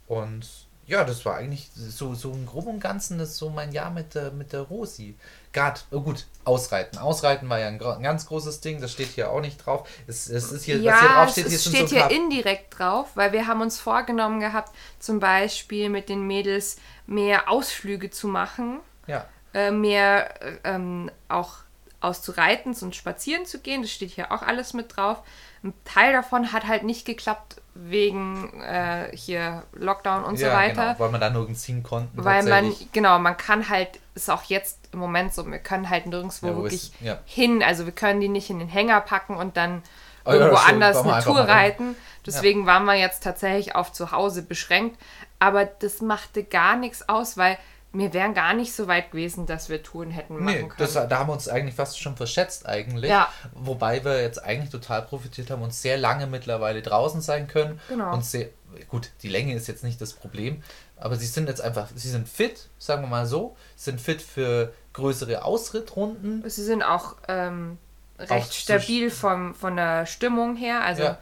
Und 0.07 0.66
ja, 0.87 1.05
das 1.05 1.25
war 1.25 1.37
eigentlich 1.37 1.71
so, 1.75 2.15
so 2.15 2.33
im 2.33 2.47
Groben 2.47 2.69
und 2.69 2.81
Ganzen 2.81 3.19
das 3.19 3.31
ist 3.31 3.39
so 3.39 3.51
mein 3.51 3.73
Jahr 3.73 3.91
mit 3.91 4.15
der, 4.15 4.31
mit 4.31 4.53
der 4.53 4.61
Rosi. 4.63 5.17
Gerade, 5.53 5.81
oh 5.91 6.01
gut, 6.01 6.27
Ausreiten. 6.45 6.99
Ausreiten 6.99 7.49
war 7.49 7.59
ja 7.59 7.69
ein, 7.69 7.83
ein 7.83 8.03
ganz 8.03 8.27
großes 8.27 8.61
Ding, 8.61 8.81
das 8.81 8.93
steht 8.93 9.09
hier 9.09 9.31
auch 9.31 9.41
nicht 9.41 9.65
drauf. 9.65 9.89
Es, 10.07 10.29
es 10.29 10.53
ist 10.53 10.65
hier, 10.65 10.85
was 10.85 11.01
hier 11.01 11.09
Ja, 11.09 11.25
drauf 11.25 11.31
steht, 11.33 11.49
hier 11.49 11.59
steht 11.59 11.89
so 11.89 11.97
hier 11.97 12.03
paar 12.03 12.11
indirekt 12.11 12.79
drauf, 12.79 13.09
weil 13.15 13.33
wir 13.33 13.47
haben 13.47 13.61
uns 13.63 13.81
vorgenommen 13.81 14.39
gehabt, 14.41 14.73
zum 14.99 15.19
Beispiel 15.19 15.89
mit 15.89 16.09
den 16.09 16.27
Mädels 16.27 16.77
mehr 17.07 17.49
Ausflüge 17.51 18.11
zu 18.11 18.29
machen, 18.29 18.81
Ja, 19.07 19.27
äh, 19.55 19.71
mehr 19.71 20.43
äh, 20.43 20.59
ähm, 20.65 21.11
auch 21.29 21.66
auszureiten 22.07 22.75
und 22.81 22.95
spazieren 22.95 23.47
zu 23.47 23.59
gehen. 23.61 23.83
Das 23.83 23.91
steht 23.91 24.11
hier 24.11 24.33
auch 24.33 24.43
alles 24.43 24.73
mit 24.73 24.97
drauf. 24.97 25.23
Ein 25.63 25.75
Teil 25.85 26.13
davon 26.13 26.53
hat 26.53 26.67
halt 26.67 26.85
nicht 26.85 27.05
geklappt 27.05 27.57
wegen 27.75 28.63
äh, 28.63 29.15
hier 29.15 29.65
Lockdown 29.73 30.25
und 30.25 30.39
so 30.39 30.47
ja, 30.47 30.55
weiter. 30.55 30.87
Genau, 30.87 30.99
weil 30.99 31.11
man 31.11 31.21
da 31.21 31.31
nirgends 31.31 31.65
hin 31.65 31.83
konnten. 31.83 32.25
Weil 32.25 32.45
man, 32.45 32.73
genau, 32.93 33.19
man 33.19 33.37
kann 33.37 33.69
halt, 33.69 34.01
ist 34.15 34.31
auch 34.31 34.45
jetzt 34.45 34.79
im 34.93 34.99
Moment 34.99 35.35
so, 35.35 35.47
wir 35.47 35.59
können 35.59 35.91
halt 35.91 36.07
nirgendwo 36.07 36.47
Ja, 36.47 36.57
wo 36.57 36.63
wirklich 36.63 36.93
ist- 36.93 37.01
ja. 37.01 37.19
hin. 37.25 37.63
Also 37.63 37.85
wir 37.85 37.93
können 37.93 38.21
die 38.21 38.29
nicht 38.29 38.49
in 38.51 38.59
den 38.59 38.69
Hänger 38.69 39.01
packen 39.01 39.37
und 39.37 39.57
dann 39.57 39.83
Oh 40.25 40.33
irgendwo 40.33 40.57
anders 40.57 40.99
eine 40.99 41.23
Tour 41.23 41.41
reiten. 41.41 41.97
Deswegen 42.25 42.67
waren 42.67 42.85
wir 42.85 42.95
jetzt 42.95 43.23
tatsächlich 43.23 43.75
auf 43.77 43.93
zu 43.93 44.11
Hause 44.11 44.43
beschränkt. 44.43 44.99
Aber 45.39 45.65
das 45.65 46.01
machte 46.01 46.43
gar 46.45 46.77
nichts 46.77 47.09
aus, 47.09 47.37
weil 47.37 47.59
wir 47.93 48.13
wären 48.13 48.35
gar 48.35 48.53
nicht 48.53 48.75
so 48.75 48.89
weit 48.89 49.11
gewesen, 49.11 49.47
dass 49.47 49.69
wir 49.71 49.83
Touren 49.83 50.11
hätten 50.11 50.35
machen 50.35 50.45
Nee, 50.47 50.59
können. 50.61 50.75
das, 50.79 50.93
da 50.95 51.09
haben 51.19 51.29
wir 51.29 51.33
uns 51.33 51.49
eigentlich 51.49 51.75
fast 51.75 51.99
schon 52.01 52.15
verschätzt 52.17 52.67
eigentlich. 52.67 53.11
Ja. 53.11 53.29
Wobei 53.55 54.05
wir 54.05 54.21
jetzt 54.21 54.43
eigentlich 54.45 54.71
total 54.71 55.03
profitiert 55.03 55.51
haben 55.51 55.63
und 55.63 55.73
sehr 55.73 55.97
lange 55.97 56.27
mittlerweile 56.27 56.83
draußen 56.83 57.21
sein 57.23 57.49
können. 57.49 57.81
Genau. 57.89 58.13
Und 58.13 58.25
sehr, 58.25 58.49
gut, 58.89 59.11
die 59.23 59.29
Länge 59.29 59.55
ist 59.55 59.67
jetzt 59.67 59.83
nicht 59.83 60.01
das 60.01 60.13
Problem, 60.13 60.63
aber 60.99 61.17
sie 61.17 61.27
sind 61.27 61.49
jetzt 61.49 61.61
einfach, 61.63 61.89
sie 61.95 62.11
sind 62.11 62.29
fit, 62.29 62.69
sagen 62.79 63.03
wir 63.03 63.09
mal 63.09 63.27
so, 63.27 63.57
sind 63.77 64.01
fit 64.01 64.21
für 64.21 64.73
größere 64.93 65.45
Ausrittrunden. 65.45 66.43
Sie 66.49 66.65
sind 66.65 66.83
auch 66.83 67.17
ähm, 67.29 67.79
Auch 68.19 68.29
recht 68.31 68.53
zu- 68.53 68.61
stabil 68.61 69.11
vom, 69.11 69.55
von 69.55 69.77
der 69.77 70.05
Stimmung 70.07 70.57
her. 70.57 70.83
Also 70.83 71.03
ja, 71.03 71.19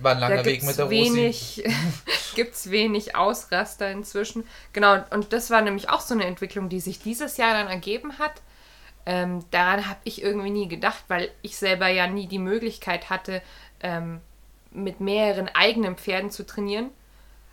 war 0.00 0.12
ein 0.12 0.20
langer 0.20 0.44
Weg 0.44 0.62
mit 0.62 0.76
der 0.78 0.84
Rosi. 0.84 0.96
wenig, 0.96 1.64
gibt's 2.34 2.70
wenig 2.70 3.16
Ausraster 3.16 3.90
inzwischen. 3.90 4.44
Genau, 4.72 5.02
und 5.10 5.32
das 5.32 5.50
war 5.50 5.62
nämlich 5.62 5.90
auch 5.90 6.00
so 6.00 6.14
eine 6.14 6.24
Entwicklung, 6.24 6.68
die 6.68 6.80
sich 6.80 6.98
dieses 7.00 7.36
Jahr 7.36 7.54
dann 7.54 7.68
ergeben 7.68 8.18
hat. 8.18 8.42
Ähm, 9.04 9.44
daran 9.50 9.88
habe 9.88 9.98
ich 10.04 10.22
irgendwie 10.22 10.50
nie 10.50 10.68
gedacht, 10.68 11.04
weil 11.08 11.30
ich 11.42 11.56
selber 11.56 11.88
ja 11.88 12.06
nie 12.06 12.26
die 12.28 12.38
Möglichkeit 12.38 13.10
hatte, 13.10 13.42
ähm, 13.80 14.20
mit 14.70 15.00
mehreren 15.00 15.48
eigenen 15.54 15.96
Pferden 15.96 16.30
zu 16.30 16.46
trainieren. 16.46 16.90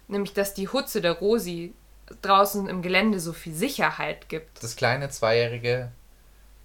Nämlich, 0.08 0.34
dass 0.34 0.54
die 0.54 0.68
Hutze 0.68 1.02
der 1.02 1.14
Rosi 1.14 1.74
draußen 2.22 2.68
im 2.68 2.82
Gelände 2.82 3.20
so 3.20 3.34
viel 3.34 3.54
Sicherheit 3.54 4.30
gibt. 4.30 4.64
Das 4.64 4.76
kleine, 4.76 5.10
zweijährige, 5.10 5.92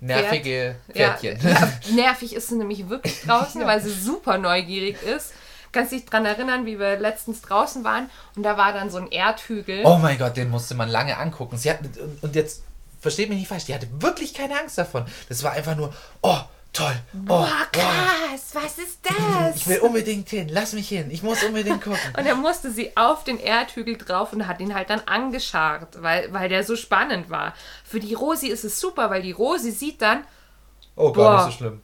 nervige 0.00 0.76
Ja, 0.94 1.14
Pferdchen. 1.16 1.38
ja, 1.48 1.72
nervig 1.94 2.34
ist 2.34 2.48
sie 2.48 2.56
nämlich 2.56 2.88
wirklich 2.88 3.22
draußen, 3.22 3.64
weil 3.66 3.80
sie 3.80 3.90
super 3.92 4.38
neugierig 4.38 5.02
ist. 5.02 5.34
Kannst 5.74 5.90
dich 5.90 6.06
dran 6.06 6.24
erinnern, 6.24 6.66
wie 6.66 6.78
wir 6.78 6.98
letztens 7.00 7.42
draußen 7.42 7.82
waren 7.82 8.08
und 8.37 8.44
da 8.44 8.56
war 8.56 8.72
dann 8.72 8.90
so 8.90 8.98
ein 8.98 9.10
Erdhügel. 9.10 9.82
Oh 9.84 9.98
mein 9.98 10.16
Gott, 10.16 10.37
den 10.37 10.48
musste 10.48 10.76
man 10.76 10.88
lange 10.88 11.18
angucken. 11.18 11.58
Sie 11.58 11.68
hat, 11.68 11.80
und, 12.22 12.37
jetzt, 12.37 12.62
versteht 13.00 13.28
mich 13.28 13.38
nicht 13.38 13.48
falsch, 13.48 13.64
die 13.64 13.74
hatte 13.74 13.88
wirklich 14.00 14.32
keine 14.34 14.58
Angst 14.58 14.78
davon. 14.78 15.04
Das 15.28 15.42
war 15.42 15.50
einfach 15.50 15.74
nur, 15.74 15.92
oh, 16.22 16.38
toll. 16.72 16.94
Oh, 17.12 17.18
Boah, 17.26 17.66
krass, 17.72 18.52
was 18.52 18.78
ist 18.78 19.00
das? 19.02 19.56
ich 19.56 19.66
will 19.66 19.80
unbedingt 19.80 20.28
hin, 20.28 20.48
lass 20.48 20.74
mich 20.74 20.88
hin, 20.88 21.10
ich 21.10 21.24
muss 21.24 21.42
unbedingt 21.42 21.82
gucken. 21.82 21.98
Und 22.16 22.24
er 22.24 22.37
musste 22.37 22.70
sie 22.70 22.96
auf 22.96 23.24
den 23.24 23.40
Erdhügel 23.40 23.96
drauf 23.96 24.32
und 24.32 24.46
hat 24.46 24.60
ihn 24.60 24.76
halt 24.76 24.90
dann 24.90 25.00
angescharrt, 25.06 26.00
weil, 26.02 26.32
weil 26.32 26.48
der 26.48 26.62
so 26.62 26.76
spannend 26.76 27.30
war. 27.30 27.52
Für 27.84 27.98
die 27.98 28.14
Rosi 28.14 28.46
ist 28.46 28.62
es 28.62 28.78
super, 28.78 29.10
weil 29.10 29.22
die 29.22 29.32
Rosi 29.32 29.72
sieht 29.72 30.00
dann, 30.00 30.24
Oh, 30.96 31.08
nicht 31.08 31.16
nicht 31.16 31.44
so 31.44 31.50
schlimm. 31.50 31.80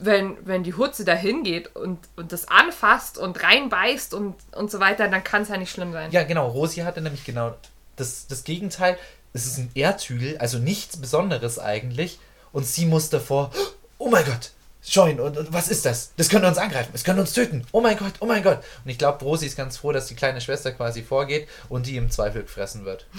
Wenn, 0.00 0.36
wenn 0.46 0.62
die 0.62 0.74
Hutze 0.74 1.04
da 1.04 1.14
hingeht 1.14 1.74
und, 1.76 1.98
und 2.16 2.32
das 2.32 2.48
anfasst 2.48 3.18
und 3.18 3.42
reinbeißt 3.42 4.14
und, 4.14 4.34
und 4.52 4.70
so 4.70 4.80
weiter, 4.80 5.08
dann 5.08 5.22
kann 5.24 5.42
es 5.42 5.48
ja 5.48 5.56
nicht 5.56 5.70
schlimm 5.70 5.92
sein. 5.92 6.10
Ja, 6.10 6.22
genau, 6.24 6.48
Rosi 6.48 6.80
hatte 6.80 7.00
nämlich 7.00 7.24
genau 7.24 7.54
das, 7.96 8.26
das 8.26 8.44
Gegenteil. 8.44 8.96
Es 9.32 9.46
ist 9.46 9.58
ein 9.58 9.70
Erdhügel, 9.74 10.38
also 10.38 10.58
nichts 10.58 10.96
Besonderes 10.96 11.58
eigentlich. 11.58 12.18
Und 12.52 12.66
sie 12.66 12.86
muss 12.86 13.10
davor, 13.10 13.52
oh 13.98 14.08
mein 14.08 14.24
Gott, 14.24 14.50
scheuen, 14.82 15.20
und, 15.20 15.36
und 15.36 15.52
was 15.52 15.68
ist 15.68 15.84
das? 15.86 16.12
Das 16.16 16.28
könnte 16.30 16.48
uns 16.48 16.58
angreifen, 16.58 16.90
es 16.94 17.04
könnte 17.04 17.20
uns 17.20 17.32
töten. 17.32 17.64
Oh 17.70 17.80
mein 17.80 17.96
Gott, 17.96 18.14
oh 18.20 18.26
mein 18.26 18.42
Gott. 18.42 18.58
Und 18.84 18.90
ich 18.90 18.98
glaube, 18.98 19.24
Rosi 19.24 19.46
ist 19.46 19.56
ganz 19.56 19.76
froh, 19.76 19.92
dass 19.92 20.06
die 20.06 20.16
kleine 20.16 20.40
Schwester 20.40 20.72
quasi 20.72 21.02
vorgeht 21.02 21.48
und 21.68 21.86
die 21.86 21.96
im 21.96 22.10
Zweifel 22.10 22.42
gefressen 22.42 22.84
wird. 22.84 23.06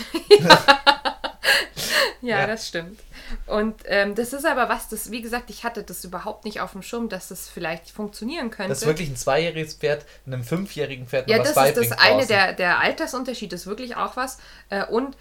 Ja, 2.24 2.42
Ja. 2.42 2.48
das 2.48 2.68
stimmt. 2.68 3.00
Und 3.46 3.82
ähm, 3.86 4.16
das 4.16 4.34
ist 4.34 4.46
aber 4.46 4.70
was, 4.70 4.90
das, 4.90 5.12
wie 5.12 5.22
gesagt, 5.22 5.50
ich 5.50 5.64
hatte 5.64 5.84
das 5.84 6.04
überhaupt 6.04 6.46
nicht 6.46 6.62
auf 6.62 6.72
dem 6.72 6.82
Schirm, 6.82 7.10
dass 7.10 7.28
das 7.30 7.50
vielleicht 7.50 7.90
funktionieren 7.90 8.52
könnte. 8.52 8.70
Dass 8.70 8.86
wirklich 8.86 9.10
ein 9.10 9.16
zweijähriges 9.16 9.76
Pferd 9.76 10.06
einem 10.26 10.44
fünfjährigen 10.44 11.08
Pferd 11.08 11.30
ja, 11.30 11.38
das 11.40 11.50
ist 11.50 11.78
das 11.78 11.92
eine, 11.94 12.14
draußen. 12.14 12.28
der, 12.28 12.54
der 12.54 12.80
Altersunterschied 12.80 13.54
ist 13.54 13.66
wirklich 13.68 13.96
auch 13.96 14.16
was. 14.16 14.40
Äh, 14.70 14.86
und 14.86 15.16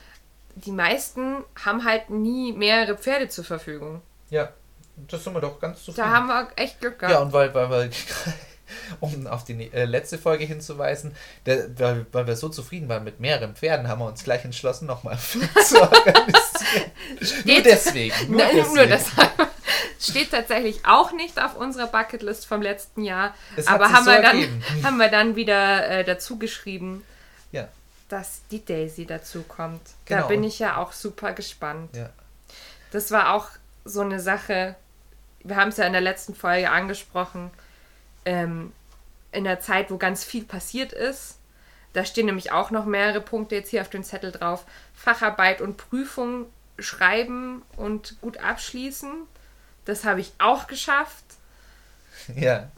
die 0.54 0.72
meisten 0.72 1.44
haben 1.64 1.84
halt 1.84 2.10
nie 2.10 2.52
mehrere 2.52 2.96
Pferde 2.96 3.28
zur 3.28 3.44
Verfügung. 3.44 4.02
Ja, 4.30 4.50
das 5.08 5.24
sind 5.24 5.34
wir 5.34 5.40
doch 5.40 5.60
ganz 5.60 5.84
zufrieden. 5.84 6.08
Da 6.08 6.14
haben 6.14 6.26
wir 6.26 6.48
echt 6.56 6.80
Glück 6.80 7.00
ja, 7.02 7.08
gehabt. 7.08 7.24
und 7.26 7.32
weil, 7.32 7.54
weil, 7.54 7.70
weil 7.70 7.90
um 9.00 9.26
auf 9.26 9.44
die 9.44 9.72
äh, 9.72 9.84
letzte 9.84 10.18
Folge 10.18 10.44
hinzuweisen, 10.44 11.14
der, 11.46 11.78
weil, 11.78 12.06
weil 12.12 12.26
wir 12.26 12.36
so 12.36 12.48
zufrieden 12.48 12.88
waren 12.88 13.04
mit 13.04 13.20
mehreren 13.20 13.54
Pferden, 13.54 13.88
haben 13.88 14.00
wir 14.00 14.06
uns 14.06 14.24
gleich 14.24 14.44
entschlossen, 14.44 14.86
nochmal 14.86 15.18
zu 15.64 15.80
organisieren. 15.80 16.49
Nur 17.44 17.60
deswegen. 17.62 18.14
Nur 18.28 18.38
Nein, 18.40 18.50
deswegen. 18.56 18.74
nur 18.74 18.86
deshalb. 18.86 19.30
Steht 20.00 20.30
tatsächlich 20.30 20.84
auch 20.86 21.12
nicht 21.12 21.40
auf 21.40 21.56
unserer 21.56 21.86
Bucketlist 21.86 22.46
vom 22.46 22.62
letzten 22.62 23.04
Jahr. 23.04 23.34
Es 23.56 23.66
aber 23.66 23.92
haben, 23.92 24.04
so 24.04 24.10
wir 24.10 24.22
dann, 24.22 24.62
haben 24.84 24.96
wir 24.96 25.08
dann 25.08 25.36
wieder 25.36 25.86
äh, 25.88 26.04
dazu 26.04 26.38
geschrieben, 26.38 27.04
Ja, 27.52 27.68
dass 28.08 28.40
die 28.50 28.64
Daisy 28.64 29.06
dazu 29.06 29.42
kommt. 29.42 29.82
Genau. 30.06 30.22
Da 30.22 30.26
bin 30.26 30.42
ich 30.42 30.58
ja 30.58 30.76
auch 30.76 30.92
super 30.92 31.32
gespannt. 31.32 31.94
ja. 31.96 32.10
Das 32.92 33.12
war 33.12 33.34
auch 33.34 33.46
so 33.84 34.00
eine 34.00 34.18
Sache, 34.18 34.74
wir 35.44 35.54
haben 35.54 35.68
es 35.68 35.76
ja 35.76 35.84
in 35.84 35.92
der 35.92 36.00
letzten 36.02 36.34
Folge 36.34 36.70
angesprochen, 36.70 37.50
ähm, 38.24 38.72
in 39.30 39.44
der 39.44 39.60
Zeit, 39.60 39.90
wo 39.92 39.96
ganz 39.96 40.24
viel 40.24 40.44
passiert 40.44 40.92
ist. 40.92 41.38
Da 41.92 42.04
stehen 42.04 42.26
nämlich 42.26 42.50
auch 42.50 42.70
noch 42.72 42.84
mehrere 42.86 43.20
Punkte 43.20 43.54
jetzt 43.54 43.70
hier 43.70 43.80
auf 43.80 43.90
dem 43.90 44.02
Zettel 44.02 44.32
drauf. 44.32 44.64
Facharbeit 44.94 45.60
und 45.60 45.76
Prüfung 45.76 46.46
schreiben 46.80 47.62
und 47.76 48.20
gut 48.20 48.38
abschließen. 48.38 49.10
Das 49.84 50.04
habe 50.04 50.20
ich 50.20 50.32
auch 50.38 50.66
geschafft. 50.66 51.24
ja. 52.36 52.68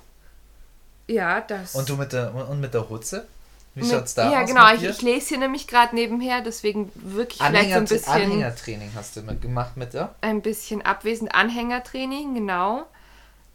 Ja, 1.09 1.41
das. 1.41 1.75
Und 1.75 1.89
du 1.89 1.97
mit 1.97 2.13
der, 2.13 2.35
und 2.35 2.61
mit 2.61 2.75
der 2.75 2.89
Hutze? 2.89 3.27
Wie 3.75 3.89
schaut's 3.89 4.15
da 4.15 4.31
ja, 4.31 4.43
aus? 4.43 4.49
genau. 4.49 4.71
mit 4.73 4.83
Ich, 4.83 4.89
ich 4.89 5.03
lese 5.03 5.29
hier 5.29 5.39
nämlich 5.39 5.67
gerade 5.67 5.95
nebenher, 5.95 6.43
deswegen 6.43 6.93
wirklich 6.95 7.39
vielleicht 7.39 7.53
so 7.53 7.59
Anhänger, 7.59 7.77
ein 7.77 7.85
bisschen, 7.87 8.13
Anhängertraining 8.13 8.91
hast 8.95 9.17
du 9.17 9.23
mit 9.23 9.41
gemacht 9.41 9.77
mit 9.77 9.95
der? 9.95 10.15
ein 10.21 10.43
bisschen 10.43 10.83
abwesend. 10.83 11.35
Anhängertraining, 11.35 12.35
genau. 12.35 12.85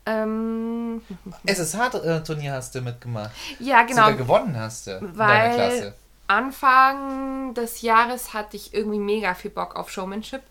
Ähm, 0.08 1.02
SSH-Turnier 1.46 2.54
hast 2.54 2.74
du 2.74 2.82
mitgemacht. 2.82 3.32
ja, 3.60 3.84
genau. 3.84 4.04
Sogar 4.04 4.18
gewonnen 4.18 4.58
hast 4.58 4.88
du 4.88 4.92
in 4.92 5.00
deiner 5.00 5.18
Weil 5.18 5.54
Klasse. 5.54 5.94
Anfang 6.28 7.54
des 7.54 7.82
Jahres 7.82 8.34
hatte 8.34 8.58
ich 8.58 8.74
irgendwie 8.74 9.00
mega 9.00 9.34
viel 9.34 9.52
Bock 9.52 9.76
auf 9.76 9.90
Showmanship. 9.90 10.42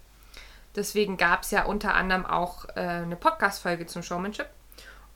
Deswegen 0.74 1.16
gab 1.16 1.42
es 1.42 1.50
ja 1.50 1.64
unter 1.64 1.94
anderem 1.94 2.26
auch 2.26 2.66
äh, 2.76 2.80
eine 2.80 3.16
Podcast-Folge 3.16 3.86
zum 3.86 4.02
Showmanship. 4.02 4.46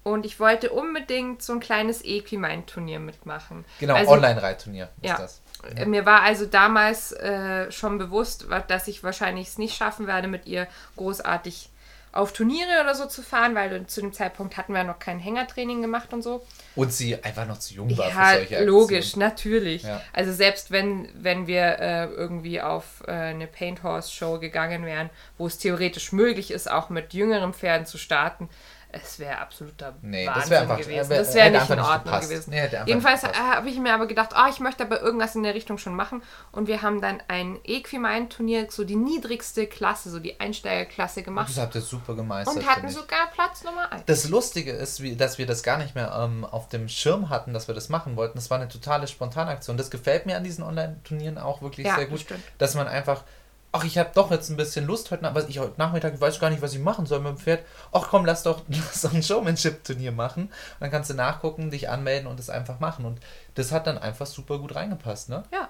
Und 0.02 0.24
ich 0.24 0.40
wollte 0.40 0.70
unbedingt 0.70 1.42
so 1.42 1.52
ein 1.52 1.60
kleines 1.60 2.02
Equine-Turnier 2.02 3.00
mitmachen. 3.00 3.66
Genau, 3.80 3.94
Also, 3.96 4.12
Online-Reitturnier 4.12 4.88
ist 5.02 5.10
Ja. 5.10 5.18
das. 5.18 5.42
äh, 5.76 5.84
Mir 5.84 6.06
war 6.06 6.22
also 6.22 6.46
damals 6.46 7.12
äh, 7.12 7.70
schon 7.70 7.98
bewusst, 7.98 8.46
dass 8.68 8.88
ich 8.88 9.04
wahrscheinlich 9.04 9.48
es 9.48 9.58
nicht 9.58 9.76
schaffen 9.76 10.06
werde, 10.06 10.28
mit 10.28 10.46
ihr 10.46 10.66
großartig 10.96 11.68
auf 12.12 12.32
Turniere 12.32 12.80
oder 12.82 12.94
so 12.94 13.06
zu 13.06 13.22
fahren, 13.22 13.54
weil 13.54 13.86
zu 13.86 14.00
dem 14.00 14.12
Zeitpunkt 14.12 14.56
hatten 14.56 14.72
wir 14.72 14.82
noch 14.82 14.98
kein 14.98 15.20
Hängertraining 15.20 15.80
gemacht 15.80 16.12
und 16.12 16.22
so. 16.22 16.44
Und 16.74 16.92
sie 16.92 17.22
einfach 17.22 17.46
noch 17.46 17.58
zu 17.58 17.74
jung 17.74 17.96
war 17.96 18.08
ja, 18.08 18.10
für 18.10 18.16
solche 18.16 18.40
Aktionen. 18.40 18.66
logisch, 18.66 19.16
natürlich. 19.16 19.82
Ja. 19.84 20.00
Also 20.12 20.32
selbst 20.32 20.70
wenn, 20.72 21.08
wenn 21.14 21.46
wir 21.46 21.78
äh, 21.78 22.06
irgendwie 22.06 22.60
auf 22.60 23.02
äh, 23.06 23.12
eine 23.12 23.46
Paint 23.46 23.82
Horse 23.84 24.10
Show 24.10 24.38
gegangen 24.40 24.84
wären, 24.84 25.10
wo 25.38 25.46
es 25.46 25.58
theoretisch 25.58 26.12
möglich 26.12 26.50
ist, 26.50 26.70
auch 26.70 26.90
mit 26.90 27.14
jüngeren 27.14 27.54
Pferden 27.54 27.86
zu 27.86 27.96
starten, 27.96 28.48
es 28.92 29.18
wäre 29.18 29.38
absoluter 29.38 29.94
nee, 30.02 30.26
Wahnsinn 30.26 30.50
das 30.50 30.60
einfach, 30.60 30.78
gewesen. 30.78 31.10
das 31.10 31.34
wäre 31.34 31.50
nicht 31.50 31.70
in 31.70 31.78
Ordnung 31.80 32.14
nicht 32.14 32.28
gewesen. 32.28 32.50
Nee, 32.50 32.68
Jedenfalls 32.86 33.22
habe 33.24 33.68
ich 33.68 33.78
mir 33.78 33.92
aber 33.92 34.06
gedacht, 34.06 34.30
oh, 34.34 34.48
ich 34.48 34.60
möchte 34.60 34.84
aber 34.84 35.00
irgendwas 35.00 35.34
in 35.34 35.42
der 35.42 35.54
Richtung 35.54 35.78
schon 35.78 35.94
machen. 35.94 36.22
Und 36.52 36.66
wir 36.68 36.82
haben 36.82 37.00
dann 37.00 37.22
ein 37.28 37.58
Equimine-Turnier, 37.64 38.68
so 38.70 38.84
die 38.84 38.96
niedrigste 38.96 39.66
Klasse, 39.66 40.10
so 40.10 40.18
die 40.18 40.40
Einsteigerklasse 40.40 41.22
gemacht. 41.22 41.50
Das 41.50 41.58
habt 41.58 41.74
ihr 41.74 41.80
super 41.80 42.14
gemeistert. 42.14 42.56
Und 42.56 42.66
hatten 42.66 42.88
sogar 42.88 43.30
Platz 43.34 43.62
Nummer 43.64 43.92
1. 43.92 44.04
Das 44.06 44.28
Lustige 44.28 44.72
ist, 44.72 45.02
wie, 45.02 45.16
dass 45.16 45.38
wir 45.38 45.46
das 45.46 45.62
gar 45.62 45.76
nicht 45.76 45.94
mehr 45.94 46.12
ähm, 46.16 46.44
auf 46.44 46.68
dem 46.68 46.88
Schirm 46.88 47.28
hatten, 47.28 47.52
dass 47.52 47.68
wir 47.68 47.74
das 47.74 47.88
machen 47.88 48.16
wollten. 48.16 48.38
Das 48.38 48.50
war 48.50 48.58
eine 48.58 48.68
totale 48.68 49.06
Spontanaktion. 49.06 49.76
Das 49.76 49.90
gefällt 49.90 50.26
mir 50.26 50.36
an 50.36 50.44
diesen 50.44 50.64
Online-Turnieren 50.64 51.38
auch 51.38 51.62
wirklich 51.62 51.86
ja, 51.86 51.96
sehr 51.96 52.06
gut, 52.06 52.24
das 52.58 52.70
dass 52.70 52.74
man 52.76 52.86
einfach 52.86 53.24
ach, 53.72 53.84
ich 53.84 53.98
habe 53.98 54.10
doch 54.14 54.30
jetzt 54.30 54.50
ein 54.50 54.56
bisschen 54.56 54.86
Lust 54.86 55.10
heute, 55.10 55.26
aber 55.26 55.48
ich 55.48 55.58
heute 55.58 55.74
Nachmittag 55.78 56.14
ich 56.14 56.20
weiß 56.20 56.40
gar 56.40 56.50
nicht, 56.50 56.62
was 56.62 56.74
ich 56.74 56.80
machen 56.80 57.06
soll 57.06 57.20
mit 57.20 57.28
dem 57.28 57.38
Pferd. 57.38 57.64
Ach 57.92 58.08
komm, 58.08 58.24
lass 58.24 58.42
doch, 58.42 58.62
lass 58.68 59.02
doch 59.02 59.12
ein 59.12 59.22
Showmanship-Turnier 59.22 60.12
machen. 60.12 60.44
Und 60.44 60.80
dann 60.80 60.90
kannst 60.90 61.10
du 61.10 61.14
nachgucken, 61.14 61.70
dich 61.70 61.88
anmelden 61.88 62.26
und 62.26 62.38
das 62.38 62.50
einfach 62.50 62.80
machen. 62.80 63.04
Und 63.04 63.20
das 63.54 63.72
hat 63.72 63.86
dann 63.86 63.98
einfach 63.98 64.26
super 64.26 64.58
gut 64.58 64.74
reingepasst, 64.74 65.28
ne? 65.28 65.44
Ja. 65.52 65.68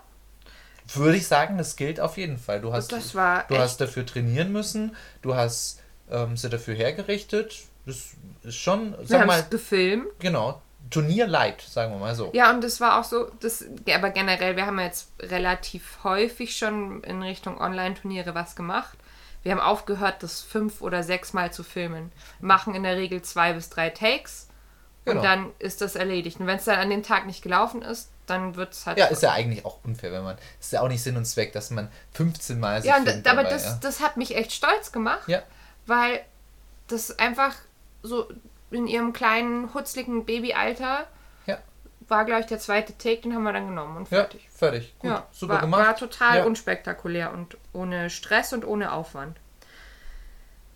Würde 0.95 1.19
ich 1.19 1.29
sagen, 1.29 1.57
das 1.59 1.77
gilt 1.77 2.01
auf 2.01 2.17
jeden 2.17 2.39
Fall. 2.39 2.61
Du 2.61 2.73
hast, 2.73 2.91
das 2.91 3.15
war 3.15 3.45
du 3.49 3.57
hast 3.57 3.81
dafür 3.81 4.05
trainieren 4.05 4.51
müssen, 4.51 4.97
du 5.23 5.37
hast 5.37 5.81
ähm, 6.11 6.37
sie 6.37 6.49
dafür 6.49 6.75
hergerichtet. 6.75 7.61
Das 7.87 8.15
ist 8.43 8.57
schon, 8.57 8.95
sag 9.05 9.21
Wir 9.21 9.27
mal. 9.27 9.45
gefilmt. 9.49 10.09
Genau, 10.19 10.61
Turnierlight, 10.91 11.63
sagen 11.63 11.93
wir 11.93 11.99
mal 11.99 12.15
so. 12.15 12.31
Ja, 12.33 12.51
und 12.51 12.63
das 12.63 12.81
war 12.81 12.99
auch 12.99 13.05
so, 13.05 13.31
das, 13.41 13.65
aber 13.93 14.11
generell, 14.11 14.57
wir 14.57 14.67
haben 14.67 14.79
jetzt 14.81 15.13
relativ 15.21 15.99
häufig 16.03 16.57
schon 16.57 17.03
in 17.05 17.23
Richtung 17.23 17.61
Online-Turniere 17.61 18.35
was 18.35 18.57
gemacht. 18.57 18.99
Wir 19.43 19.53
haben 19.53 19.61
aufgehört, 19.61 20.23
das 20.23 20.43
fünf 20.43 20.83
oder 20.83 21.03
sechs 21.03 21.33
Mal 21.33 21.53
zu 21.53 21.63
filmen. 21.63 22.13
Machen 22.41 22.75
in 22.75 22.83
der 22.83 22.97
Regel 22.97 23.23
zwei 23.23 23.53
bis 23.53 23.71
drei 23.71 23.89
Takes 23.91 24.49
genau. 25.05 25.21
und 25.21 25.25
dann 25.25 25.51
ist 25.59 25.81
das 25.81 25.97
erledigt. 25.97 26.41
Und 26.41 26.47
wenn 26.47 26.59
es 26.59 26.65
dann 26.65 26.79
an 26.79 26.91
dem 26.91 27.03
Tag 27.03 27.27
nicht 27.27 27.43
gelaufen 27.43 27.83
ist, 27.83 28.11
dann 28.27 28.57
wird 28.57 28.73
es 28.73 28.87
halt. 28.87 28.99
Ja, 28.99 29.07
ist 29.07 29.23
ja 29.23 29.33
eigentlich 29.33 29.65
auch 29.65 29.79
unfair, 29.83 30.13
wenn 30.13 30.25
man. 30.25 30.37
Ist 30.61 30.73
ja 30.73 30.83
auch 30.83 30.89
nicht 30.89 31.03
Sinn 31.03 31.17
und 31.17 31.25
Zweck, 31.25 31.53
dass 31.53 31.71
man 31.71 31.91
15 32.15 32.61
Mal. 32.61 32.85
Ja, 32.85 32.95
filmt, 32.95 33.27
aber 33.27 33.43
dabei, 33.43 33.51
das, 33.51 33.65
ja. 33.65 33.79
das 33.81 34.01
hat 34.01 34.17
mich 34.17 34.37
echt 34.37 34.53
stolz 34.53 34.93
gemacht. 34.93 35.29
Ja. 35.29 35.43
Weil 35.87 36.21
das 36.89 37.19
einfach 37.19 37.55
so 38.03 38.29
in 38.71 38.87
ihrem 38.87 39.13
kleinen, 39.13 39.73
hutzligen 39.75 40.25
Babyalter. 40.25 41.07
Ja. 41.47 41.59
War, 42.09 42.25
glaube 42.25 42.43
ich, 42.43 42.47
der 42.47 42.59
zweite 42.59 42.97
Take, 42.97 43.23
den 43.23 43.35
haben 43.35 43.43
wir 43.43 43.53
dann 43.53 43.69
genommen 43.69 43.97
und 43.97 44.09
fertig. 44.09 44.45
Ja, 44.45 44.51
fertig. 44.51 44.95
Gut, 44.99 45.11
ja, 45.11 45.27
super 45.33 45.55
war, 45.55 45.61
gemacht. 45.61 45.87
War 45.87 45.97
total 45.97 46.39
ja. 46.39 46.45
unspektakulär 46.45 47.33
und 47.33 47.57
ohne 47.73 48.11
Stress 48.11 48.53
und 48.53 48.65
ohne 48.65 48.93
Aufwand. 48.93 49.39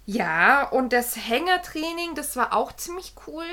Ja, 0.07 0.69
und 0.69 0.93
das 0.93 1.17
Hängertraining, 1.17 2.15
das 2.15 2.37
war 2.37 2.53
auch 2.53 2.73
ziemlich 2.73 3.15
cool. 3.27 3.47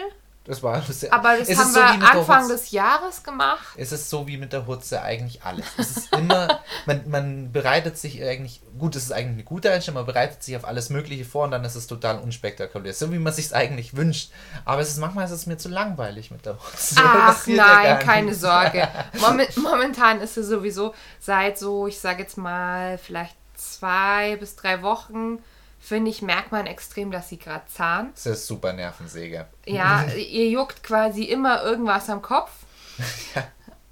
Das 0.43 0.63
war 0.63 0.81
sehr, 0.81 1.13
Aber 1.13 1.37
das 1.37 1.49
haben 1.55 1.75
wir 1.75 2.07
so 2.07 2.19
Anfang 2.19 2.47
des 2.47 2.71
Jahres 2.71 3.21
gemacht. 3.21 3.75
Es 3.77 3.91
ist 3.91 4.09
so 4.09 4.25
wie 4.25 4.37
mit 4.37 4.53
der 4.53 4.65
Hutze 4.65 5.03
eigentlich 5.03 5.43
alles. 5.43 5.67
Es 5.77 5.97
ist 5.97 6.15
immer, 6.15 6.61
man, 6.87 7.07
man 7.07 7.51
bereitet 7.51 7.99
sich 7.99 8.23
eigentlich, 8.23 8.59
gut, 8.79 8.95
es 8.95 9.03
ist 9.03 9.11
eigentlich 9.11 9.33
eine 9.33 9.43
gute 9.43 9.71
Einstellung, 9.71 9.99
man 9.99 10.07
bereitet 10.07 10.41
sich 10.41 10.57
auf 10.57 10.65
alles 10.65 10.89
Mögliche 10.89 11.25
vor 11.25 11.43
und 11.43 11.51
dann 11.51 11.63
ist 11.63 11.75
es 11.75 11.85
total 11.85 12.17
unspektakulär. 12.17 12.91
So 12.95 13.11
wie 13.11 13.19
man 13.19 13.33
sich 13.33 13.45
es 13.45 13.53
eigentlich 13.53 13.95
wünscht. 13.95 14.31
Aber 14.65 14.81
es 14.81 14.89
ist 14.89 14.97
manchmal 14.97 15.25
ist 15.25 15.31
es 15.31 15.45
mir 15.45 15.57
zu 15.57 15.69
langweilig 15.69 16.31
mit 16.31 16.43
der 16.43 16.53
Hutze. 16.53 16.95
Ach 17.05 17.45
nein, 17.45 17.85
ja 17.85 17.95
keine 17.97 18.33
Sorge. 18.33 18.87
Momentan 19.57 20.21
ist 20.21 20.37
es 20.37 20.47
sowieso 20.47 20.95
seit 21.19 21.59
so, 21.59 21.85
ich 21.85 21.99
sage 21.99 22.23
jetzt 22.23 22.37
mal, 22.37 22.97
vielleicht 22.97 23.35
zwei 23.55 24.37
bis 24.37 24.55
drei 24.55 24.81
Wochen 24.81 25.37
finde 25.81 26.11
ich, 26.11 26.21
merkt 26.21 26.51
man 26.51 26.67
extrem, 26.67 27.11
dass 27.11 27.27
sie 27.27 27.37
gerade 27.37 27.65
zahnt. 27.67 28.15
Das 28.15 28.25
ist 28.27 28.47
super 28.47 28.71
Nervensäge. 28.71 29.47
Ja, 29.65 30.03
ihr 30.15 30.47
juckt 30.47 30.83
quasi 30.83 31.23
immer 31.23 31.63
irgendwas 31.63 32.09
am 32.09 32.21
Kopf. 32.21 32.51
ja. 33.35 33.43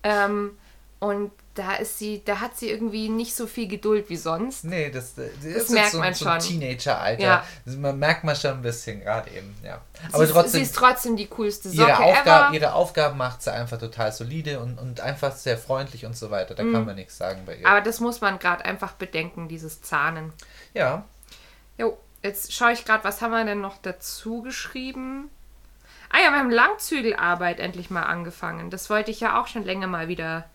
Ähm, 0.04 0.58
und 1.00 1.32
da 1.56 1.74
ist 1.74 1.98
sie, 1.98 2.24
da 2.24 2.40
hat 2.40 2.58
sie 2.58 2.70
irgendwie 2.70 3.10
nicht 3.10 3.36
so 3.36 3.48
viel 3.48 3.68
Geduld 3.68 4.10
wie 4.10 4.16
sonst. 4.16 4.64
Nee, 4.64 4.92
das, 4.92 5.16
das, 5.16 5.28
das 5.42 5.70
merkt 5.70 5.92
so, 5.92 6.00
man 6.00 6.14
so 6.14 6.26
schon. 6.26 6.40
Teenager-Alter. 6.40 7.22
Ja. 7.22 7.44
Das 7.66 7.76
merkt 7.76 8.24
man 8.24 8.36
schon 8.36 8.52
ein 8.52 8.62
bisschen 8.62 9.02
gerade 9.02 9.30
eben, 9.32 9.54
ja. 9.64 9.82
Aber 10.12 10.26
sie, 10.26 10.32
trotzdem. 10.32 10.52
Sie 10.52 10.62
ist 10.62 10.76
trotzdem 10.76 11.18
die 11.18 11.28
coolste 11.28 11.70
Socke 11.70 11.90
ihre, 11.90 12.00
Aufgabe, 12.00 12.56
ihre 12.56 12.74
Aufgaben 12.74 13.18
macht 13.18 13.42
sie 13.42 13.52
einfach 13.52 13.78
total 13.78 14.14
solide 14.14 14.60
und, 14.62 14.78
und 14.78 15.02
einfach 15.02 15.36
sehr 15.36 15.58
freundlich 15.58 16.06
und 16.06 16.16
so 16.16 16.32
weiter. 16.32 16.56
Da 16.56 16.64
mhm. 16.64 16.74
kann 16.74 16.86
man 16.86 16.96
nichts 16.96 17.18
sagen 17.18 17.42
bei 17.46 17.56
ihr. 17.56 17.68
Aber 17.68 17.82
das 17.82 18.00
muss 18.00 18.22
man 18.22 18.40
gerade 18.40 18.64
einfach 18.64 18.94
bedenken, 18.94 19.50
dieses 19.50 19.82
Zahnen. 19.82 20.32
Ja, 20.74 21.04
Jo, 21.80 21.98
jetzt 22.22 22.54
schaue 22.54 22.74
ich 22.74 22.86
gerade, 22.86 23.04
was 23.04 23.22
haben 23.22 23.32
wir 23.32 23.44
denn 23.46 23.62
noch 23.62 23.78
dazu 23.82 24.42
geschrieben? 24.42 25.30
Ah 26.10 26.18
ja, 26.24 26.32
wir 26.32 26.40
haben 26.40 26.52
Langzügelarbeit 26.52 27.60
endlich 27.60 27.90
mal 27.90 28.04
angefangen. 28.04 28.70
Das 28.70 28.90
wollte 28.90 29.12
ich 29.12 29.20
ja 29.20 29.40
auch 29.40 29.48
schon 29.48 29.64
länger 29.64 29.88
mal 29.88 30.08
wieder 30.08 30.46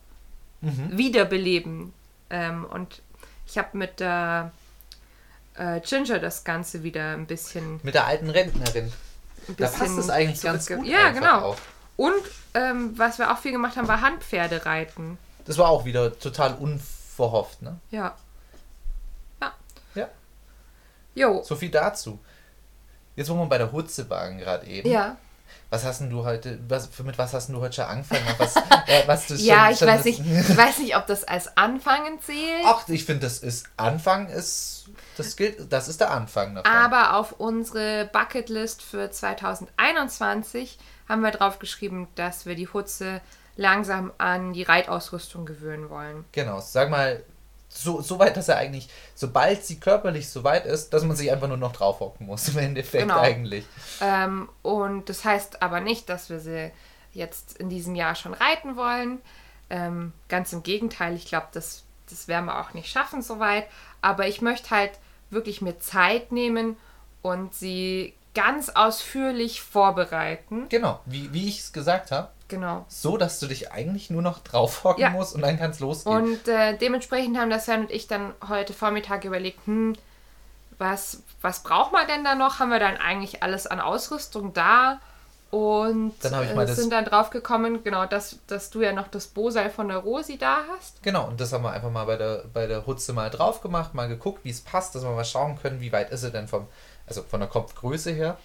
mhm. 0.60 0.98
wiederbeleben. 0.98 1.94
Ähm, 2.28 2.64
und 2.64 3.00
ich 3.46 3.56
habe 3.56 3.76
mit 3.78 4.00
der 4.00 4.52
äh, 5.54 5.80
Ginger 5.80 6.18
das 6.18 6.44
Ganze 6.44 6.82
wieder 6.82 7.12
ein 7.12 7.26
bisschen. 7.26 7.80
Mit 7.82 7.94
der 7.94 8.06
alten 8.06 8.28
Rentnerin. 8.30 8.92
Da 9.56 9.68
passt 9.68 9.98
es 9.98 10.10
eigentlich 10.10 10.42
ganz 10.42 10.66
gut. 10.66 10.84
Ja, 10.84 11.10
genau. 11.10 11.40
Auf. 11.40 11.62
Und 11.96 12.22
ähm, 12.54 12.98
was 12.98 13.18
wir 13.18 13.32
auch 13.32 13.38
viel 13.38 13.52
gemacht 13.52 13.76
haben, 13.76 13.88
war 13.88 14.00
Handpferdereiten. 14.00 15.18
Das 15.44 15.58
war 15.58 15.68
auch 15.68 15.84
wieder 15.84 16.18
total 16.18 16.54
unverhofft, 16.54 17.62
ne? 17.62 17.78
Ja. 17.90 18.16
Jo. 21.14 21.42
So 21.42 21.56
viel 21.56 21.70
dazu. 21.70 22.18
Jetzt, 23.16 23.30
wo 23.30 23.34
wir 23.34 23.46
bei 23.46 23.58
der 23.58 23.70
Hutze 23.70 24.08
waren 24.10 24.38
gerade 24.38 24.66
eben. 24.66 24.90
Ja. 24.90 25.16
Was 25.70 25.84
hast 25.84 26.00
du 26.02 26.24
heute, 26.24 26.58
was, 26.68 26.88
mit 27.00 27.18
was 27.18 27.32
hast 27.32 27.48
du 27.48 27.60
heute 27.60 27.74
schon 27.74 27.84
angefangen? 27.84 28.22
Was, 28.38 28.56
äh, 28.56 29.02
was 29.06 29.26
du 29.28 29.36
schon, 29.36 29.44
ja, 29.44 29.70
ich, 29.70 29.78
schon 29.78 29.88
weiß 29.88 30.04
nicht, 30.04 30.20
ich 30.48 30.56
weiß 30.56 30.78
nicht, 30.78 30.96
ob 30.96 31.06
das 31.06 31.24
als 31.24 31.56
Anfangen 31.56 32.20
zählt. 32.20 32.64
Ach, 32.64 32.88
ich 32.88 33.04
finde, 33.04 33.26
das 33.26 33.38
ist 33.38 33.66
Anfang 33.76 34.28
ist, 34.28 34.86
das 35.16 35.36
gilt, 35.36 35.72
das 35.72 35.88
ist 35.88 36.00
der 36.00 36.10
Anfang 36.10 36.54
davon. 36.54 36.70
Aber 36.70 37.16
auf 37.16 37.32
unsere 37.38 38.08
Bucketlist 38.12 38.82
für 38.82 39.10
2021 39.10 40.78
haben 41.08 41.22
wir 41.22 41.30
drauf 41.30 41.58
geschrieben, 41.58 42.08
dass 42.14 42.46
wir 42.46 42.54
die 42.54 42.68
Hutze 42.68 43.20
langsam 43.56 44.12
an 44.18 44.52
die 44.52 44.62
Reitausrüstung 44.62 45.44
gewöhnen 45.46 45.90
wollen. 45.90 46.24
Genau, 46.32 46.60
sag 46.60 46.90
mal, 46.90 47.22
so, 47.76 48.00
so 48.00 48.18
weit, 48.18 48.36
dass 48.36 48.48
er 48.48 48.56
eigentlich, 48.56 48.88
sobald 49.14 49.64
sie 49.64 49.80
körperlich 49.80 50.28
so 50.28 50.44
weit 50.44 50.64
ist, 50.64 50.94
dass 50.94 51.04
man 51.04 51.16
sich 51.16 51.30
einfach 51.30 51.48
nur 51.48 51.56
noch 51.56 51.72
draufhocken 51.72 52.26
muss, 52.26 52.48
im 52.48 52.58
Endeffekt 52.58 53.08
genau. 53.08 53.20
eigentlich. 53.20 53.64
Ähm, 54.00 54.48
und 54.62 55.08
das 55.08 55.24
heißt 55.24 55.62
aber 55.62 55.80
nicht, 55.80 56.08
dass 56.08 56.30
wir 56.30 56.40
sie 56.40 56.70
jetzt 57.12 57.58
in 57.58 57.68
diesem 57.68 57.94
Jahr 57.94 58.14
schon 58.14 58.34
reiten 58.34 58.76
wollen. 58.76 59.20
Ähm, 59.70 60.12
ganz 60.28 60.52
im 60.52 60.62
Gegenteil, 60.62 61.14
ich 61.14 61.26
glaube, 61.26 61.48
das, 61.52 61.84
das 62.08 62.28
werden 62.28 62.46
wir 62.46 62.60
auch 62.60 62.74
nicht 62.74 62.90
schaffen 62.90 63.22
soweit. 63.22 63.66
Aber 64.02 64.28
ich 64.28 64.40
möchte 64.40 64.70
halt 64.70 64.92
wirklich 65.30 65.60
mir 65.60 65.78
Zeit 65.80 66.32
nehmen 66.32 66.76
und 67.22 67.54
sie 67.54 68.14
ganz 68.34 68.68
ausführlich 68.68 69.62
vorbereiten. 69.62 70.68
Genau, 70.68 71.00
wie, 71.06 71.32
wie 71.32 71.48
ich 71.48 71.60
es 71.60 71.72
gesagt 71.72 72.10
habe. 72.10 72.30
Genau. 72.48 72.84
So, 72.88 73.16
dass 73.16 73.40
du 73.40 73.46
dich 73.46 73.72
eigentlich 73.72 74.10
nur 74.10 74.22
noch 74.22 74.40
draufhocken 74.40 75.00
ja. 75.00 75.10
musst 75.10 75.34
und 75.34 75.40
dann 75.40 75.58
kann 75.58 75.70
es 75.70 75.80
losgehen. 75.80 76.16
Und 76.16 76.48
äh, 76.48 76.76
dementsprechend 76.76 77.38
haben 77.38 77.50
das 77.50 77.66
Jan 77.66 77.82
und 77.82 77.90
ich 77.90 78.06
dann 78.06 78.34
heute 78.48 78.72
Vormittag 78.72 79.24
überlegt, 79.24 79.66
hm, 79.66 79.94
was, 80.78 81.22
was 81.40 81.62
braucht 81.62 81.92
man 81.92 82.06
denn 82.06 82.24
da 82.24 82.34
noch? 82.34 82.58
Haben 82.58 82.70
wir 82.70 82.80
dann 82.80 82.96
eigentlich 82.96 83.42
alles 83.42 83.66
an 83.66 83.80
Ausrüstung 83.80 84.52
da? 84.52 85.00
Und 85.50 86.14
dann 86.20 86.58
äh, 86.58 86.66
sind 86.66 86.92
dann 86.92 87.04
drauf 87.04 87.30
gekommen, 87.30 87.84
genau, 87.84 88.06
dass, 88.06 88.40
dass 88.48 88.70
du 88.70 88.82
ja 88.82 88.92
noch 88.92 89.06
das 89.06 89.28
Boseil 89.28 89.70
von 89.70 89.86
der 89.86 89.98
Rosi 89.98 90.36
da 90.36 90.64
hast. 90.74 91.00
Genau, 91.04 91.28
und 91.28 91.40
das 91.40 91.52
haben 91.52 91.62
wir 91.62 91.70
einfach 91.70 91.92
mal 91.92 92.06
bei 92.06 92.16
der, 92.16 92.44
bei 92.52 92.66
der 92.66 92.84
Hutze 92.86 93.12
mal 93.12 93.30
drauf 93.30 93.60
gemacht, 93.60 93.94
mal 93.94 94.08
geguckt, 94.08 94.44
wie 94.44 94.50
es 94.50 94.60
passt, 94.60 94.96
dass 94.96 95.04
wir 95.04 95.12
mal 95.12 95.24
schauen 95.24 95.56
können, 95.62 95.80
wie 95.80 95.92
weit 95.92 96.10
ist 96.10 96.22
sie 96.22 96.32
denn 96.32 96.48
vom, 96.48 96.66
also 97.06 97.22
von 97.22 97.38
der 97.38 97.48
Kopfgröße 97.48 98.10
her. 98.10 98.36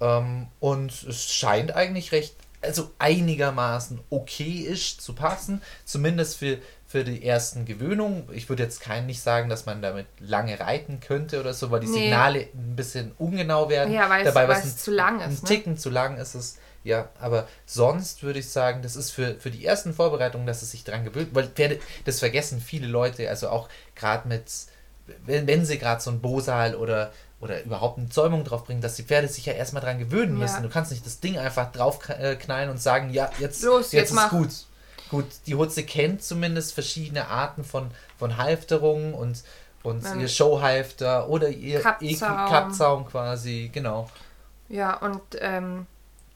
Ähm, 0.00 0.46
und 0.60 0.92
es 1.02 1.32
scheint 1.32 1.74
eigentlich 1.74 2.12
recht 2.12 2.36
also 2.66 2.90
einigermaßen 2.98 4.00
okay 4.10 4.60
ist 4.60 5.00
zu 5.00 5.14
passen, 5.14 5.62
zumindest 5.84 6.36
für, 6.36 6.58
für 6.86 7.04
die 7.04 7.24
ersten 7.24 7.64
Gewöhnungen. 7.64 8.28
Ich 8.32 8.48
würde 8.48 8.62
jetzt 8.62 8.80
kein 8.80 9.06
nicht 9.06 9.22
sagen, 9.22 9.48
dass 9.48 9.66
man 9.66 9.82
damit 9.82 10.06
lange 10.20 10.58
reiten 10.60 11.00
könnte 11.00 11.40
oder 11.40 11.54
so, 11.54 11.70
weil 11.70 11.80
die 11.80 11.86
nee. 11.86 12.04
Signale 12.04 12.48
ein 12.54 12.76
bisschen 12.76 13.12
ungenau 13.18 13.68
werden. 13.68 13.92
Ja, 13.92 14.08
weil 14.10 14.24
Dabei, 14.24 14.44
es, 14.44 14.64
ein, 14.64 14.76
zu 14.76 14.90
lang 14.90 15.20
ist. 15.20 15.24
Ein 15.24 15.32
ne? 15.32 15.40
Ticken 15.44 15.78
zu 15.78 15.90
lang 15.90 16.18
ist 16.18 16.34
es. 16.34 16.58
Ja, 16.84 17.08
aber 17.18 17.48
sonst 17.64 18.22
würde 18.22 18.38
ich 18.38 18.48
sagen, 18.48 18.80
das 18.82 18.94
ist 18.94 19.10
für, 19.10 19.34
für 19.40 19.50
die 19.50 19.64
ersten 19.64 19.92
Vorbereitungen, 19.92 20.46
dass 20.46 20.62
es 20.62 20.70
sich 20.70 20.84
dran 20.84 21.04
gewöhnt, 21.04 21.30
weil 21.32 21.50
das 22.04 22.20
vergessen 22.20 22.60
viele 22.60 22.86
Leute, 22.86 23.28
also 23.28 23.48
auch 23.48 23.68
gerade 23.96 24.28
mit 24.28 24.44
wenn, 25.24 25.46
wenn 25.46 25.64
sie 25.64 25.78
gerade 25.78 26.00
so 26.00 26.10
ein 26.10 26.20
Bosal 26.20 26.74
oder, 26.74 27.12
oder 27.40 27.62
überhaupt 27.62 27.98
eine 27.98 28.08
Zäumung 28.08 28.44
drauf 28.44 28.64
bringen, 28.64 28.80
dass 28.80 28.96
die 28.96 29.02
Pferde 29.02 29.28
sich 29.28 29.46
ja 29.46 29.52
erstmal 29.52 29.82
dran 29.82 29.98
gewöhnen 29.98 30.38
müssen. 30.38 30.56
Ja. 30.56 30.62
Du 30.62 30.68
kannst 30.68 30.90
nicht 30.90 31.04
das 31.04 31.20
Ding 31.20 31.38
einfach 31.38 31.70
drauf 31.70 31.98
knallen 31.98 32.70
und 32.70 32.80
sagen, 32.80 33.10
ja, 33.10 33.30
jetzt, 33.38 33.62
Los, 33.62 33.92
jetzt, 33.92 33.92
jetzt 33.92 34.10
ist 34.10 34.16
mach. 34.16 34.30
gut. 34.30 34.50
Gut, 35.10 35.26
die 35.46 35.54
Hutze 35.54 35.84
kennt 35.84 36.22
zumindest 36.22 36.74
verschiedene 36.74 37.28
Arten 37.28 37.62
von, 37.62 37.90
von 38.18 38.38
Halfterungen 38.38 39.14
und, 39.14 39.44
und 39.82 40.04
ähm, 40.04 40.20
ihr 40.20 40.28
Showhalfter 40.28 41.28
oder 41.28 41.48
ihr 41.48 41.80
Kappzaum. 41.80 42.48
Kappzaum 42.48 43.06
quasi, 43.06 43.70
genau. 43.72 44.10
Ja, 44.68 44.94
und 44.96 45.20
ähm, 45.38 45.86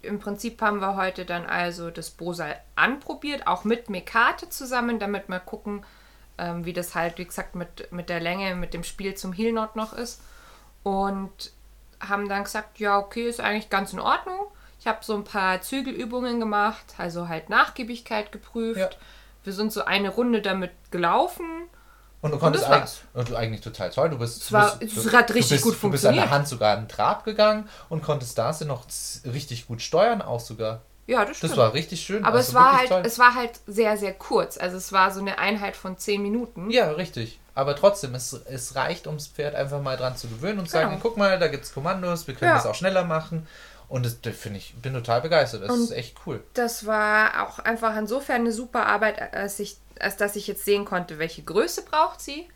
im 0.02 0.20
Prinzip 0.20 0.62
haben 0.62 0.80
wir 0.80 0.96
heute 0.96 1.24
dann 1.24 1.46
also 1.46 1.90
das 1.90 2.10
Bosal 2.10 2.56
anprobiert, 2.76 3.46
auch 3.46 3.64
mit 3.64 3.90
Mekate 3.90 4.48
zusammen, 4.50 4.98
damit 4.98 5.28
wir 5.28 5.40
gucken, 5.40 5.84
ähm, 6.38 6.64
wie 6.64 6.72
das 6.72 6.94
halt, 6.94 7.18
wie 7.18 7.24
gesagt, 7.24 7.54
mit, 7.54 7.90
mit 7.90 8.08
der 8.08 8.20
Länge, 8.20 8.54
mit 8.54 8.72
dem 8.72 8.84
Spiel 8.84 9.14
zum 9.14 9.32
Heel 9.32 9.50
Knot 9.50 9.74
noch 9.74 9.92
ist. 9.92 10.22
Und 10.82 11.52
haben 12.00 12.28
dann 12.28 12.44
gesagt, 12.44 12.78
ja, 12.78 12.98
okay, 12.98 13.28
ist 13.28 13.40
eigentlich 13.40 13.70
ganz 13.70 13.92
in 13.92 14.00
Ordnung. 14.00 14.46
Ich 14.78 14.86
habe 14.86 14.98
so 15.02 15.14
ein 15.14 15.24
paar 15.24 15.60
Zügelübungen 15.60 16.40
gemacht, 16.40 16.94
also 16.96 17.28
halt 17.28 17.50
Nachgiebigkeit 17.50 18.32
geprüft. 18.32 18.78
Ja. 18.78 18.88
Wir 19.44 19.52
sind 19.52 19.72
so 19.72 19.84
eine 19.84 20.08
Runde 20.08 20.40
damit 20.40 20.72
gelaufen. 20.90 21.44
Und 22.22 22.32
du 22.32 22.38
konntest 22.38 22.66
und 22.66 22.72
eigentlich, 22.72 23.00
und 23.14 23.28
du 23.30 23.36
eigentlich 23.36 23.60
total 23.60 23.90
toll. 23.90 24.10
Du 24.10 24.18
bist, 24.18 24.42
es 24.42 24.52
war, 24.52 24.76
bist, 24.76 24.96
es 24.96 25.12
hat 25.12 25.32
richtig 25.32 25.50
bist, 25.50 25.64
gut 25.64 25.74
funktioniert. 25.74 25.82
Du 25.82 25.90
bist 25.90 26.06
an 26.06 26.14
der 26.14 26.30
Hand 26.30 26.48
sogar 26.48 26.76
einen 26.76 26.88
Trab 26.88 27.24
gegangen 27.24 27.68
und 27.88 28.02
konntest 28.02 28.36
da 28.38 28.54
noch 28.66 28.84
richtig 29.24 29.66
gut 29.66 29.82
steuern, 29.82 30.22
auch 30.22 30.40
sogar. 30.40 30.82
Ja, 31.06 31.24
das 31.24 31.38
stimmt. 31.38 31.52
Das 31.52 31.58
war 31.58 31.74
richtig 31.74 32.00
schön. 32.00 32.24
Aber 32.24 32.36
also 32.36 32.50
es, 32.50 32.54
war 32.54 32.76
halt, 32.78 32.88
toll. 32.88 33.02
es 33.04 33.18
war 33.18 33.34
halt 33.34 33.52
sehr, 33.66 33.96
sehr 33.96 34.12
kurz. 34.12 34.56
Also 34.56 34.76
es 34.76 34.92
war 34.92 35.10
so 35.10 35.20
eine 35.20 35.38
Einheit 35.38 35.76
von 35.76 35.98
zehn 35.98 36.22
Minuten. 36.22 36.70
Ja, 36.70 36.90
richtig. 36.92 37.40
Aber 37.54 37.74
trotzdem, 37.74 38.14
es, 38.14 38.32
es 38.32 38.76
reicht, 38.76 39.06
ums 39.06 39.26
Pferd 39.26 39.54
einfach 39.54 39.82
mal 39.82 39.96
dran 39.96 40.16
zu 40.16 40.28
gewöhnen 40.28 40.60
und 40.60 40.66
zu 40.66 40.76
genau. 40.76 40.90
sagen, 40.90 41.00
guck 41.02 41.16
mal, 41.16 41.38
da 41.38 41.48
gibt 41.48 41.64
es 41.64 41.74
Kommandos, 41.74 42.26
wir 42.26 42.34
können 42.34 42.50
ja. 42.50 42.56
das 42.56 42.66
auch 42.66 42.74
schneller 42.74 43.04
machen. 43.04 43.46
Und 43.88 44.06
das, 44.06 44.20
das 44.20 44.36
finde 44.36 44.58
ich, 44.58 44.74
bin 44.76 44.94
total 44.94 45.20
begeistert. 45.20 45.64
Das 45.64 45.70
und 45.70 45.82
ist 45.82 45.90
echt 45.90 46.16
cool. 46.24 46.44
Das 46.54 46.86
war 46.86 47.42
auch 47.44 47.58
einfach 47.58 47.96
insofern 47.96 48.42
eine 48.42 48.52
super 48.52 48.86
Arbeit, 48.86 49.34
als, 49.34 49.58
ich, 49.58 49.78
als 49.98 50.16
dass 50.16 50.36
ich 50.36 50.46
jetzt 50.46 50.64
sehen 50.64 50.84
konnte, 50.84 51.18
welche 51.18 51.42
Größe 51.42 51.82
braucht 51.82 52.20
sie. 52.20 52.48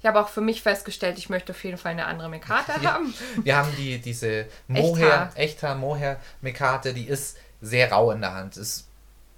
Ich 0.00 0.06
habe 0.06 0.20
auch 0.20 0.28
für 0.28 0.42
mich 0.42 0.62
festgestellt, 0.62 1.16
ich 1.16 1.30
möchte 1.30 1.52
auf 1.52 1.64
jeden 1.64 1.78
Fall 1.78 1.92
eine 1.92 2.04
andere 2.04 2.28
Mekate 2.28 2.72
ja. 2.82 2.92
haben. 2.92 3.14
Wir 3.42 3.56
haben 3.56 3.74
die, 3.78 3.98
diese 3.98 4.44
Mohair, 4.68 5.30
echter 5.34 5.74
Mohair 5.74 6.20
Mekate, 6.42 6.92
die 6.92 7.08
ist 7.08 7.38
sehr 7.64 7.90
rau 7.90 8.10
in 8.10 8.20
der 8.20 8.34
Hand. 8.34 8.56
Es 8.56 8.86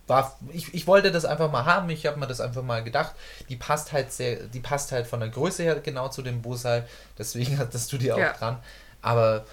war, 0.07 0.39
ich, 0.53 0.73
ich 0.73 0.87
wollte 0.87 1.11
das 1.11 1.25
einfach 1.25 1.51
mal 1.51 1.65
haben, 1.65 1.91
ich 1.91 2.07
habe 2.07 2.19
mir 2.19 2.27
das 2.27 2.41
einfach 2.41 2.63
mal 2.63 2.85
gedacht. 2.85 3.15
Die 3.49 3.57
passt 3.57 3.93
halt 3.93 4.13
sehr, 4.13 4.37
die 4.37 4.61
passt 4.61 4.93
halt 4.93 5.07
von 5.07 5.21
der 5.21 5.31
Größe 5.31 5.63
her 5.63 5.81
genau 5.81 6.09
zu 6.09 6.23
dem 6.23 6.43
Bosal, 6.43 6.87
deswegen 7.19 7.59
hattest 7.59 7.93
du 7.93 7.99
die 7.99 8.13
auch 8.13 8.19
ja. 8.19 8.33
dran. 8.33 8.59
Aber 9.03 9.45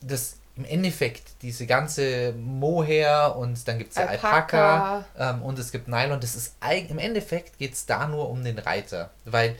das 0.00 0.36
im 0.56 0.64
Endeffekt, 0.64 1.42
diese 1.42 1.66
ganze 1.66 2.32
Mohair 2.34 3.34
und 3.36 3.66
dann 3.66 3.78
gibt 3.78 3.90
es 3.90 3.96
ja 3.96 4.06
Alpaka, 4.06 4.94
Alpaka 4.96 5.04
ähm, 5.18 5.42
und 5.42 5.58
es 5.58 5.72
gibt 5.72 5.88
Nylon, 5.88 6.20
das 6.20 6.36
ist 6.36 6.54
im 6.88 6.98
Endeffekt 6.98 7.58
geht 7.58 7.72
es 7.72 7.86
da 7.86 8.06
nur 8.06 8.30
um 8.30 8.44
den 8.44 8.58
Reiter. 8.58 9.10
Weil 9.24 9.56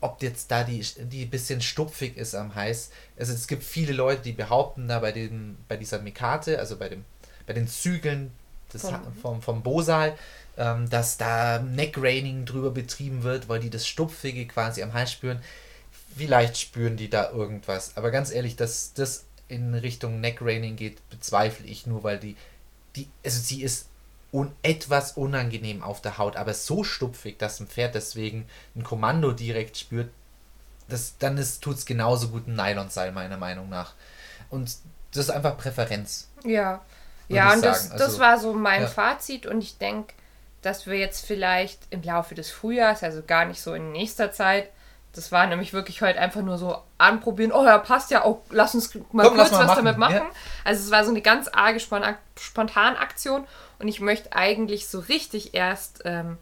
ob 0.00 0.22
jetzt 0.22 0.50
da 0.50 0.64
die, 0.64 0.84
die 0.98 1.24
bisschen 1.24 1.62
stupfig 1.62 2.16
ist 2.18 2.34
am 2.34 2.54
Hals, 2.54 2.90
also 3.18 3.32
es 3.32 3.48
gibt 3.48 3.64
viele 3.64 3.94
Leute, 3.94 4.22
die 4.22 4.32
behaupten 4.32 4.86
da 4.86 4.98
bei, 4.98 5.12
dem, 5.12 5.56
bei 5.66 5.76
dieser 5.76 5.98
Mikate, 6.00 6.58
also 6.58 6.76
bei 6.76 6.90
dem 6.90 7.04
bei 7.48 7.54
den 7.54 7.66
Zügeln 7.66 8.30
des, 8.72 8.82
vom, 8.82 9.00
vom, 9.20 9.42
vom 9.42 9.62
Bosal, 9.62 10.16
ähm, 10.56 10.88
dass 10.88 11.16
da 11.16 11.58
Neckraining 11.58 12.44
drüber 12.44 12.70
betrieben 12.70 13.24
wird, 13.24 13.48
weil 13.48 13.58
die 13.58 13.70
das 13.70 13.88
Stupfige 13.88 14.46
quasi 14.46 14.82
am 14.82 14.92
Hals 14.92 15.10
spüren. 15.10 15.40
Vielleicht 16.16 16.58
spüren 16.58 16.96
die 16.96 17.08
da 17.08 17.30
irgendwas. 17.30 17.96
Aber 17.96 18.10
ganz 18.10 18.30
ehrlich, 18.30 18.54
dass 18.54 18.92
das 18.92 19.24
in 19.48 19.74
Richtung 19.74 20.20
Neckraining 20.20 20.76
geht, 20.76 21.08
bezweifle 21.08 21.66
ich 21.66 21.86
nur, 21.86 22.04
weil 22.04 22.18
die, 22.18 22.36
die 22.94 23.08
also 23.24 23.40
sie 23.40 23.62
ist 23.62 23.86
un 24.30 24.52
etwas 24.62 25.12
unangenehm 25.12 25.82
auf 25.82 26.02
der 26.02 26.18
Haut, 26.18 26.36
aber 26.36 26.52
so 26.52 26.84
stupfig, 26.84 27.38
dass 27.38 27.60
ein 27.60 27.66
Pferd 27.66 27.94
deswegen 27.94 28.46
ein 28.76 28.84
Kommando 28.84 29.32
direkt 29.32 29.78
spürt, 29.78 30.10
das, 30.88 31.16
dann 31.18 31.42
tut 31.62 31.76
es 31.76 31.86
genauso 31.86 32.28
gut 32.28 32.46
ein 32.46 32.56
Nylonseil, 32.56 33.12
meiner 33.12 33.38
Meinung 33.38 33.70
nach. 33.70 33.94
Und 34.50 34.76
das 35.12 35.24
ist 35.24 35.30
einfach 35.30 35.56
Präferenz. 35.56 36.28
Ja, 36.44 36.82
ja, 37.28 37.52
und 37.52 37.64
das, 37.64 37.92
also, 37.92 38.04
das 38.04 38.18
war 38.18 38.38
so 38.38 38.52
mein 38.52 38.82
ja. 38.82 38.86
Fazit 38.88 39.46
und 39.46 39.60
ich 39.60 39.78
denke, 39.78 40.14
dass 40.62 40.86
wir 40.86 40.96
jetzt 40.96 41.26
vielleicht 41.26 41.80
im 41.90 42.02
Laufe 42.02 42.34
des 42.34 42.50
Frühjahrs, 42.50 43.02
also 43.02 43.22
gar 43.26 43.44
nicht 43.44 43.60
so 43.60 43.74
in 43.74 43.92
nächster 43.92 44.32
Zeit, 44.32 44.70
das 45.12 45.32
war 45.32 45.46
nämlich 45.46 45.72
wirklich 45.72 46.02
heute 46.02 46.18
einfach 46.18 46.42
nur 46.42 46.58
so 46.58 46.78
anprobieren, 46.98 47.52
oh 47.52 47.64
ja, 47.64 47.78
passt 47.78 48.10
ja, 48.10 48.24
oh, 48.24 48.42
lass 48.50 48.74
uns 48.74 48.94
mal 49.12 49.26
Komm, 49.26 49.36
kurz 49.36 49.50
mal 49.50 49.60
was 49.60 49.66
machen. 49.68 49.84
damit 49.84 49.98
machen. 49.98 50.14
Ja. 50.14 50.30
Also 50.64 50.84
es 50.84 50.90
war 50.90 51.04
so 51.04 51.10
eine 51.10 51.22
ganz 51.22 51.48
arge 51.48 51.80
Spontanaktion 51.80 53.46
und 53.78 53.88
ich 53.88 54.00
möchte 54.00 54.32
eigentlich 54.34 54.88
so 54.88 55.00
richtig 55.00 55.54
erst 55.54 56.02
ähm, 56.04 56.38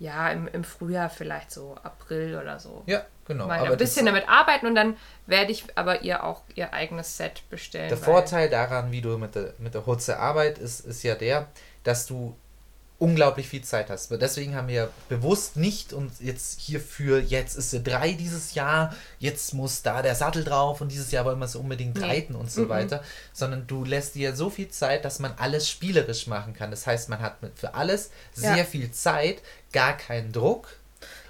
ja, 0.00 0.30
im, 0.30 0.48
im 0.48 0.64
Frühjahr 0.64 1.10
vielleicht 1.10 1.52
so 1.52 1.76
April 1.82 2.36
oder 2.40 2.58
so. 2.58 2.82
Ja, 2.86 3.04
genau. 3.26 3.46
Mal 3.46 3.60
aber 3.60 3.72
ein 3.72 3.76
bisschen 3.76 4.06
damit 4.06 4.28
arbeiten 4.28 4.66
und 4.66 4.74
dann 4.74 4.96
werde 5.26 5.52
ich 5.52 5.64
aber 5.74 6.00
ihr 6.00 6.24
auch 6.24 6.42
ihr 6.54 6.72
eigenes 6.72 7.18
Set 7.18 7.48
bestellen. 7.50 7.90
Der 7.90 7.98
Vorteil 7.98 8.48
daran, 8.48 8.90
wie 8.90 9.02
du 9.02 9.18
mit 9.18 9.34
der, 9.34 9.52
mit 9.58 9.74
der 9.74 9.84
Hutze 9.84 10.18
arbeitest, 10.18 10.80
ist, 10.80 10.86
ist 10.86 11.02
ja 11.02 11.14
der, 11.14 11.48
dass 11.84 12.06
du 12.06 12.34
unglaublich 13.00 13.48
viel 13.48 13.62
Zeit 13.62 13.88
hast. 13.88 14.10
Deswegen 14.10 14.54
haben 14.54 14.68
wir 14.68 14.90
bewusst 15.08 15.56
nicht 15.56 15.94
und 15.94 16.12
jetzt 16.20 16.60
hierfür, 16.60 17.18
jetzt 17.18 17.56
ist 17.56 17.70
sie 17.70 17.82
drei 17.82 18.12
dieses 18.12 18.54
Jahr, 18.54 18.94
jetzt 19.18 19.54
muss 19.54 19.80
da 19.82 20.02
der 20.02 20.14
Sattel 20.14 20.44
drauf 20.44 20.82
und 20.82 20.92
dieses 20.92 21.10
Jahr 21.10 21.24
wollen 21.24 21.38
wir 21.38 21.46
es 21.46 21.56
unbedingt 21.56 21.96
nee. 21.96 22.04
reiten 22.04 22.34
und 22.34 22.52
so 22.52 22.64
mhm. 22.64 22.68
weiter, 22.68 23.02
sondern 23.32 23.66
du 23.66 23.86
lässt 23.86 24.16
dir 24.16 24.36
so 24.36 24.50
viel 24.50 24.68
Zeit, 24.68 25.06
dass 25.06 25.18
man 25.18 25.32
alles 25.38 25.68
spielerisch 25.68 26.26
machen 26.26 26.52
kann. 26.52 26.70
Das 26.70 26.86
heißt, 26.86 27.08
man 27.08 27.20
hat 27.20 27.38
für 27.54 27.74
alles 27.74 28.10
sehr 28.34 28.58
ja. 28.58 28.64
viel 28.64 28.90
Zeit, 28.90 29.40
gar 29.72 29.96
keinen 29.96 30.32
Druck. 30.32 30.68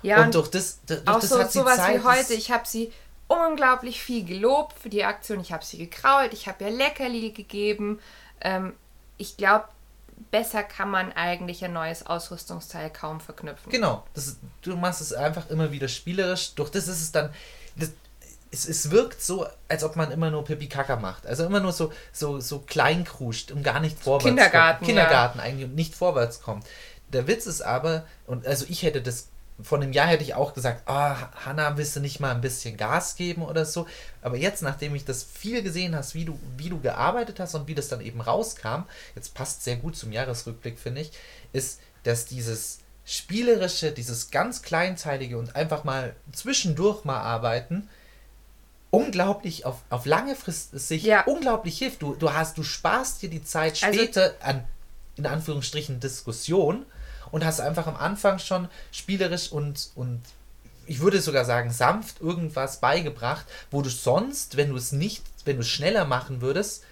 Ja, 0.03 0.23
und, 0.23 0.35
durch 0.35 0.49
das, 0.49 0.81
durch 0.87 1.07
auch 1.07 1.21
das 1.21 1.29
so, 1.29 1.39
hat 1.39 1.53
sie 1.53 1.59
sowas 1.59 1.77
Zeit, 1.77 2.01
wie 2.01 2.05
heute, 2.05 2.35
ich 2.35 2.51
habe 2.51 2.67
sie 2.67 2.93
unglaublich 3.29 4.03
viel 4.03 4.25
gelobt 4.25 4.79
für 4.79 4.89
die 4.89 5.05
Aktion. 5.05 5.41
Ich 5.41 5.53
habe 5.53 5.65
sie 5.65 5.79
gekrault, 5.79 6.33
ich 6.33 6.49
habe 6.49 6.65
ihr 6.65 6.71
Leckerli 6.71 7.31
gegeben. 7.31 8.01
Ähm, 8.41 8.75
ich 9.19 9.37
glaube, 9.37 9.67
besser 10.31 10.63
kann 10.63 10.91
man 10.91 11.13
eigentlich 11.13 11.65
ein 11.65 11.73
neues 11.73 12.07
Ausrüstungsteil 12.07 12.91
kaum 12.91 13.21
verknüpfen. 13.21 13.71
Genau, 13.71 14.05
das, 14.15 14.37
du 14.63 14.77
machst 14.77 15.01
es 15.01 15.13
einfach 15.13 15.49
immer 15.51 15.71
wieder 15.71 15.89
spielerisch. 15.89 16.55
Durch 16.55 16.71
das 16.71 16.89
ist 16.89 17.01
es 17.01 17.13
dann. 17.13 17.31
Das, 17.77 17.91
es, 18.53 18.69
es 18.69 18.91
wirkt 18.91 19.23
so, 19.23 19.47
als 19.69 19.85
ob 19.85 19.95
man 19.95 20.11
immer 20.11 20.29
nur 20.31 20.45
Pipi 20.45 20.69
Kaka 20.69 20.97
macht. 20.97 21.25
Also 21.25 21.45
immer 21.45 21.61
nur 21.61 21.73
so, 21.73 21.93
so, 22.13 22.41
so 22.41 22.59
kleinkruscht 22.59 23.53
und 23.53 23.63
gar 23.63 23.79
nicht 23.79 23.97
vorwärts 23.97 24.25
Kindergarten, 24.25 24.79
kommt. 24.79 24.89
Kindergarten 24.89 25.39
ja. 25.39 25.45
eigentlich 25.45 25.65
und 25.67 25.77
nicht 25.77 25.95
vorwärts 25.95 26.43
kommt. 26.43 26.67
Der 27.13 27.27
Witz 27.27 27.47
ist 27.47 27.63
aber, 27.63 28.05
und 28.27 28.47
also 28.47 28.67
ich 28.69 28.83
hätte 28.83 29.03
das 29.03 29.29
vor 29.63 29.79
einem 29.79 29.93
Jahr 29.93 30.07
hätte 30.07 30.23
ich 30.23 30.35
auch 30.35 30.55
gesagt, 30.55 30.85
oh, 30.87 31.15
Hanna, 31.45 31.77
willst 31.77 31.97
du 31.97 32.01
nicht 32.01 32.21
mal 32.21 32.35
ein 32.35 32.41
bisschen 32.41 32.77
Gas 32.77 33.17
geben 33.17 33.43
oder 33.43 33.65
so? 33.65 33.87
Aber 34.23 34.37
jetzt, 34.37 34.63
nachdem 34.63 34.95
ich 34.95 35.05
das 35.05 35.23
viel 35.23 35.63
gesehen 35.63 35.95
hast, 35.95 36.15
wie 36.15 36.25
du, 36.25 36.39
wie 36.57 36.69
du 36.69 36.81
gearbeitet 36.81 37.41
hast 37.41 37.55
und 37.55 37.67
wie 37.67 37.75
das 37.75 37.89
dann 37.89 38.01
eben 38.01 38.21
rauskam, 38.21 38.85
jetzt 39.15 39.35
passt 39.35 39.65
sehr 39.65 39.77
gut 39.77 39.97
zum 39.97 40.13
Jahresrückblick, 40.13 40.79
finde 40.79 41.03
ich, 41.03 41.13
ist, 41.53 41.81
dass 42.05 42.27
dieses 42.27 42.81
spielerische, 43.05 43.93
dieses 43.93 44.31
ganz 44.31 44.63
kleinteilige 44.63 45.37
und 45.37 45.57
einfach 45.57 45.85
mal 45.85 46.15
zwischendurch 46.33 47.05
mal 47.05 47.21
arbeiten, 47.21 47.89
unglaublich 48.91 49.67
auf, 49.67 49.83
auf 49.89 50.07
lange 50.07 50.37
Frist 50.37 50.79
sich 50.79 51.03
ja. 51.03 51.25
unglaublich 51.25 51.79
hilft. 51.79 52.03
Du, 52.03 52.15
du 52.15 52.33
hast, 52.33 52.59
du 52.59 52.63
sparst 52.63 53.23
dir 53.23 53.31
die 53.31 53.43
Zeit 53.43 53.83
also 53.83 53.99
später 53.99 54.23
also, 54.23 54.35
an 54.41 54.65
in 55.17 55.27
Anführungsstrichen 55.27 56.01
Diskussion 56.01 56.87
und 57.31 57.45
hast 57.45 57.61
einfach 57.61 57.87
am 57.87 57.97
Anfang 57.97 58.39
schon 58.39 58.69
spielerisch 58.93 59.51
und, 59.53 59.91
und 59.95 60.21
ich 60.87 61.01
würde 61.01 61.21
sogar 61.21 61.45
sagen, 61.45 61.71
sanft 61.71 62.21
irgendwas 62.21 62.81
beigebracht, 62.81 63.47
wo 63.71 63.83
du 63.83 63.89
sonst, 63.89 64.57
wenn 64.57 64.71
du 64.71 64.77
es 64.77 64.93
nicht, 64.93 65.23
wenn 65.45 65.57
du 65.57 65.63
es 65.63 65.69
schneller 65.69 66.05
machen 66.05 66.41
würdest, 66.41 66.83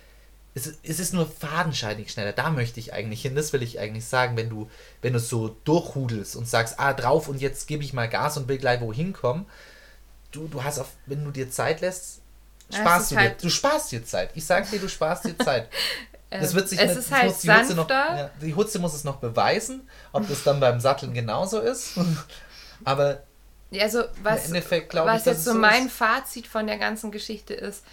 es, 0.55 0.75
es 0.83 1.01
ist 1.01 1.15
nur 1.15 1.27
fadenscheinig 1.27 2.11
schneller. 2.11 2.33
Da 2.33 2.51
möchte 2.51 2.81
ich 2.81 2.93
eigentlich 2.93 3.23
hin. 3.23 3.35
Das 3.35 3.53
will 3.53 3.63
ich 3.63 3.79
eigentlich 3.79 4.05
sagen, 4.05 4.37
wenn 4.37 4.51
du, 4.51 4.71
wenn 5.03 5.13
du 5.13 5.21
so 5.21 5.57
durchhudelst 5.65 6.37
und 6.37 6.49
sagst, 6.49 6.79
ah, 6.79 6.93
drauf 6.93 7.29
und 7.29 7.41
jetzt 7.41 7.67
gebe 7.67 7.85
ich 7.85 7.93
mal 7.93 8.09
Gas 8.09 8.37
und 8.37 8.49
will 8.49 8.59
gleich 8.59 8.81
wohin 8.81 9.13
kommen. 9.13 9.47
Du, 10.31 10.47
du 10.49 10.63
hast 10.63 10.79
auf, 10.79 10.89
wenn 11.07 11.25
du 11.25 11.31
dir 11.31 11.51
Zeit 11.51 11.81
lässt, 11.81 12.21
sparst 12.73 13.13
du 13.13 13.17
halt 13.17 13.41
dir. 13.41 13.47
Du 13.47 13.51
sparst 13.51 13.93
dir 13.93 14.05
Zeit. 14.05 14.31
Ich 14.35 14.45
sag 14.45 14.71
dir, 14.71 14.79
du 14.79 14.89
sparst 14.89 15.25
dir 15.25 15.39
Zeit. 15.39 15.69
Das 16.31 16.55
wird 16.55 16.69
sich 16.69 16.79
es 16.79 16.89
nicht, 16.89 16.99
ist 16.99 17.13
halt 17.13 17.43
die 17.43 17.51
Hutze 17.51 17.75
noch, 17.75 17.89
ja, 17.89 18.31
die 18.43 18.55
Hutze 18.55 18.79
muss 18.79 18.95
es 18.95 19.05
noch 19.05 19.17
beweisen, 19.17 19.89
ob 20.13 20.29
das 20.29 20.45
dann 20.45 20.61
beim 20.61 20.79
Satteln 20.79 21.15
genauso 21.15 21.61
ist. 21.61 21.99
Aber 22.85 23.23
also 23.73 24.05
was, 24.23 24.49
im 24.49 24.55
Endeffekt 24.55 24.91
glaube 24.91 25.11
ich, 25.11 25.17
was 25.17 25.25
jetzt 25.25 25.45
so 25.45 25.55
mein 25.55 25.87
ist. 25.87 25.93
Fazit 25.93 26.47
von 26.47 26.67
der 26.67 26.79
ganzen 26.79 27.11
Geschichte 27.11 27.55
ist, 27.55 27.85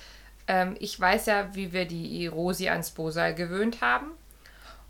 ähm, 0.48 0.76
ich 0.80 1.00
weiß 1.00 1.26
ja, 1.28 1.56
wie 1.56 1.74
wir 1.74 1.86
die 1.86 2.28
Rosi 2.28 2.70
ans 2.70 2.92
Bosal 2.92 3.34
gewöhnt 3.34 3.82
haben. 3.82 4.12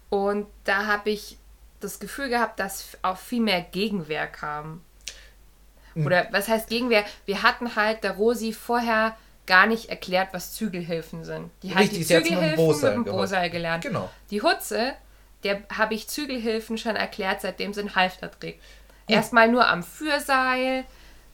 Und 0.09 0.47
da 0.63 0.85
habe 0.85 1.09
ich 1.11 1.37
das 1.79 1.99
Gefühl 1.99 2.29
gehabt, 2.29 2.59
dass 2.59 2.97
auch 3.01 3.17
viel 3.17 3.41
mehr 3.41 3.61
Gegenwehr 3.61 4.27
kam. 4.27 4.81
Oder 5.95 6.27
was 6.31 6.49
heißt 6.49 6.67
Gegenwehr? 6.67 7.05
Wir 7.25 7.41
hatten 7.41 7.75
halt 7.77 8.03
der 8.03 8.11
Rosi 8.11 8.51
vorher 8.51 9.15
gar 9.45 9.67
nicht 9.67 9.89
erklärt, 9.89 10.29
was 10.31 10.53
Zügelhilfen 10.53 11.23
sind. 11.23 11.51
Die 11.63 11.73
hat 11.73 11.83
Richtig, 11.83 11.99
die 11.99 12.03
sie 12.05 12.15
hat's 12.15 12.29
mit 12.29 12.39
dem 12.39 12.55
Zügelhilfen 12.55 12.97
mit 12.99 13.07
dem. 13.07 13.13
Bosal 13.13 13.49
gelernt. 13.49 13.83
Genau. 13.83 14.09
Die 14.31 14.41
Hutze, 14.41 14.93
der 15.43 15.61
habe 15.71 15.93
ich 15.93 16.07
Zügelhilfen 16.07 16.77
schon 16.77 16.95
erklärt, 16.95 17.41
seitdem 17.41 17.73
sie 17.73 17.81
einen 17.81 17.95
Halfter 17.95 18.31
trägt. 18.31 18.61
Erstmal 19.07 19.49
nur 19.49 19.67
am 19.67 19.83
Führseil, 19.83 20.83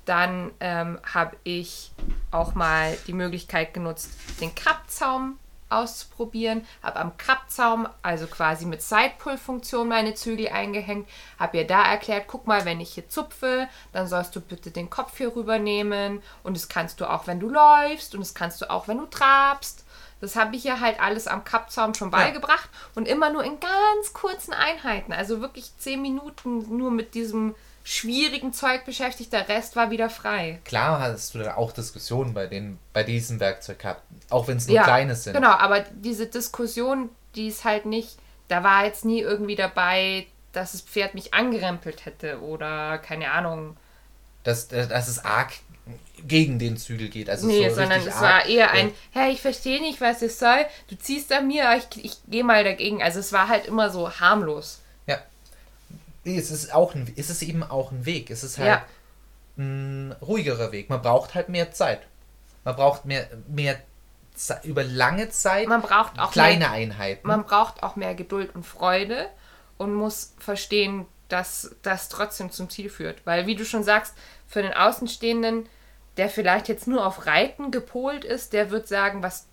dann 0.05 0.51
ähm, 0.59 0.99
habe 1.03 1.37
ich 1.43 1.91
auch 2.31 2.53
mal 2.53 2.97
die 3.07 3.13
Möglichkeit 3.13 3.73
genutzt, 3.73 4.11
den 4.41 4.53
Krappzaum 4.53 5.37
auszuprobieren, 5.71 6.65
habe 6.83 6.99
am 6.99 7.17
Krappzaum, 7.17 7.87
also 8.01 8.27
quasi 8.27 8.65
mit 8.65 8.81
Sidepull-Funktion 8.81 9.87
meine 9.87 10.13
Zügel 10.13 10.49
eingehängt, 10.49 11.07
habe 11.39 11.57
ihr 11.57 11.67
da 11.67 11.83
erklärt, 11.83 12.25
guck 12.27 12.47
mal, 12.47 12.65
wenn 12.65 12.79
ich 12.79 12.93
hier 12.93 13.09
zupfe, 13.09 13.67
dann 13.93 14.07
sollst 14.07 14.35
du 14.35 14.41
bitte 14.41 14.71
den 14.71 14.89
Kopf 14.89 15.17
hier 15.17 15.35
rübernehmen 15.35 16.21
und 16.43 16.55
das 16.55 16.69
kannst 16.69 17.01
du 17.01 17.09
auch, 17.09 17.27
wenn 17.27 17.39
du 17.39 17.49
läufst. 17.49 18.13
Und 18.13 18.21
das 18.21 18.33
kannst 18.33 18.61
du 18.61 18.69
auch, 18.69 18.87
wenn 18.87 18.97
du 18.97 19.05
trabst. 19.05 19.85
Das 20.19 20.35
habe 20.35 20.55
ich 20.55 20.65
ihr 20.65 20.79
halt 20.79 21.01
alles 21.01 21.27
am 21.27 21.43
Kappzaum 21.43 21.95
schon 21.95 22.11
beigebracht. 22.11 22.69
Und 22.93 23.07
immer 23.07 23.31
nur 23.31 23.43
in 23.43 23.59
ganz 23.59 24.13
kurzen 24.13 24.53
Einheiten. 24.53 25.13
Also 25.13 25.41
wirklich 25.41 25.75
zehn 25.77 26.01
Minuten 26.01 26.77
nur 26.77 26.91
mit 26.91 27.15
diesem 27.15 27.55
schwierigen 27.91 28.53
Zeug 28.53 28.85
beschäftigt. 28.85 29.33
Der 29.33 29.49
Rest 29.49 29.75
war 29.75 29.91
wieder 29.91 30.09
frei. 30.09 30.59
Klar 30.63 30.99
hast 31.01 31.35
du 31.35 31.39
da 31.39 31.55
auch 31.55 31.73
Diskussionen 31.73 32.33
bei, 32.33 32.47
den, 32.47 32.79
bei 32.93 33.03
diesem 33.03 33.41
Werkzeug 33.41 33.79
gehabt, 33.79 34.03
auch 34.29 34.47
wenn 34.47 34.57
es 34.57 34.67
nur 34.67 34.81
kleine 34.81 35.15
sind. 35.15 35.33
Genau, 35.33 35.51
aber 35.51 35.81
diese 35.81 36.27
Diskussion, 36.27 37.09
die 37.35 37.47
ist 37.47 37.65
halt 37.65 37.85
nicht, 37.85 38.17
da 38.47 38.63
war 38.63 38.85
jetzt 38.85 39.03
nie 39.03 39.19
irgendwie 39.19 39.55
dabei, 39.55 40.25
dass 40.53 40.71
das 40.71 40.81
Pferd 40.81 41.15
mich 41.15 41.33
angerempelt 41.33 42.05
hätte 42.05 42.39
oder 42.39 42.97
keine 42.97 43.31
Ahnung. 43.31 43.75
Dass, 44.43 44.69
dass 44.69 45.07
es 45.07 45.23
arg 45.23 45.51
gegen 46.25 46.59
den 46.59 46.77
Zügel 46.77 47.09
geht. 47.09 47.29
Also 47.29 47.47
Nee, 47.47 47.69
so 47.69 47.75
sondern 47.75 48.07
es 48.07 48.21
war 48.21 48.45
eher 48.45 48.71
ein, 48.71 48.91
hey, 49.11 49.33
ich 49.33 49.41
verstehe 49.41 49.81
nicht, 49.81 49.99
was 49.99 50.21
es 50.21 50.39
soll, 50.39 50.65
du 50.89 50.97
ziehst 50.97 51.31
an 51.33 51.47
mir, 51.47 51.65
ich, 51.77 52.05
ich 52.05 52.17
gehe 52.27 52.43
mal 52.43 52.63
dagegen. 52.63 53.03
Also 53.03 53.19
es 53.19 53.33
war 53.33 53.49
halt 53.49 53.65
immer 53.65 53.89
so 53.89 54.09
harmlos. 54.09 54.79
Es 56.23 56.51
ist, 56.51 56.73
auch 56.73 56.93
ein, 56.95 57.11
es 57.15 57.29
ist 57.29 57.41
eben 57.41 57.63
auch 57.63 57.91
ein 57.91 58.05
Weg. 58.05 58.29
Es 58.29 58.43
ist 58.43 58.57
halt 58.57 58.67
Ja. 58.67 58.85
ein 59.57 60.15
ruhigerer 60.21 60.71
Weg. 60.71 60.89
Man 60.89 61.01
braucht 61.01 61.33
halt 61.35 61.49
mehr 61.49 61.71
Zeit. 61.71 62.01
Man 62.63 62.75
braucht 62.75 63.05
mehr, 63.05 63.27
mehr 63.47 63.79
Ze 64.35 64.59
über 64.63 64.83
lange 64.83 65.29
Zeit 65.29 65.67
Man 65.67 65.81
braucht 65.81 66.17
auch 66.19 66.31
kleine 66.31 66.59
mehr, 66.59 66.71
Einheiten. 66.71 67.27
man 67.27 67.43
braucht 67.43 67.83
auch 67.83 67.95
mehr 67.97 68.15
Geduld 68.15 68.55
und 68.55 68.65
Freude 68.65 69.27
und 69.77 69.93
muss 69.93 70.33
verstehen, 70.39 71.05
dass 71.27 71.75
das 71.81 72.07
trotzdem 72.07 72.49
zum 72.51 72.69
Ziel 72.69 72.89
führt. 72.89 73.25
Weil, 73.25 73.45
wie 73.45 73.55
du 73.55 73.65
schon 73.65 73.83
sagst, 73.83 74.13
für 74.47 74.61
den 74.61 74.73
Außenstehenden, 74.73 75.67
der 76.17 76.29
vielleicht 76.29 76.69
jetzt 76.69 76.87
nur 76.87 77.05
auf 77.05 77.25
Reiten 77.25 77.71
gepolt 77.71 78.23
ist, 78.23 78.53
der 78.53 78.69
wird 78.71 78.87
sagen, 78.87 79.21
was, 79.23 79.47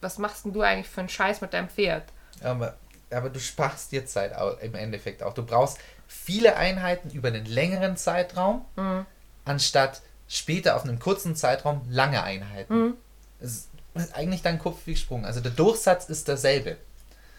was 0.00 0.18
machst 0.18 0.44
denn 0.44 0.52
du 0.52 0.62
eigentlich 0.62 0.88
für 0.88 1.00
einen 1.00 1.08
Scheiß 1.08 1.40
mit 1.40 1.52
deinem 1.54 1.68
Pferd? 1.68 2.04
Aber, 2.42 2.76
aber 3.10 3.30
du 3.30 3.38
sparst 3.40 3.92
dir 3.92 4.04
Zeit 4.06 4.32
im 4.60 4.74
Endeffekt 4.74 5.22
auch. 5.22 5.34
Du 5.34 5.44
brauchst 5.44 5.78
viele 6.10 6.56
Einheiten 6.56 7.10
über 7.10 7.28
einen 7.28 7.46
längeren 7.46 7.96
Zeitraum, 7.96 8.64
Mhm. 8.76 9.06
anstatt 9.44 10.02
später 10.28 10.74
auf 10.76 10.82
einem 10.84 10.98
kurzen 10.98 11.36
Zeitraum 11.36 11.82
lange 11.88 12.22
Einheiten. 12.22 12.74
Mhm. 12.74 12.94
Es 13.40 13.68
ist 13.94 14.14
eigentlich 14.14 14.42
wie 14.86 14.92
gesprungen. 14.94 15.24
Also 15.24 15.40
der 15.40 15.52
Durchsatz 15.52 16.08
ist 16.08 16.26
derselbe. 16.28 16.76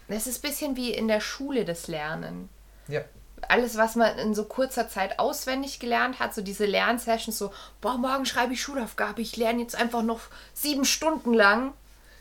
Das 0.08 0.26
ist 0.26 0.44
ein 0.44 0.50
bisschen 0.50 0.76
wie 0.78 0.94
in 0.94 1.08
der 1.08 1.20
Schule 1.22 1.66
das 1.66 1.88
Lernen. 1.88 2.50
Ja. 2.88 3.02
Alles, 3.48 3.78
was 3.78 3.96
man 3.96 4.18
in 4.20 4.36
so 4.36 4.46
kurzer 4.46 4.88
Zeit 4.88 5.20
auswendig 5.20 5.80
gelernt 5.80 6.20
hat, 6.20 6.34
so 6.34 6.42
diese 6.42 6.66
Lernsessions, 6.66 7.38
so, 7.38 7.52
boah, 7.82 7.98
morgen 7.98 8.26
schreibe 8.26 8.54
ich 8.54 8.62
Schulaufgabe, 8.62 9.22
ich 9.22 9.36
lerne 9.36 9.62
jetzt 9.62 9.76
einfach 9.76 10.04
noch 10.04 10.22
sieben 10.54 10.86
Stunden 10.86 11.34
lang. 11.34 11.74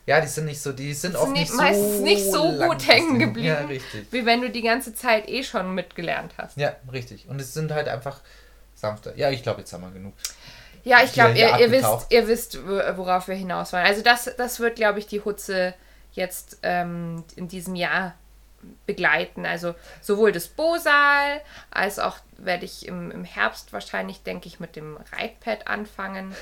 Ja, 0.06 0.20
die 0.20 0.26
sind 0.26 0.46
nicht 0.46 0.60
so, 0.60 0.72
die 0.72 0.92
sind 0.94 1.14
oft 1.16 1.30
nicht- 1.30 1.40
nicht 1.42 1.50
so 1.52 1.56
meistens 1.56 2.00
nicht 2.00 2.30
so 2.32 2.52
gut 2.52 2.88
hängen 2.88 3.18
geblieben. 3.18 3.46
Ja, 3.48 3.60
richtig. 3.66 4.06
Wie 4.10 4.24
wenn 4.26 4.40
du 4.40 4.50
die 4.50 4.62
ganze 4.62 4.94
Zeit 4.94 5.28
eh 5.28 5.42
schon 5.44 5.74
mitgelernt 5.74 6.32
hast. 6.38 6.56
Ja, 6.56 6.74
richtig. 6.90 7.28
Und 7.28 7.40
es 7.40 7.54
sind 7.54 7.70
halt 7.72 7.86
einfach 7.88 8.20
sanfter. 8.74 9.14
Ja, 9.16 9.30
ich 9.30 9.42
glaube, 9.42 9.60
jetzt 9.60 9.72
haben 9.72 9.82
wir 9.82 9.90
genug. 9.90 10.14
Ja, 10.82 11.02
ich 11.04 11.12
glaube, 11.12 11.36
ihr, 11.38 11.58
ihr, 11.58 11.70
wisst, 11.70 12.06
ihr 12.08 12.26
wisst, 12.26 12.66
wo- 12.66 12.96
worauf 12.96 13.28
wir 13.28 13.34
hinaus 13.34 13.72
wollen. 13.72 13.84
Also 13.84 14.02
das, 14.02 14.30
das 14.38 14.58
wird, 14.60 14.76
glaube 14.76 14.98
ich, 14.98 15.06
die 15.06 15.20
Hutze 15.20 15.74
jetzt 16.12 16.58
ähm, 16.62 17.22
in 17.36 17.46
diesem 17.48 17.74
Jahr 17.76 18.14
begleiten. 18.86 19.44
Also 19.46 19.74
sowohl 20.00 20.32
das 20.32 20.48
Bosal, 20.48 21.40
als 21.70 21.98
auch 21.98 22.16
werde 22.38 22.64
ich 22.64 22.86
im, 22.86 23.10
im 23.10 23.24
Herbst 23.24 23.72
wahrscheinlich, 23.74 24.22
denke 24.22 24.48
ich, 24.48 24.58
mit 24.60 24.74
dem 24.74 24.96
Reitpad 25.16 25.66
anfangen. 25.68 26.34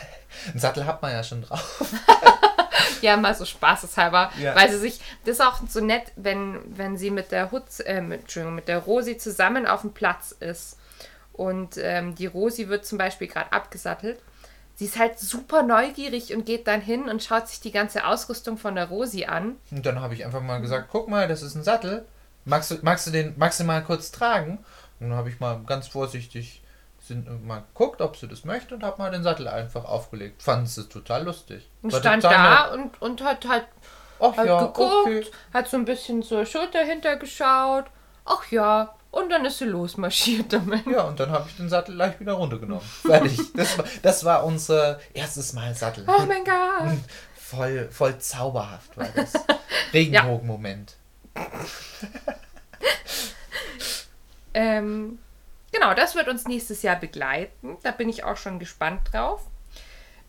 Einen 0.48 0.58
Sattel 0.60 0.86
hat 0.86 1.02
man 1.02 1.10
ja 1.12 1.22
schon 1.24 1.42
drauf. 1.42 1.84
Ja, 3.02 3.16
mal 3.16 3.34
so 3.34 3.44
spaßeshalber, 3.44 4.30
Ja. 4.40 4.54
weil 4.56 4.70
sie 4.70 4.78
sich, 4.78 5.00
das 5.24 5.36
ist 5.36 5.40
auch 5.40 5.60
so 5.68 5.80
nett, 5.80 6.12
wenn, 6.16 6.58
wenn 6.76 6.96
sie 6.96 7.10
mit 7.10 7.30
der 7.32 7.50
Hutz, 7.52 7.80
äh, 7.80 8.00
mit, 8.00 8.22
Entschuldigung, 8.22 8.54
mit 8.56 8.68
der 8.68 8.78
Rosi 8.78 9.16
zusammen 9.18 9.66
auf 9.66 9.82
dem 9.82 9.92
Platz 9.92 10.32
ist 10.40 10.78
und 11.32 11.76
ähm, 11.78 12.14
die 12.14 12.26
Rosi 12.26 12.68
wird 12.68 12.84
zum 12.86 12.98
Beispiel 12.98 13.28
gerade 13.28 13.52
abgesattelt. 13.52 14.18
Sie 14.74 14.84
ist 14.84 14.98
halt 14.98 15.18
super 15.18 15.62
neugierig 15.64 16.34
und 16.34 16.46
geht 16.46 16.66
dann 16.68 16.80
hin 16.80 17.08
und 17.08 17.22
schaut 17.22 17.48
sich 17.48 17.60
die 17.60 17.72
ganze 17.72 18.06
Ausrüstung 18.06 18.58
von 18.58 18.76
der 18.76 18.86
Rosi 18.86 19.24
an. 19.24 19.56
Und 19.72 19.84
dann 19.86 20.00
habe 20.00 20.14
ich 20.14 20.24
einfach 20.24 20.40
mal 20.40 20.60
gesagt, 20.60 20.88
guck 20.92 21.08
mal, 21.08 21.26
das 21.26 21.42
ist 21.42 21.56
ein 21.56 21.64
Sattel. 21.64 22.04
Magst 22.44 22.70
du, 22.70 22.76
magst 22.82 23.06
du 23.06 23.10
den 23.10 23.34
maximal 23.36 23.82
kurz 23.82 24.12
tragen? 24.12 24.58
Und 25.00 25.10
dann 25.10 25.18
habe 25.18 25.30
ich 25.30 25.40
mal 25.40 25.60
ganz 25.66 25.88
vorsichtig 25.88 26.62
sind, 27.08 27.46
mal 27.46 27.60
geguckt, 27.60 28.00
ob 28.00 28.16
sie 28.16 28.28
das 28.28 28.44
möchte 28.44 28.74
und 28.74 28.82
habe 28.82 28.98
mal 28.98 29.10
den 29.10 29.22
Sattel 29.22 29.48
einfach 29.48 29.84
aufgelegt. 29.84 30.42
Fand 30.42 30.68
sie 30.68 30.88
total 30.88 31.24
lustig. 31.24 31.68
Und 31.82 31.92
War 31.92 32.00
stand 32.00 32.24
da 32.24 32.72
und, 32.72 33.00
und 33.02 33.22
hat 33.22 33.48
halt 33.48 33.66
Ach 34.20 34.36
hat 34.36 34.46
ja, 34.46 34.60
geguckt, 34.60 35.06
okay. 35.06 35.26
hat 35.52 35.68
so 35.68 35.76
ein 35.76 35.84
bisschen 35.84 36.22
zur 36.22 36.44
Schulter 36.44 36.84
hintergeschaut. 36.84 37.86
Ach 38.24 38.50
ja, 38.50 38.94
und 39.10 39.30
dann 39.30 39.44
ist 39.44 39.58
sie 39.58 39.64
losmarschiert 39.64 40.52
damit. 40.52 40.86
Ja, 40.86 41.02
und 41.02 41.18
dann 41.18 41.30
habe 41.30 41.48
ich 41.48 41.56
den 41.56 41.68
Sattel 41.68 41.94
gleich 41.94 42.18
wieder 42.20 42.32
runtergenommen. 42.32 42.84
Fertig. 43.02 43.38
Das 43.54 43.78
war, 43.78 43.84
das 44.02 44.24
war 44.24 44.44
unser 44.44 45.00
erstes 45.14 45.52
Mal 45.52 45.74
Sattel. 45.74 46.04
Oh 46.06 46.24
mein 46.26 46.44
Gott. 46.44 46.98
Voll, 47.34 47.88
voll 47.90 48.18
zauberhaft 48.18 48.94
war 48.98 49.08
das. 49.16 49.32
Regenbogenmoment. 49.94 50.96
Ähm, 54.52 55.18
genau, 55.78 55.94
das 55.94 56.14
wird 56.14 56.28
uns 56.28 56.46
nächstes 56.46 56.82
Jahr 56.82 56.96
begleiten. 56.96 57.76
Da 57.82 57.90
bin 57.90 58.08
ich 58.08 58.24
auch 58.24 58.36
schon 58.36 58.58
gespannt 58.58 59.00
drauf. 59.12 59.42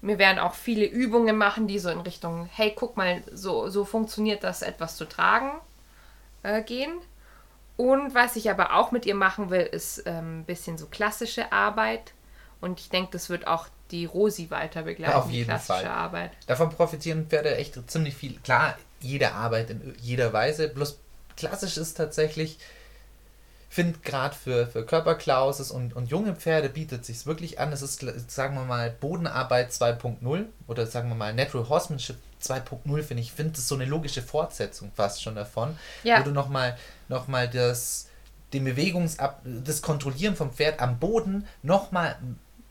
Wir 0.02 0.18
werden 0.18 0.40
auch 0.40 0.54
viele 0.54 0.86
Übungen 0.86 1.38
machen, 1.38 1.68
die 1.68 1.80
so 1.80 1.90
in 1.90 2.00
Richtung, 2.00 2.50
hey, 2.54 2.74
guck 2.76 2.96
mal, 2.96 3.22
so, 3.34 3.68
so 3.70 3.84
funktioniert 3.84 4.44
das, 4.44 4.62
etwas 4.62 4.96
zu 4.96 5.06
tragen, 5.06 5.52
äh, 6.44 6.62
gehen. 6.64 6.94
Und 7.76 8.14
was 8.14 8.36
ich 8.36 8.50
aber 8.50 8.76
auch 8.76 8.92
mit 8.92 9.06
ihr 9.06 9.16
machen 9.16 9.50
will, 9.50 9.62
ist 9.62 10.04
ähm, 10.06 10.40
ein 10.40 10.46
bisschen 10.46 10.78
so 10.78 10.86
klassische 10.86 11.52
Arbeit. 11.52 12.14
Und 12.62 12.80
ich 12.80 12.90
denke, 12.90 13.12
das 13.12 13.30
wird 13.30 13.48
auch 13.48 13.68
die 13.92 14.06
Rosi 14.06 14.52
weiter 14.52 14.84
begleiten, 14.84 15.14
Auf 15.14 15.30
jeden 15.30 15.48
klassische 15.48 15.80
Fall. 15.80 15.88
Arbeit. 15.88 16.32
Davon 16.48 16.70
profitieren 16.70 17.28
Pferde 17.28 17.56
echt 17.56 17.78
ziemlich 17.90 18.16
viel. 18.16 18.40
Klar, 18.40 18.78
jede 19.00 19.32
Arbeit 19.34 19.70
in 19.70 19.96
jeder 20.02 20.32
Weise. 20.32 20.70
Bloß 20.70 21.00
klassisch 21.36 21.78
ist 21.78 21.96
tatsächlich, 21.96 22.60
finde 23.70 24.00
gerade 24.00 24.36
für, 24.36 24.66
für 24.66 24.84
Körperklauses 24.84 25.70
und, 25.70 25.96
und 25.96 26.10
junge 26.10 26.36
Pferde 26.36 26.70
bietet 26.70 27.06
sich 27.06 27.26
wirklich 27.28 27.60
an. 27.60 27.72
Es 27.72 27.84
ist, 27.84 28.04
sagen 28.32 28.56
wir 28.56 28.66
mal, 28.66 28.90
Bodenarbeit 28.90 29.72
2.0 29.72 30.46
oder 30.68 30.88
sagen 30.88 31.10
wir 31.10 31.16
mal 31.16 31.34
Natural 31.34 31.70
Horsemanship 31.70 32.18
2.0, 32.42 33.04
finde 33.04 33.22
ich. 33.22 33.32
finde 33.32 33.54
das 33.54 33.68
so 33.68 33.76
eine 33.76 33.86
logische 33.86 34.24
Fortsetzung 34.24 34.92
fast 34.96 35.22
schon 35.22 35.36
davon. 35.36 35.78
Ja. 36.04 36.20
Wo 36.20 36.24
du 36.24 36.32
nochmal 36.32 36.78
noch 37.10 37.28
mal 37.28 37.48
das, 37.48 38.08
den 38.54 38.66
Bewegungsab, 38.66 39.42
das 39.44 39.84
Kontrollieren 39.84 40.36
vom 40.36 40.52
Pferd 40.52 40.80
am 40.80 40.98
Boden 40.98 41.48
nochmal 41.62 42.18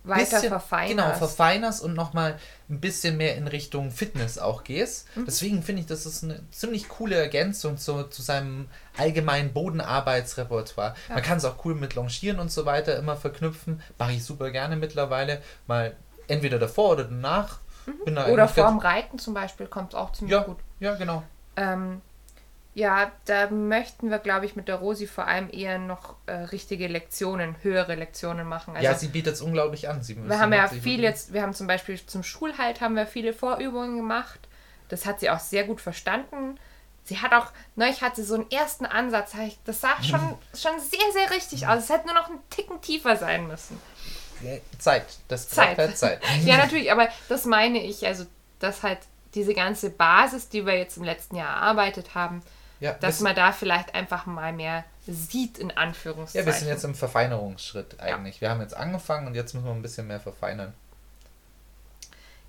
Weiter 0.05 0.41
verfeinerst. 0.41 0.91
Genau, 0.91 1.13
verfeinerst 1.15 1.83
und 1.83 1.95
nochmal 1.95 2.39
ein 2.71 2.81
bisschen 2.81 3.17
mehr 3.17 3.37
in 3.37 3.47
Richtung 3.47 3.91
Fitness 3.91 4.39
auch 4.39 4.65
gehst. 4.65 5.07
Mhm. 5.17 5.27
Deswegen 5.27 5.63
finde 5.63 5.83
ich, 5.83 5.87
das 5.87 6.07
ist 6.07 6.25
eine 6.25 6.41
ziemlich 6.51 6.89
coole 6.89 7.17
Ergänzung 7.17 7.77
zu, 7.77 8.05
zu 8.05 8.23
seinem 8.23 8.68
allgemeinen 8.97 9.53
Bodenarbeitsrepertoire. 9.53 10.95
Man 11.09 11.22
kann 11.22 11.39
es 11.39 11.45
auch 11.45 11.64
cool 11.64 11.75
mit 11.75 11.95
Longieren 11.95 12.39
und 12.41 12.51
so 12.51 12.64
weiter 12.64 12.97
immer 12.97 13.16
verknüpfen. 13.16 13.83
Mache 13.99 14.12
ich 14.12 14.25
super 14.25 14.51
gerne 14.51 14.77
mittlerweile. 14.77 15.43
Mal 15.66 15.97
entweder 16.27 16.59
davor 16.59 16.91
oder 16.93 17.05
danach. 17.05 17.59
Mhm. 17.87 18.18
Oder 18.33 18.49
vorm 18.49 18.79
Reiten 18.79 19.18
zum 19.18 19.35
Beispiel 19.35 19.66
kommt 19.66 19.93
es 19.93 19.99
auch 19.99 20.12
ziemlich 20.12 20.33
Ja, 20.33 20.43
gut. 20.43 20.59
ja, 20.81 20.95
genau. 20.95 21.22
Ähm, 21.57 22.01
ja, 22.79 23.11
da 23.24 23.51
möchten 23.51 24.09
wir, 24.09 24.20
glaube 24.20 24.47
ich, 24.47 24.55
mit 24.55 24.68
der 24.68 24.76
Rosi 24.76 25.09
vor 25.09 25.26
allem 25.26 25.51
eher 25.51 25.79
noch 25.79 26.14
äh, 26.26 26.33
richtige 26.33 26.87
Lektionen, 26.87 27.57
höhere 27.62 27.97
Lektionen 27.97 28.47
machen. 28.47 28.76
Also 28.76 28.85
ja, 28.85 28.95
sie 28.95 29.09
bietet 29.09 29.35
es 29.35 29.41
unglaublich 29.41 29.89
an. 29.89 30.05
Sie, 30.05 30.16
wir 30.16 30.39
haben 30.39 30.53
ja 30.53 30.68
viel 30.68 31.01
jetzt, 31.01 31.33
wir 31.33 31.43
haben 31.43 31.55
zum 31.55 31.66
Beispiel 31.66 31.99
zum 32.07 32.22
Schulhalt 32.22 32.81
haben 32.81 32.95
wir 32.95 33.09
viele 33.09 33.33
Vorübungen 33.33 33.97
gemacht. 33.97 34.39
Das 34.91 35.07
hat 35.07 35.18
sie 35.18 35.29
auch 35.29 35.41
sehr 35.41 35.64
gut 35.64 35.81
verstanden. 35.81 36.57
Sie 37.03 37.18
hat 37.18 37.33
auch, 37.33 37.47
neulich 37.74 38.01
hat 38.01 38.14
sie 38.14 38.22
so 38.22 38.37
einen 38.37 38.49
ersten 38.49 38.87
Ansatz, 38.87 39.33
das 39.64 39.81
sah 39.81 40.01
schon, 40.01 40.20
schon 40.57 40.79
sehr, 40.79 41.12
sehr 41.12 41.31
richtig 41.33 41.66
aus. 41.66 41.83
Es 41.83 41.91
hätte 41.91 42.07
nur 42.07 42.14
noch 42.14 42.29
einen 42.29 42.49
Ticken 42.49 42.81
tiefer 42.81 43.16
sein 43.16 43.49
müssen. 43.49 43.81
Zeit. 44.79 45.05
Das 45.26 45.49
Zeit. 45.49 45.79
halt 45.79 45.99
Zeit. 45.99 46.20
ja, 46.45 46.59
natürlich, 46.59 46.93
aber 46.93 47.09
das 47.29 47.45
meine 47.45 47.83
ich, 47.83 48.07
also, 48.07 48.24
dass 48.61 48.85
halt 48.85 49.01
diese 49.35 49.53
ganze 49.53 49.91
Basis, 49.91 50.49
die 50.49 50.64
wir 50.64 50.79
jetzt 50.79 50.97
im 50.97 51.03
letzten 51.03 51.35
Jahr 51.35 51.57
erarbeitet 51.57 52.14
haben, 52.14 52.41
Ja, 52.81 52.93
dass 52.95 53.20
man 53.20 53.35
da 53.35 53.53
vielleicht 53.53 53.95
einfach 53.95 54.26
mal 54.26 54.53
mehr 54.53 54.85
sieht, 55.07 55.59
in 55.59 55.76
Anführungszeichen. 55.76 56.47
ja, 56.47 56.53
wir 56.53 56.59
sind 56.59 56.68
jetzt 56.68 56.85
im 56.85 56.95
Verfeinerungsschritt 56.95 57.99
eigentlich. 58.01 58.41
Wir 58.41 58.51
haben 58.51 58.61
jetzt 58.61 58.76
angefangen 58.76 59.26
und 59.26 59.35
jetzt 59.35 59.55
müssen 59.55 59.66
wir 59.66 59.72
ein 59.72 59.83
bisschen 59.83 60.07
mehr 60.07 60.20
verfeinern. 60.20 60.74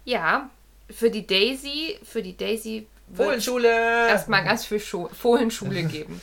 Ja, 0.06 0.50
für 0.90 1.10
die 1.10 1.26
Daisy, 1.26 2.00
für 2.04 2.22
die 2.22 2.36
Daisy 2.36 2.88
Fohlenschule! 3.14 4.08
erstmal 4.08 4.44
ganz 4.44 4.66
viel 4.66 4.80
Schu 4.80 5.08
Fohlenschule 5.10 5.84
geben. 5.86 6.22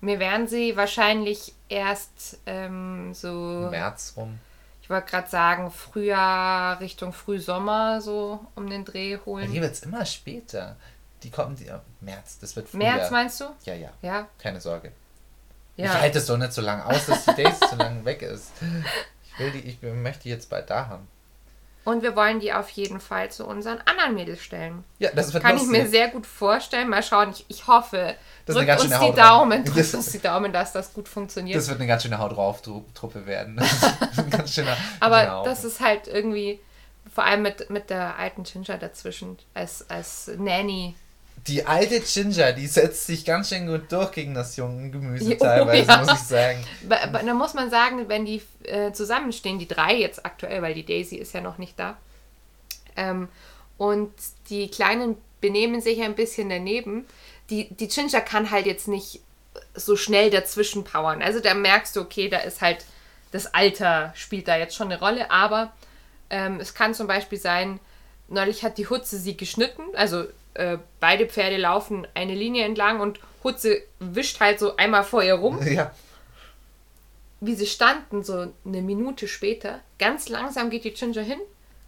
Mir 0.00 0.18
werden 0.18 0.48
sie 0.48 0.76
wahrscheinlich 0.76 1.54
erst 1.68 2.38
ähm, 2.46 3.14
so, 3.14 3.68
März 3.70 4.14
rum. 4.16 4.38
ich 4.82 4.90
wollte 4.90 5.10
gerade 5.10 5.30
sagen, 5.30 5.70
Frühjahr 5.70 6.80
Richtung 6.80 7.12
Frühsommer 7.12 8.00
so 8.00 8.44
um 8.56 8.68
den 8.68 8.84
Dreh 8.84 9.18
holen. 9.24 9.52
dir 9.52 9.62
wird 9.62 9.72
es 9.72 9.82
immer 9.82 10.04
später. 10.04 10.76
Die 11.22 11.30
kommen 11.30 11.56
die, 11.56 11.70
März, 12.00 12.38
das 12.40 12.56
wird 12.56 12.68
früher. 12.68 12.78
März 12.78 13.10
meinst 13.10 13.40
du? 13.40 13.44
Ja, 13.64 13.74
ja, 13.74 13.90
Ja, 14.02 14.28
keine 14.38 14.60
Sorge. 14.60 14.92
ja. 15.76 15.86
Ich 15.86 15.92
halte 15.92 16.18
es 16.18 16.26
doch 16.26 16.36
nicht 16.36 16.52
so 16.52 16.60
lange 16.62 16.84
aus, 16.84 17.06
dass 17.06 17.24
die 17.24 17.42
Daisy 17.42 17.56
so 17.70 17.76
lange 17.76 18.04
weg 18.04 18.22
ist. 18.22 18.50
Ich 19.24 19.38
will 19.38 19.50
die, 19.52 19.60
ich 19.60 19.80
möchte 19.82 20.24
die 20.24 20.28
jetzt 20.30 20.50
bald 20.50 20.68
da 20.70 20.88
haben. 20.88 21.08
Und 21.84 22.02
wir 22.04 22.14
wollen 22.14 22.38
die 22.38 22.52
auf 22.52 22.68
jeden 22.70 23.00
Fall 23.00 23.32
zu 23.32 23.44
unseren 23.44 23.78
anderen 23.86 24.14
Mädels 24.14 24.40
stellen. 24.40 24.84
Ja, 25.00 25.10
das 25.12 25.32
wird 25.32 25.42
Kann 25.42 25.56
ich 25.56 25.62
lustig. 25.62 25.82
mir 25.82 25.88
sehr 25.88 26.08
gut 26.10 26.26
vorstellen. 26.26 26.88
Mal 26.88 27.02
schauen. 27.02 27.30
Ich, 27.30 27.44
ich 27.48 27.66
hoffe, 27.66 28.14
Das 28.46 28.54
drückt 28.54 28.70
uns 28.70 28.98
die. 29.00 29.12
Daumen, 29.14 29.64
drückt 29.64 29.92
uns 29.94 30.12
die 30.12 30.20
Daumen, 30.20 30.52
dass 30.52 30.72
das 30.72 30.94
gut 30.94 31.08
funktioniert. 31.08 31.56
Das 31.58 31.66
wird 31.68 31.78
eine 31.80 31.88
ganz 31.88 32.04
schöne 32.04 32.18
Haut 32.18 32.36
drauf 32.36 32.62
Truppe 32.62 33.26
werden. 33.26 33.60
ganz 34.30 34.54
schöner, 34.54 34.76
Aber 35.00 35.28
Haufen. 35.32 35.50
das 35.50 35.64
ist 35.64 35.80
halt 35.80 36.06
irgendwie, 36.06 36.60
vor 37.12 37.24
allem 37.24 37.42
mit, 37.42 37.68
mit 37.68 37.90
der 37.90 38.16
alten 38.16 38.44
Ginger 38.44 38.78
dazwischen, 38.78 39.36
als, 39.52 39.90
als 39.90 40.30
Nanny. 40.38 40.94
Die 41.48 41.66
alte 41.66 42.00
Ginger, 42.00 42.52
die 42.52 42.66
setzt 42.66 43.06
sich 43.06 43.24
ganz 43.24 43.48
schön 43.48 43.66
gut 43.66 43.90
durch 43.90 44.12
gegen 44.12 44.34
das 44.34 44.56
junge 44.56 44.90
Gemüse 44.90 45.34
Oh, 45.34 45.44
teilweise, 45.44 45.88
ja. 45.88 45.98
muss 45.98 46.12
ich 46.12 46.18
sagen. 46.20 46.64
Da 46.88 47.34
muss 47.34 47.54
man 47.54 47.70
sagen, 47.70 48.08
wenn 48.08 48.24
die 48.24 48.42
äh, 48.64 48.92
zusammenstehen, 48.92 49.58
die 49.58 49.66
drei 49.66 49.96
jetzt 49.96 50.24
aktuell, 50.24 50.62
weil 50.62 50.74
die 50.74 50.86
Daisy 50.86 51.16
ist 51.16 51.34
ja 51.34 51.40
noch 51.40 51.58
nicht 51.58 51.78
da. 51.78 51.96
Ähm, 52.96 53.28
und 53.76 54.12
die 54.50 54.68
Kleinen 54.70 55.16
benehmen 55.40 55.80
sich 55.80 56.00
ein 56.02 56.14
bisschen 56.14 56.48
daneben. 56.48 57.06
Die, 57.50 57.68
die 57.74 57.88
Ginger 57.88 58.20
kann 58.20 58.50
halt 58.50 58.66
jetzt 58.66 58.86
nicht 58.86 59.20
so 59.74 59.96
schnell 59.96 60.30
dazwischen 60.30 60.84
powern. 60.84 61.22
Also 61.22 61.40
da 61.40 61.54
merkst 61.54 61.96
du, 61.96 62.00
okay, 62.00 62.28
da 62.28 62.38
ist 62.38 62.60
halt 62.60 62.84
das 63.32 63.52
Alter 63.54 64.12
spielt 64.14 64.46
da 64.46 64.56
jetzt 64.56 64.76
schon 64.76 64.92
eine 64.92 65.00
Rolle, 65.00 65.30
aber 65.30 65.72
ähm, 66.30 66.60
es 66.60 66.74
kann 66.74 66.94
zum 66.94 67.06
Beispiel 67.06 67.38
sein, 67.38 67.80
neulich 68.28 68.62
hat 68.62 68.78
die 68.78 68.88
Hutze 68.88 69.18
sie 69.18 69.36
geschnitten, 69.36 69.82
also 69.94 70.24
äh, 70.54 70.78
beide 71.00 71.26
Pferde 71.26 71.56
laufen 71.56 72.06
eine 72.14 72.34
Linie 72.34 72.64
entlang 72.64 73.00
und 73.00 73.20
Hutze 73.44 73.82
wischt 73.98 74.40
halt 74.40 74.58
so 74.58 74.76
einmal 74.76 75.02
vor 75.04 75.22
ihr 75.22 75.34
rum 75.34 75.60
Ja, 75.66 75.90
wie 77.40 77.54
sie 77.56 77.66
standen, 77.66 78.22
so 78.22 78.52
eine 78.64 78.82
Minute 78.82 79.26
später, 79.26 79.80
ganz 79.98 80.28
langsam 80.28 80.70
geht 80.70 80.84
die 80.84 80.92
Ginger 80.92 81.22
hin, 81.22 81.40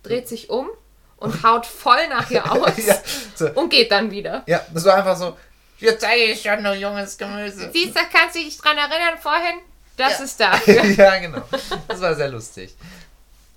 dreht 0.02 0.26
sich 0.28 0.50
um 0.50 0.68
und 1.16 1.42
haut 1.46 1.66
voll 1.66 2.08
nach 2.08 2.30
ihr 2.30 2.44
aus 2.50 2.76
ja, 2.84 2.96
so, 3.34 3.48
und 3.52 3.70
geht 3.70 3.90
dann 3.92 4.10
wieder. 4.10 4.42
ja, 4.46 4.64
das 4.72 4.84
war 4.84 4.96
einfach 4.96 5.16
so, 5.16 5.36
jetzt 5.78 6.00
zeige 6.00 6.24
ich 6.24 6.42
schon 6.42 6.62
nur 6.62 6.74
junges 6.74 7.16
Gemüse. 7.16 7.70
Siehst 7.72 7.94
du, 7.96 8.00
kannst 8.12 8.34
du 8.34 8.40
dich 8.40 8.56
dran 8.58 8.76
erinnern 8.76 9.18
vorhin? 9.20 9.60
Das 9.96 10.18
Ja. 10.18 10.24
ist 10.24 10.40
dafür. 10.40 10.84
ja, 10.96 11.18
genau. 11.20 11.42
Das 11.86 12.00
war 12.00 12.14
sehr 12.16 12.28
lustig. 12.28 12.74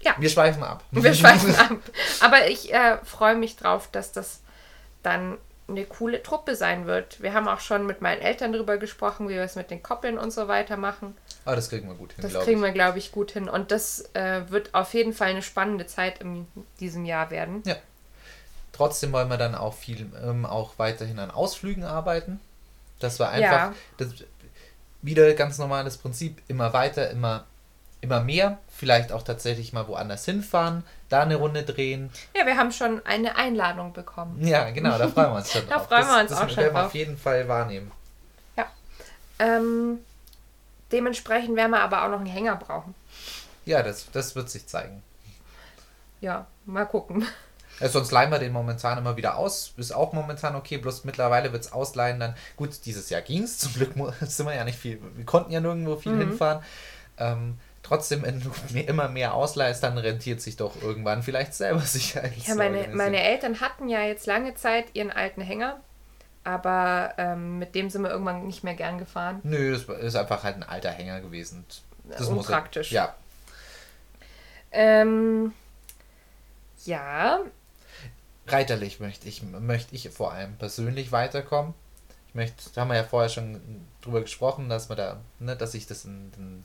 Ja. 0.02 0.14
Wir 0.20 0.30
schweifen 0.30 0.62
ab. 0.62 0.84
Wir 0.92 1.16
schweifen 1.16 1.56
ab. 1.56 1.72
Aber 2.20 2.48
ich 2.48 2.72
äh, 2.72 2.98
freue 3.04 3.36
mich 3.36 3.56
drauf, 3.56 3.90
dass 3.92 4.12
das 4.12 4.42
dann 5.04 5.38
eine 5.70 5.84
coole 5.86 6.24
Truppe 6.24 6.56
sein 6.56 6.86
wird. 6.86 7.22
Wir 7.22 7.34
haben 7.34 7.48
auch 7.50 7.60
schon 7.60 7.86
mit 7.86 8.02
meinen 8.02 8.22
Eltern 8.22 8.54
darüber 8.54 8.78
gesprochen, 8.78 9.28
wie 9.28 9.34
wir 9.34 9.42
es 9.44 9.56
mit 9.56 9.70
den 9.70 9.84
Koppeln 9.84 10.18
und 10.18 10.32
so 10.32 10.48
weiter 10.48 10.78
machen. 10.78 11.16
Aber 11.44 11.58
das 11.58 11.70
kriegen 11.70 11.88
wir 11.90 11.96
gut 11.96 12.14
hin, 12.14 12.22
Das 12.22 12.34
kriegen 12.44 12.60
ich. 12.60 12.64
wir, 12.66 12.72
glaube 12.72 13.00
ich, 13.00 13.12
gut 13.12 13.32
hin. 13.32 13.50
Und 13.50 13.72
das 13.72 14.10
äh, 14.14 14.50
wird 14.50 14.74
auf 14.74 14.94
jeden 14.94 15.14
Fall 15.14 15.30
eine 15.30 15.42
spannende 15.42 15.86
Zeit 15.86 16.22
in 16.22 16.48
diesem 16.80 17.04
Jahr 17.06 17.32
werden. 17.32 17.64
Trotzdem 18.72 19.12
wollen 19.12 19.30
wir 19.30 19.38
dann 19.38 19.56
auch 19.56 19.74
viel, 19.74 20.10
ähm, 20.24 20.46
auch 20.46 20.74
weiterhin 20.78 21.20
an 21.20 21.32
Ausflügen 21.32 21.84
arbeiten. 21.84 22.40
Das 23.00 23.20
war 23.20 23.38
Ja. 23.38 23.52
einfach 23.68 23.78
das, 23.98 24.10
wieder 25.02 25.34
ganz 25.34 25.58
normales 25.58 25.98
Prinzip. 25.98 26.42
Immer 26.48 26.74
weiter, 26.74 27.10
immer, 27.10 27.46
immer 28.02 28.22
mehr. 28.22 28.58
Vielleicht 28.78 29.12
auch 29.12 29.24
tatsächlich 29.24 29.74
mal 29.74 29.88
woanders 29.88 30.24
hinfahren, 30.26 30.84
da 31.10 31.22
eine 31.24 31.36
Runde 31.38 31.64
drehen. 31.64 32.12
Ja, 32.36 32.46
wir 32.46 32.58
haben 32.58 32.72
schon 32.72 33.04
eine 33.08 33.36
Einladung 33.36 33.92
bekommen. 33.92 34.46
Ja, 34.46 34.70
genau, 34.70 34.98
da 35.00 35.08
freuen 35.08 35.32
wir 35.32 35.38
uns 35.38 35.52
schon 35.54 35.68
Da 35.68 35.78
drauf. 35.78 35.88
freuen 35.88 36.02
das, 36.02 36.10
wir 36.16 36.22
uns 36.22 36.30
das 36.30 36.40
auch 36.40 36.48
schon 36.50 36.58
werden 36.58 36.74
wir 36.76 36.80
drauf. 36.82 36.86
auf 36.88 36.94
jeden 36.96 37.18
Fall 37.18 37.48
wahrnehmen. 37.48 37.92
Ähm, 39.40 40.00
dementsprechend 40.92 41.56
werden 41.56 41.72
wir 41.72 41.82
aber 41.82 42.04
auch 42.04 42.10
noch 42.10 42.18
einen 42.18 42.26
Hänger 42.26 42.56
brauchen. 42.56 42.96
Ja, 43.66 43.84
das, 43.84 44.08
das 44.12 44.36
wird 44.36 44.50
sich 44.50 44.66
zeigen. 44.68 45.04
Ja, 46.22 46.48
mal 46.66 46.86
gucken. 46.86 47.24
Ja, 47.80 47.88
sonst 47.90 48.12
leihen 48.12 48.32
wir 48.32 48.40
den 48.40 48.52
momentan 48.52 48.98
immer 48.98 49.16
wieder 49.18 49.38
aus. 49.38 49.74
Ist 49.78 49.92
auch 49.94 50.14
momentan 50.14 50.56
okay, 50.56 50.78
bloß 50.80 51.04
mittlerweile 51.04 51.52
wird 51.54 51.66
es 51.66 51.72
ausleihen 51.72 52.20
dann. 52.20 52.36
Gut, 52.56 52.86
dieses 52.86 53.12
Jahr 53.12 53.22
ging 53.22 53.44
es. 53.44 53.60
Zum 53.60 53.74
Glück 53.74 53.92
sind 54.22 54.48
wir 54.48 54.56
ja 54.56 54.64
nicht 54.64 54.80
viel. 54.80 55.00
Wir 55.16 55.26
konnten 55.26 55.52
ja 55.52 55.60
nirgendwo 55.60 55.98
viel 55.98 56.14
Mhm. 56.14 56.20
hinfahren. 56.20 56.64
Ähm, 57.20 57.60
trotzdem, 57.88 58.24
wenn 58.24 58.42
du 58.42 58.52
mir 58.72 58.88
immer 58.88 59.08
mehr 59.08 59.34
ausleihst, 59.34 59.84
dann 59.84 59.98
rentiert 59.98 60.42
sich 60.42 60.58
doch 60.58 60.82
irgendwann 60.82 61.24
vielleicht 61.24 61.54
selber 61.54 61.80
Sicherheit. 61.82 62.34
Ja, 62.46 62.56
meine, 62.56 62.88
meine 62.94 63.22
Eltern 63.22 63.62
hatten 63.62 63.90
ja 63.90 64.02
jetzt 64.02 64.26
lange 64.26 64.56
Zeit 64.56 64.88
ihren 64.94 65.12
alten 65.12 65.42
Hänger, 65.42 65.80
aber 66.44 67.14
ähm, 67.18 67.60
mit 67.60 67.76
dem 67.76 67.90
sind 67.90 68.04
wir 68.04 68.10
irgendwann 68.10 68.46
nicht 68.46 68.64
mehr 68.64 68.76
gern 68.76 68.98
gefahren. 68.98 69.40
Nö, 69.44 69.72
das 69.74 69.84
ist 70.00 70.16
einfach 70.16 70.44
halt 70.44 70.56
ein 70.58 70.64
alter 70.64 70.92
Hänger 70.92 71.22
gewesen. 71.22 71.66
Das 72.10 72.30
muss 72.30 72.46
Unpraktisch. 72.46 72.92
Ja, 72.92 73.16
Ähm, 74.72 75.54
ja, 76.86 77.40
reiterlich 78.48 79.00
möchte 79.00 79.28
ich, 79.28 79.44
möchte 79.44 79.96
ich 79.96 80.10
vor 80.10 80.32
allem 80.32 80.56
persönlich 80.56 81.12
weiterkommen. 81.12 81.74
Ich 82.30 82.36
möchte, 82.36 82.70
da 82.74 82.82
haben 82.82 82.90
wir 82.90 82.96
ja 82.96 83.04
vorher 83.04 83.30
schon 83.30 83.86
drüber 84.02 84.22
gesprochen, 84.22 84.70
dass 84.70 84.90
man 84.90 84.98
da, 84.98 85.18
ne, 85.40 85.56
dass 85.56 85.74
ich 85.74 85.88
das 85.88 86.06
in 86.06 86.32
den 86.32 86.64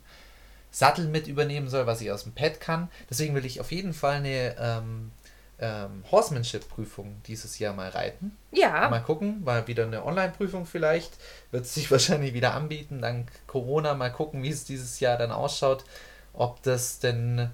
Sattel 0.73 1.07
mit 1.07 1.29
übernehmen 1.29 1.69
soll, 1.69 1.87
was 1.87 2.01
ich 2.01 2.11
aus 2.11 2.25
dem 2.25 2.33
Pad 2.33 2.61
kann. 2.61 2.89
Deswegen 3.09 3.35
will 3.35 3.45
ich 3.45 3.61
auf 3.61 3.71
jeden 3.71 3.93
Fall 3.93 4.17
eine 4.17 4.57
ähm, 4.59 5.13
ähm, 5.61 6.03
Horsemanship-Prüfung 6.11 7.23
dieses 7.27 7.59
Jahr 7.61 7.75
mal 7.75 7.91
reiten. 7.91 8.37
ja, 8.51 8.89
Mal 8.89 9.01
gucken, 9.01 9.45
mal 9.45 9.69
wieder 9.69 9.85
eine 9.85 10.05
Online-Prüfung 10.05 10.67
vielleicht. 10.67 11.13
Wird 11.53 11.67
sich 11.67 11.91
wahrscheinlich 11.91 12.35
wieder 12.35 12.55
anbieten, 12.55 13.01
dank 13.01 13.29
Corona. 13.47 13.95
Mal 13.95 14.11
gucken, 14.11 14.43
wie 14.43 14.49
es 14.49 14.65
dieses 14.65 14.99
Jahr 14.99 15.17
dann 15.19 15.31
ausschaut. 15.31 15.85
Ob 16.33 16.63
das 16.63 16.99
denn. 16.99 17.51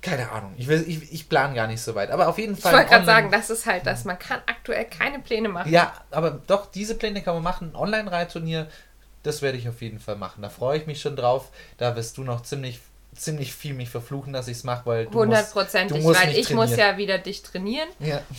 Keine 0.00 0.30
Ahnung. 0.30 0.54
Ich, 0.56 0.68
will, 0.68 0.84
ich, 0.86 1.12
ich 1.12 1.28
plane 1.28 1.54
gar 1.54 1.66
nicht 1.66 1.82
so 1.82 1.96
weit. 1.96 2.12
Aber 2.12 2.28
auf 2.28 2.38
jeden 2.38 2.54
ich 2.54 2.60
Fall. 2.60 2.72
wollte 2.72 2.88
gerade 2.88 3.04
sagen, 3.04 3.30
das 3.32 3.50
ist 3.50 3.66
halt 3.66 3.86
das. 3.86 4.04
Man 4.04 4.18
kann 4.18 4.40
aktuell 4.46 4.84
keine 4.84 5.18
Pläne 5.18 5.48
machen. 5.48 5.72
Ja, 5.72 5.92
aber 6.12 6.30
doch, 6.30 6.70
diese 6.70 6.94
Pläne 6.94 7.22
kann 7.22 7.34
man 7.34 7.42
machen. 7.42 7.72
Ein 7.72 7.76
Online-Reitturnier, 7.76 8.68
das 9.26 9.42
werde 9.42 9.58
ich 9.58 9.68
auf 9.68 9.82
jeden 9.82 9.98
Fall 9.98 10.16
machen. 10.16 10.42
Da 10.42 10.48
freue 10.48 10.78
ich 10.78 10.86
mich 10.86 11.00
schon 11.00 11.16
drauf. 11.16 11.50
Da 11.78 11.96
wirst 11.96 12.16
du 12.18 12.22
noch 12.22 12.42
ziemlich, 12.42 12.80
ziemlich 13.14 13.52
viel 13.54 13.74
mich 13.74 13.90
verfluchen, 13.90 14.32
dass 14.32 14.48
ich 14.48 14.58
es 14.58 14.64
mache, 14.64 14.86
weil 14.86 15.06
du 15.06 15.18
Hundertprozentig, 15.20 16.04
weil 16.04 16.36
ich 16.36 16.50
muss 16.50 16.70
trainieren. 16.70 16.90
ja 16.92 16.96
wieder 16.96 17.18
dich 17.18 17.42
trainieren. 17.42 17.88
Ja. 18.00 18.20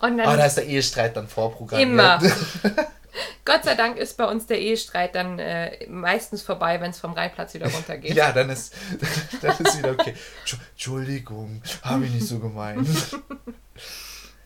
Und 0.00 0.18
dann 0.18 0.26
Aber 0.26 0.36
da 0.36 0.46
ist 0.46 0.56
der 0.56 0.66
Ehestreit 0.66 1.16
dann 1.16 1.28
vorprogrammiert. 1.28 1.88
Immer. 1.88 2.18
Gott 3.44 3.64
sei 3.64 3.74
Dank 3.74 3.98
ist 3.98 4.16
bei 4.16 4.24
uns 4.24 4.46
der 4.46 4.58
Ehestreit 4.58 5.14
dann 5.14 5.38
äh, 5.38 5.86
meistens 5.88 6.42
vorbei, 6.42 6.80
wenn 6.80 6.90
es 6.90 6.98
vom 6.98 7.12
Reitplatz 7.12 7.54
wieder 7.54 7.68
runtergeht. 7.70 8.14
Ja, 8.14 8.32
dann 8.32 8.50
ist, 8.50 8.72
dann 9.42 9.56
ist 9.58 9.78
wieder 9.78 9.90
okay. 9.92 10.14
Tschu- 10.46 10.56
Entschuldigung, 10.72 11.62
habe 11.82 12.06
ich 12.06 12.12
nicht 12.12 12.26
so 12.26 12.38
gemeint. 12.38 12.88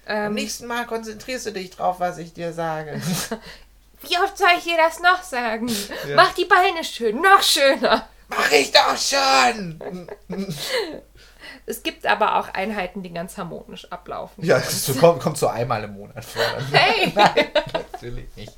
Am 0.06 0.16
ähm, 0.26 0.34
nächsten 0.34 0.66
Mal 0.66 0.86
konzentrierst 0.86 1.46
du 1.46 1.52
dich 1.52 1.70
drauf, 1.70 2.00
was 2.00 2.18
ich 2.18 2.32
dir 2.32 2.52
sage. 2.52 3.00
Wie 4.08 4.18
oft 4.18 4.36
soll 4.38 4.48
ich 4.58 4.64
dir 4.64 4.76
das 4.76 5.00
noch 5.00 5.22
sagen? 5.22 5.68
Ja. 6.08 6.16
Mach 6.16 6.34
die 6.34 6.44
Beine 6.44 6.84
schön, 6.84 7.20
noch 7.20 7.42
schöner. 7.42 8.08
Mach 8.28 8.50
ich 8.50 8.72
doch 8.72 8.96
schon! 8.96 9.80
Es 11.66 11.82
gibt 11.82 12.06
aber 12.06 12.36
auch 12.36 12.48
Einheiten, 12.54 13.02
die 13.02 13.12
ganz 13.12 13.36
harmonisch 13.36 13.90
ablaufen. 13.90 14.44
Ja, 14.44 14.58
das 14.58 14.96
kommt, 14.98 15.20
kommt 15.20 15.36
so 15.36 15.48
einmal 15.48 15.82
im 15.84 15.94
Monat 15.94 16.24
vor. 16.24 16.42
Hey! 16.72 17.12
Nein, 17.14 17.48
natürlich 17.92 18.26
nicht. 18.36 18.52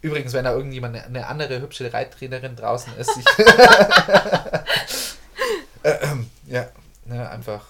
Übrigens, 0.00 0.32
wenn 0.32 0.44
da 0.44 0.52
irgendjemand 0.52 0.94
eine, 0.94 1.06
eine 1.06 1.26
andere 1.26 1.60
hübsche 1.60 1.92
Reittrainerin 1.92 2.54
draußen 2.54 2.96
ist, 2.96 3.16
ich 3.16 3.26
äh, 5.82 5.90
ähm, 6.02 6.30
ja, 6.46 6.68
ne, 7.04 7.28
einfach 7.28 7.66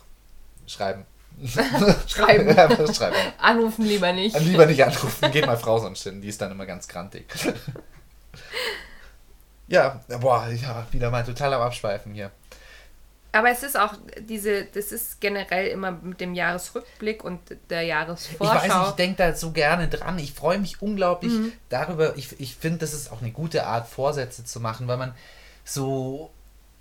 schreiben. 0.66 1.06
Schreiben. 2.06 2.56
einfach 2.56 2.94
schreiben. 2.94 3.16
Anrufen 3.38 3.84
lieber 3.84 4.12
nicht. 4.12 4.38
Lieber 4.40 4.66
nicht 4.66 4.82
anrufen, 4.84 5.30
geht 5.30 5.46
mal 5.46 5.56
Frau 5.56 5.78
sonst 5.78 6.02
hin, 6.02 6.20
die 6.20 6.28
ist 6.28 6.40
dann 6.40 6.52
immer 6.52 6.66
ganz 6.66 6.88
grantig. 6.88 7.26
Ja, 9.66 10.02
boah, 10.20 10.46
ja, 10.48 10.86
wieder 10.90 11.10
mal 11.10 11.24
total 11.24 11.54
am 11.54 11.62
Abschweifen 11.62 12.12
hier. 12.12 12.30
Aber 13.32 13.50
es 13.50 13.64
ist 13.64 13.76
auch 13.76 13.94
diese, 14.20 14.66
das 14.66 14.92
ist 14.92 15.20
generell 15.20 15.66
immer 15.66 15.90
mit 15.90 16.20
dem 16.20 16.34
Jahresrückblick 16.34 17.24
und 17.24 17.40
der 17.68 17.82
Jahresvorschau. 17.82 18.54
Ich 18.54 18.62
weiß 18.62 18.78
nicht, 18.78 18.88
ich 18.90 18.94
denke 18.94 19.16
da 19.16 19.34
so 19.34 19.50
gerne 19.50 19.88
dran. 19.88 20.18
Ich 20.20 20.34
freue 20.34 20.58
mich 20.58 20.80
unglaublich 20.80 21.32
mhm. 21.32 21.52
darüber. 21.68 22.16
Ich, 22.16 22.38
ich 22.38 22.54
finde, 22.54 22.78
das 22.78 22.92
ist 22.92 23.10
auch 23.10 23.22
eine 23.22 23.32
gute 23.32 23.66
Art, 23.66 23.88
Vorsätze 23.88 24.44
zu 24.44 24.60
machen, 24.60 24.86
weil 24.86 24.98
man 24.98 25.14
so 25.64 26.30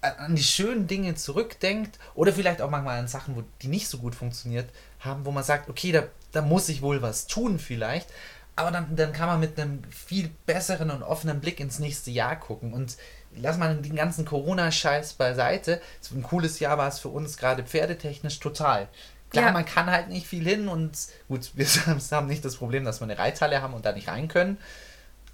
an 0.03 0.35
die 0.35 0.43
schönen 0.43 0.87
Dinge 0.87 1.15
zurückdenkt 1.15 1.97
oder 2.13 2.33
vielleicht 2.33 2.61
auch 2.61 2.69
manchmal 2.69 2.99
an 2.99 3.07
Sachen, 3.07 3.35
wo 3.35 3.43
die 3.61 3.67
nicht 3.67 3.87
so 3.87 3.97
gut 3.97 4.15
funktioniert 4.15 4.69
haben, 4.99 5.25
wo 5.25 5.31
man 5.31 5.43
sagt, 5.43 5.69
okay, 5.69 5.91
da, 5.91 6.03
da 6.31 6.41
muss 6.41 6.69
ich 6.69 6.81
wohl 6.81 7.01
was 7.01 7.27
tun 7.27 7.59
vielleicht. 7.59 8.07
Aber 8.55 8.69
dann, 8.69 8.95
dann 8.95 9.13
kann 9.13 9.27
man 9.27 9.39
mit 9.39 9.59
einem 9.59 9.83
viel 9.89 10.29
besseren 10.45 10.91
und 10.91 11.01
offenen 11.01 11.39
Blick 11.39 11.59
ins 11.59 11.79
nächste 11.79 12.11
Jahr 12.11 12.35
gucken. 12.35 12.73
Und 12.73 12.97
lass 13.35 13.57
mal 13.57 13.75
den 13.75 13.95
ganzen 13.95 14.25
Corona-Scheiß 14.25 15.13
beiseite. 15.13 15.81
Ein 16.13 16.21
cooles 16.21 16.59
Jahr 16.59 16.77
war 16.77 16.87
es 16.87 16.99
für 16.99 17.09
uns 17.09 17.37
gerade 17.37 17.63
pferdetechnisch 17.63 18.39
total. 18.39 18.89
Klar, 19.31 19.45
ja. 19.45 19.51
man 19.51 19.65
kann 19.65 19.89
halt 19.89 20.09
nicht 20.09 20.27
viel 20.27 20.47
hin 20.47 20.67
und 20.67 20.91
gut, 21.27 21.51
wir 21.55 21.65
haben 22.11 22.27
nicht 22.27 22.45
das 22.45 22.57
Problem, 22.57 22.85
dass 22.85 23.01
wir 23.01 23.05
eine 23.05 23.17
Reithalle 23.17 23.61
haben 23.63 23.73
und 23.73 23.85
da 23.85 23.91
nicht 23.91 24.07
rein 24.07 24.27
können. 24.27 24.57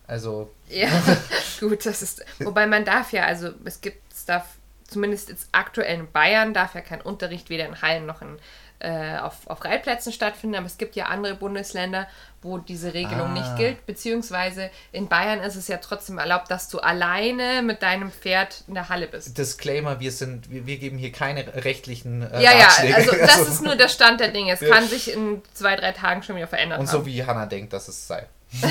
Also. 0.08 0.50
Ja, 0.70 0.90
gut, 1.60 1.86
das 1.86 2.02
ist. 2.02 2.26
Wobei 2.40 2.66
man 2.66 2.86
darf 2.86 3.12
ja, 3.12 3.26
also 3.26 3.50
es 3.66 3.82
gibt, 3.82 4.12
es 4.14 4.26
darf 4.26 4.46
zumindest 4.90 5.30
jetzt 5.30 5.50
aktuell 5.52 6.00
in 6.00 6.12
Bayern, 6.12 6.54
darf 6.54 6.76
ja 6.76 6.82
kein 6.82 7.02
Unterricht 7.02 7.50
weder 7.50 7.66
in 7.66 7.82
Hallen 7.82 8.06
noch 8.06 8.22
in, 8.22 8.38
äh, 8.80 9.18
auf, 9.18 9.48
auf 9.48 9.66
Reitplätzen 9.66 10.14
stattfinden, 10.14 10.56
aber 10.56 10.66
es 10.66 10.78
gibt 10.78 10.96
ja 10.96 11.06
andere 11.06 11.36
Bundesländer, 11.36 12.08
wo 12.42 12.58
diese 12.58 12.94
Regelung 12.94 13.28
ah. 13.28 13.34
nicht 13.34 13.56
gilt, 13.58 13.86
beziehungsweise 13.86 14.70
in 14.92 15.08
Bayern 15.10 15.42
ist 15.42 15.56
es 15.56 15.68
ja 15.68 15.78
trotzdem 15.78 16.18
erlaubt, 16.18 16.50
dass 16.50 16.70
du 16.70 16.80
alleine 16.80 17.62
mit 17.62 17.82
deinem 17.82 18.12
Pferd 18.12 18.64
in 18.68 18.76
der 18.76 18.88
Halle 18.88 19.08
bist. 19.08 19.38
Disclaimer, 19.38 20.00
wir 20.00 20.12
sind, 20.12 20.50
wir, 20.50 20.66
wir 20.66 20.78
geben 20.78 20.98
hier 20.98 21.12
keine 21.12 21.46
rechtlichen 21.66 22.22
äh, 22.22 22.42
Ja, 22.42 22.52
Ratschläge. 22.52 22.92
ja, 22.92 22.96
also 22.96 23.12
das 23.20 23.48
ist 23.48 23.62
nur 23.62 23.76
der 23.76 23.90
Stand 23.90 24.22
der 24.22 24.30
Dinge. 24.30 24.54
Es 24.54 24.62
kann 24.62 24.88
sich 24.88 25.14
in 25.14 25.42
zwei, 25.54 25.76
drei 25.76 25.92
Tagen 25.92 26.24
schon 26.24 26.38
wieder 26.38 26.48
verändern. 26.48 26.80
Und 26.80 26.88
haben. 26.88 27.00
so 27.00 27.06
wie 27.06 27.24
Hannah 27.24 27.46
denkt, 27.46 27.74
dass 27.74 27.88
es 27.90 28.08
sei. 28.08 28.28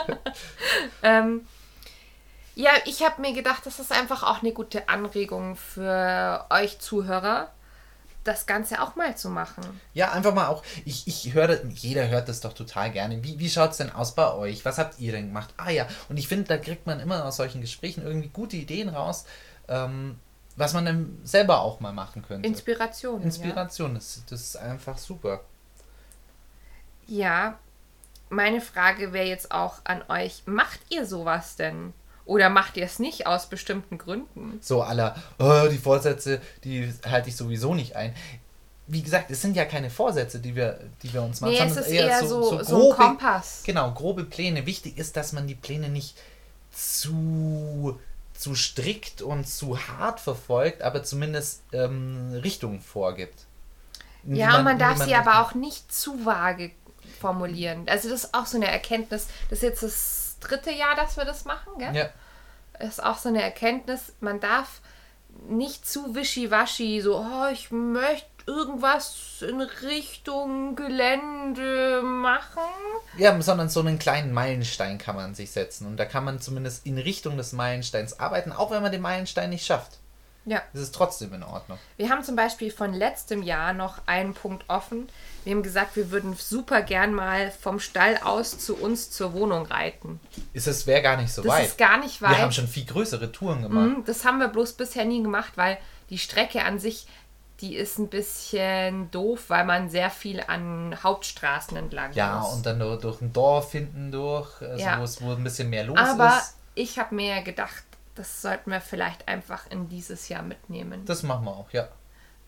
ähm, 1.02 1.46
ja, 2.56 2.70
ich 2.86 3.04
habe 3.04 3.20
mir 3.20 3.34
gedacht, 3.34 3.66
das 3.66 3.78
ist 3.78 3.92
einfach 3.92 4.22
auch 4.22 4.40
eine 4.40 4.52
gute 4.52 4.88
Anregung 4.88 5.56
für 5.56 6.46
euch 6.48 6.78
Zuhörer, 6.78 7.50
das 8.24 8.46
Ganze 8.46 8.80
auch 8.82 8.96
mal 8.96 9.14
zu 9.14 9.28
machen. 9.28 9.62
Ja, 9.92 10.12
einfach 10.12 10.34
mal 10.34 10.48
auch, 10.48 10.62
ich, 10.86 11.06
ich 11.06 11.34
höre, 11.34 11.62
jeder 11.66 12.08
hört 12.08 12.30
das 12.30 12.40
doch 12.40 12.54
total 12.54 12.90
gerne. 12.90 13.22
Wie, 13.22 13.38
wie 13.38 13.50
schaut 13.50 13.72
es 13.72 13.76
denn 13.76 13.92
aus 13.92 14.14
bei 14.14 14.32
euch? 14.32 14.64
Was 14.64 14.78
habt 14.78 14.98
ihr 14.98 15.12
denn 15.12 15.26
gemacht? 15.26 15.52
Ah 15.58 15.68
ja, 15.68 15.86
und 16.08 16.16
ich 16.16 16.28
finde, 16.28 16.44
da 16.44 16.56
kriegt 16.56 16.86
man 16.86 16.98
immer 16.98 17.26
aus 17.26 17.36
solchen 17.36 17.60
Gesprächen 17.60 18.02
irgendwie 18.02 18.28
gute 18.28 18.56
Ideen 18.56 18.88
raus, 18.88 19.26
ähm, 19.68 20.18
was 20.56 20.72
man 20.72 20.86
dann 20.86 21.18
selber 21.24 21.60
auch 21.60 21.80
mal 21.80 21.92
machen 21.92 22.22
könnte. 22.26 22.48
Inspiration. 22.48 23.22
Inspiration, 23.22 23.90
ja. 23.90 23.94
das, 23.96 24.22
das 24.30 24.40
ist 24.40 24.56
einfach 24.56 24.96
super. 24.96 25.42
Ja, 27.06 27.58
meine 28.30 28.62
Frage 28.62 29.12
wäre 29.12 29.26
jetzt 29.26 29.52
auch 29.52 29.80
an 29.84 30.02
euch, 30.08 30.44
macht 30.46 30.80
ihr 30.88 31.04
sowas 31.04 31.56
denn? 31.56 31.92
Oder 32.26 32.50
macht 32.50 32.76
ihr 32.76 32.84
es 32.84 32.98
nicht 32.98 33.26
aus 33.26 33.46
bestimmten 33.46 33.98
Gründen? 33.98 34.58
So 34.60 34.82
aller, 34.82 35.16
oh, 35.38 35.68
die 35.70 35.78
Vorsätze, 35.78 36.40
die 36.64 36.92
halte 37.08 37.28
ich 37.28 37.36
sowieso 37.36 37.72
nicht 37.74 37.94
ein. 37.94 38.14
Wie 38.88 39.02
gesagt, 39.02 39.30
es 39.30 39.42
sind 39.42 39.56
ja 39.56 39.64
keine 39.64 39.90
Vorsätze, 39.90 40.40
die 40.40 40.54
wir, 40.54 40.80
die 41.02 41.12
wir 41.12 41.22
uns 41.22 41.40
machen, 41.40 41.52
nee, 41.52 41.60
es 41.60 41.76
ist 41.76 41.88
eher, 41.88 42.08
eher 42.08 42.20
so, 42.20 42.42
so, 42.42 42.42
so, 42.42 42.50
grobe, 42.50 42.64
so 42.64 42.92
ein 42.92 42.96
Kompass. 42.96 43.62
Genau, 43.64 43.92
grobe 43.92 44.24
Pläne. 44.24 44.66
Wichtig 44.66 44.98
ist, 44.98 45.16
dass 45.16 45.32
man 45.32 45.46
die 45.46 45.54
Pläne 45.54 45.88
nicht 45.88 46.16
zu, 46.72 47.98
zu 48.34 48.54
strikt 48.56 49.22
und 49.22 49.48
zu 49.48 49.78
hart 49.78 50.18
verfolgt, 50.18 50.82
aber 50.82 51.04
zumindest 51.04 51.62
ähm, 51.72 52.32
Richtungen 52.42 52.80
vorgibt. 52.80 53.46
Ja, 54.24 54.48
man, 54.48 54.58
und 54.58 54.64
man 54.64 54.78
darf 54.78 54.98
man 54.98 55.08
sie 55.08 55.14
aber 55.14 55.40
auch 55.42 55.54
nicht 55.54 55.92
zu 55.92 56.24
vage 56.24 56.72
formulieren. 57.20 57.88
Also 57.88 58.08
das 58.08 58.24
ist 58.24 58.34
auch 58.34 58.46
so 58.46 58.56
eine 58.56 58.66
Erkenntnis. 58.66 59.28
Das 59.48 59.58
ist 59.58 59.62
jetzt 59.62 59.82
das 59.82 60.25
dritte 60.40 60.70
Jahr, 60.70 60.94
dass 60.94 61.16
wir 61.16 61.24
das 61.24 61.44
machen, 61.44 61.78
gell? 61.78 61.94
Ja. 61.94 62.08
Ist 62.78 63.02
auch 63.02 63.18
so 63.18 63.28
eine 63.28 63.42
Erkenntnis, 63.42 64.12
man 64.20 64.40
darf 64.40 64.80
nicht 65.48 65.88
zu 65.88 66.14
wischiwaschi, 66.14 67.00
so, 67.00 67.18
oh, 67.18 67.46
ich 67.52 67.70
möchte 67.70 68.26
irgendwas 68.46 69.42
in 69.42 69.60
Richtung 69.60 70.76
Gelände 70.76 72.00
machen. 72.02 72.60
Ja, 73.18 73.40
sondern 73.42 73.68
so 73.68 73.80
einen 73.80 73.98
kleinen 73.98 74.32
Meilenstein 74.32 74.98
kann 74.98 75.16
man 75.16 75.34
sich 75.34 75.50
setzen. 75.50 75.86
Und 75.86 75.96
da 75.96 76.04
kann 76.04 76.24
man 76.24 76.40
zumindest 76.40 76.86
in 76.86 76.96
Richtung 76.96 77.36
des 77.36 77.52
Meilensteins 77.52 78.20
arbeiten, 78.20 78.52
auch 78.52 78.70
wenn 78.70 78.82
man 78.82 78.92
den 78.92 79.02
Meilenstein 79.02 79.50
nicht 79.50 79.66
schafft. 79.66 79.98
Ja. 80.44 80.62
Das 80.72 80.82
ist 80.82 80.94
trotzdem 80.94 81.34
in 81.34 81.42
Ordnung. 81.42 81.78
Wir 81.96 82.08
haben 82.08 82.22
zum 82.22 82.36
Beispiel 82.36 82.70
von 82.70 82.94
letztem 82.94 83.42
Jahr 83.42 83.72
noch 83.72 83.98
einen 84.06 84.32
Punkt 84.32 84.64
offen. 84.68 85.08
Wir 85.46 85.54
haben 85.54 85.62
gesagt, 85.62 85.94
wir 85.94 86.10
würden 86.10 86.34
super 86.34 86.82
gern 86.82 87.14
mal 87.14 87.52
vom 87.52 87.78
Stall 87.78 88.18
aus 88.24 88.58
zu 88.58 88.74
uns 88.76 89.12
zur 89.12 89.32
Wohnung 89.32 89.64
reiten. 89.66 90.18
Ist 90.52 90.66
es 90.66 90.88
wäre 90.88 91.02
gar 91.02 91.16
nicht 91.16 91.32
so 91.32 91.40
das 91.40 91.52
weit. 91.52 91.60
Das 91.60 91.68
ist 91.68 91.78
gar 91.78 91.98
nicht 91.98 92.20
weit. 92.20 92.32
Wir 92.32 92.38
haben 92.38 92.50
schon 92.50 92.66
viel 92.66 92.84
größere 92.84 93.30
Touren 93.30 93.62
gemacht. 93.62 93.98
Mhm, 93.98 94.04
das 94.04 94.24
haben 94.24 94.38
wir 94.40 94.48
bloß 94.48 94.72
bisher 94.72 95.04
nie 95.04 95.22
gemacht, 95.22 95.52
weil 95.54 95.78
die 96.10 96.18
Strecke 96.18 96.64
an 96.64 96.80
sich, 96.80 97.06
die 97.60 97.76
ist 97.76 98.00
ein 98.00 98.08
bisschen 98.08 99.08
doof, 99.12 99.44
weil 99.46 99.64
man 99.64 99.88
sehr 99.88 100.10
viel 100.10 100.42
an 100.44 101.00
Hauptstraßen 101.00 101.76
entlang 101.76 102.12
ja, 102.14 102.38
muss. 102.38 102.48
Ja, 102.48 102.52
und 102.56 102.66
dann 102.66 102.80
durch, 102.80 103.00
durch 103.00 103.20
ein 103.20 103.32
Dorf 103.32 103.70
hinten 103.70 104.10
durch, 104.10 104.60
also 104.60 104.84
ja. 104.84 104.98
wo 104.98 105.04
es 105.04 105.22
wo 105.22 105.30
ein 105.30 105.44
bisschen 105.44 105.70
mehr 105.70 105.84
los 105.84 105.96
Aber 105.96 106.10
ist. 106.10 106.20
Aber 106.20 106.42
ich 106.74 106.98
habe 106.98 107.14
mir 107.14 107.42
gedacht, 107.42 107.84
das 108.16 108.42
sollten 108.42 108.72
wir 108.72 108.80
vielleicht 108.80 109.28
einfach 109.28 109.70
in 109.70 109.88
dieses 109.88 110.28
Jahr 110.28 110.42
mitnehmen. 110.42 111.04
Das 111.04 111.22
machen 111.22 111.44
wir 111.44 111.52
auch, 111.52 111.70
ja. 111.70 111.86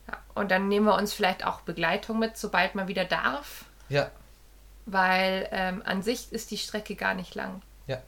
Ja. 0.08 0.18
Und 0.34 0.50
dann 0.50 0.68
nehmen 0.68 0.86
wir 0.86 0.94
uns 0.94 1.12
vielleicht 1.12 1.44
auch 1.44 1.60
Begleitung 1.60 2.18
mit, 2.18 2.36
sobald 2.36 2.74
man 2.74 2.88
wieder 2.88 3.04
darf. 3.04 3.64
Ja. 3.88 4.10
Weil 4.86 5.48
ähm, 5.52 5.82
an 5.84 6.02
sich 6.02 6.32
ist 6.32 6.50
die 6.50 6.58
Strecke 6.58 6.94
gar 6.94 7.14
nicht 7.14 7.34
lang. 7.34 7.62
Ja. 7.86 8.02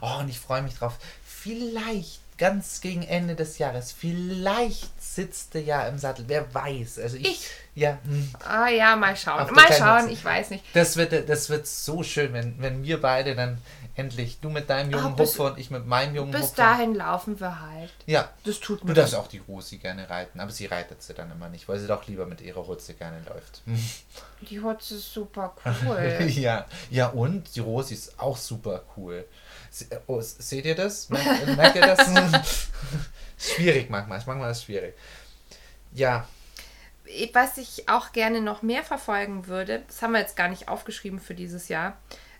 Oh, 0.00 0.18
und 0.18 0.28
ich 0.28 0.40
freue 0.40 0.62
mich 0.62 0.74
drauf. 0.74 0.98
Vielleicht 1.24 2.20
ganz 2.40 2.80
gegen 2.80 3.02
Ende 3.02 3.36
des 3.36 3.58
Jahres, 3.58 3.92
vielleicht 3.92 5.00
sitzt 5.00 5.54
er 5.54 5.60
ja 5.60 5.86
im 5.86 5.98
Sattel. 5.98 6.24
Wer 6.26 6.52
weiß. 6.52 6.98
Also 6.98 7.18
ich. 7.18 7.28
ich? 7.28 7.50
Ja. 7.74 7.98
Hm. 8.02 8.30
Ah 8.44 8.68
ja, 8.68 8.96
mal 8.96 9.14
schauen. 9.14 9.52
Mal 9.54 9.72
schauen, 9.72 10.08
ich 10.08 10.24
weiß 10.24 10.50
nicht. 10.50 10.64
Das 10.72 10.96
wird, 10.96 11.28
das 11.28 11.50
wird 11.50 11.66
so 11.66 12.02
schön, 12.02 12.32
wenn, 12.32 12.60
wenn 12.60 12.82
wir 12.82 13.00
beide 13.00 13.34
dann 13.34 13.58
endlich. 13.94 14.40
Du 14.40 14.48
mit 14.48 14.70
deinem 14.70 14.90
jungen 14.90 15.14
oh, 15.14 15.18
Hupfer 15.18 15.52
und 15.52 15.58
ich 15.58 15.70
mit 15.70 15.86
meinem 15.86 16.14
jungen 16.14 16.30
bis 16.32 16.40
Hupfer. 16.40 16.50
Bis 16.50 16.56
dahin 16.56 16.94
laufen 16.94 17.38
wir 17.38 17.60
halt. 17.60 17.92
Ja. 18.06 18.30
Das 18.44 18.58
tut 18.58 18.84
mir 18.84 18.94
Du 18.94 19.00
darfst 19.00 19.14
auch 19.14 19.28
die 19.28 19.42
Rosi 19.46 19.76
gerne 19.76 20.08
reiten, 20.08 20.40
aber 20.40 20.50
sie 20.50 20.64
reitet 20.64 21.02
sie 21.02 21.12
dann 21.12 21.30
immer 21.30 21.50
nicht, 21.50 21.68
weil 21.68 21.78
sie 21.78 21.86
doch 21.86 22.06
lieber 22.06 22.24
mit 22.24 22.40
ihrer 22.40 22.66
Hutze 22.66 22.94
gerne 22.94 23.18
läuft. 23.28 23.60
Die 24.48 24.60
Hutze 24.60 24.94
ist 24.94 25.12
super 25.12 25.54
cool. 25.84 26.26
ja. 26.28 26.64
Ja, 26.88 27.08
und 27.08 27.54
die 27.54 27.60
Rosi 27.60 27.94
ist 27.94 28.18
auch 28.18 28.38
super 28.38 28.82
cool. 28.96 29.26
Oh, 30.06 30.20
seht 30.20 30.64
ihr 30.64 30.74
das? 30.74 31.08
Merkt, 31.08 31.56
merkt 31.56 31.76
ihr 31.76 31.82
das? 31.82 32.68
schwierig 33.38 33.88
manchmal. 33.90 34.22
Manchmal 34.26 34.50
ist 34.50 34.58
es 34.58 34.64
schwierig. 34.64 34.94
Ja. 35.92 36.26
Was 37.32 37.58
ich 37.58 37.88
auch 37.88 38.12
gerne 38.12 38.40
noch 38.40 38.62
mehr 38.62 38.84
verfolgen 38.84 39.46
würde, 39.46 39.82
das 39.86 40.02
haben 40.02 40.12
wir 40.12 40.20
jetzt 40.20 40.36
gar 40.36 40.48
nicht 40.48 40.68
aufgeschrieben 40.68 41.18
für 41.18 41.34
dieses 41.34 41.68
Jahr, 41.68 41.96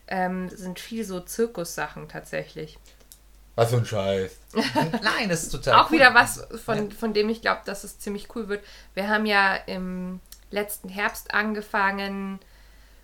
ähm, 0.07 0.49
sind 0.49 0.79
viel 0.79 1.05
so 1.05 1.21
Zirkussachen 1.21 2.09
tatsächlich. 2.09 2.79
Was 3.57 3.71
für 3.71 3.79
ein 3.79 3.85
Scheiß. 3.85 4.33
Nein, 5.03 5.29
das 5.29 5.43
ist 5.43 5.51
total 5.51 5.81
Auch 5.81 5.91
cool. 5.91 5.99
wieder 5.99 6.15
was, 6.15 6.47
von, 6.65 6.91
ja. 6.91 6.97
von 6.97 7.13
dem 7.13 7.29
ich 7.29 7.41
glaube, 7.41 7.63
dass 7.65 7.85
es 7.85 7.99
ziemlich 7.99 8.35
cool 8.35 8.49
wird. 8.49 8.65
Wir 8.95 9.09
haben 9.09 9.27
ja 9.27 9.55
im 9.55 10.21
letzten 10.51 10.89
Herbst 10.89 11.35
angefangen, 11.35 12.39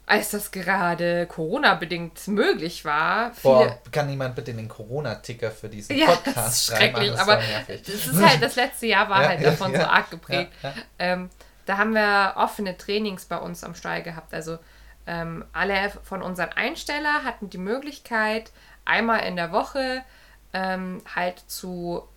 als 0.07 0.31
das 0.31 0.53
gerade 0.53 1.27
Corona-bedingt 1.27 2.29
möglich 2.29 2.85
war. 2.85 3.33
Boah, 3.43 3.79
kann 3.91 4.09
jemand 4.09 4.37
bitte 4.37 4.55
den 4.55 4.69
Corona-Ticker 4.69 5.51
für 5.51 5.69
diesen 5.69 5.97
ja, 5.97 6.07
Podcast 6.07 6.37
das 6.37 6.57
ist 6.57 6.67
schrecklich, 6.67 7.11
das 7.11 7.21
aber 7.21 7.41
das 7.67 7.89
ist 7.89 8.23
halt, 8.23 8.41
das 8.43 8.55
letzte 8.55 8.87
Jahr 8.87 9.11
war 9.11 9.23
ja, 9.23 9.29
halt 9.31 9.45
davon 9.45 9.73
ja, 9.75 9.81
so 9.81 9.87
arg 9.87 10.11
geprägt. 10.11 10.53
Ähm, 10.99 11.29
da 11.67 11.79
haben 11.79 11.93
wir 11.93 12.35
offene 12.37 12.77
Trainings 12.77 13.25
bei 13.25 13.37
uns 13.37 13.65
am 13.65 13.75
Stall 13.75 14.03
gehabt. 14.03 14.33
Also 14.33 14.59
ähm, 15.09 15.45
alle 15.53 15.91
von 16.05 16.23
unseren 16.23 16.53
Einsteller 16.53 17.25
hatten 17.25 17.51
die 17.51 17.59
Möglichkeit, 17.59 18.53
einmal 18.85 19.25
in 19.25 19.35
der 19.35 19.51
Woche 19.51 20.03
ähm, 20.53 21.03
halt 21.15 21.43
zu 21.49 22.09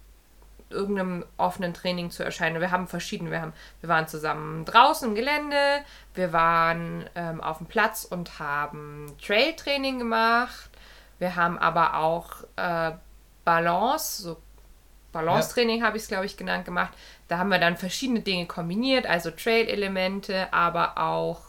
irgendeinem 0.69 1.25
offenen 1.37 1.73
Training 1.73 2.11
zu 2.11 2.23
erscheinen. 2.23 2.61
Wir 2.61 2.71
haben 2.71 2.87
verschiedene. 2.87 3.31
Wir, 3.31 3.41
haben, 3.41 3.53
wir 3.81 3.89
waren 3.89 4.07
zusammen 4.07 4.65
draußen 4.65 5.09
im 5.09 5.15
Gelände, 5.15 5.57
wir 6.13 6.33
waren 6.33 7.09
ähm, 7.15 7.41
auf 7.41 7.57
dem 7.57 7.67
Platz 7.67 8.05
und 8.05 8.39
haben 8.39 9.13
Trail-Training 9.25 9.99
gemacht. 9.99 10.69
Wir 11.17 11.35
haben 11.35 11.57
aber 11.57 11.97
auch 11.97 12.43
äh, 12.55 12.91
Balance, 13.43 14.23
so 14.23 14.37
Balance-Training 15.11 15.79
ja. 15.79 15.85
habe 15.85 15.97
ich 15.97 16.03
es, 16.03 16.09
glaube 16.09 16.25
ich, 16.25 16.37
genannt, 16.37 16.65
gemacht. 16.65 16.93
Da 17.27 17.37
haben 17.39 17.49
wir 17.49 17.59
dann 17.59 17.77
verschiedene 17.77 18.21
Dinge 18.21 18.45
kombiniert, 18.45 19.07
also 19.07 19.31
Trail-Elemente, 19.31 20.53
aber 20.53 20.97
auch 20.97 21.41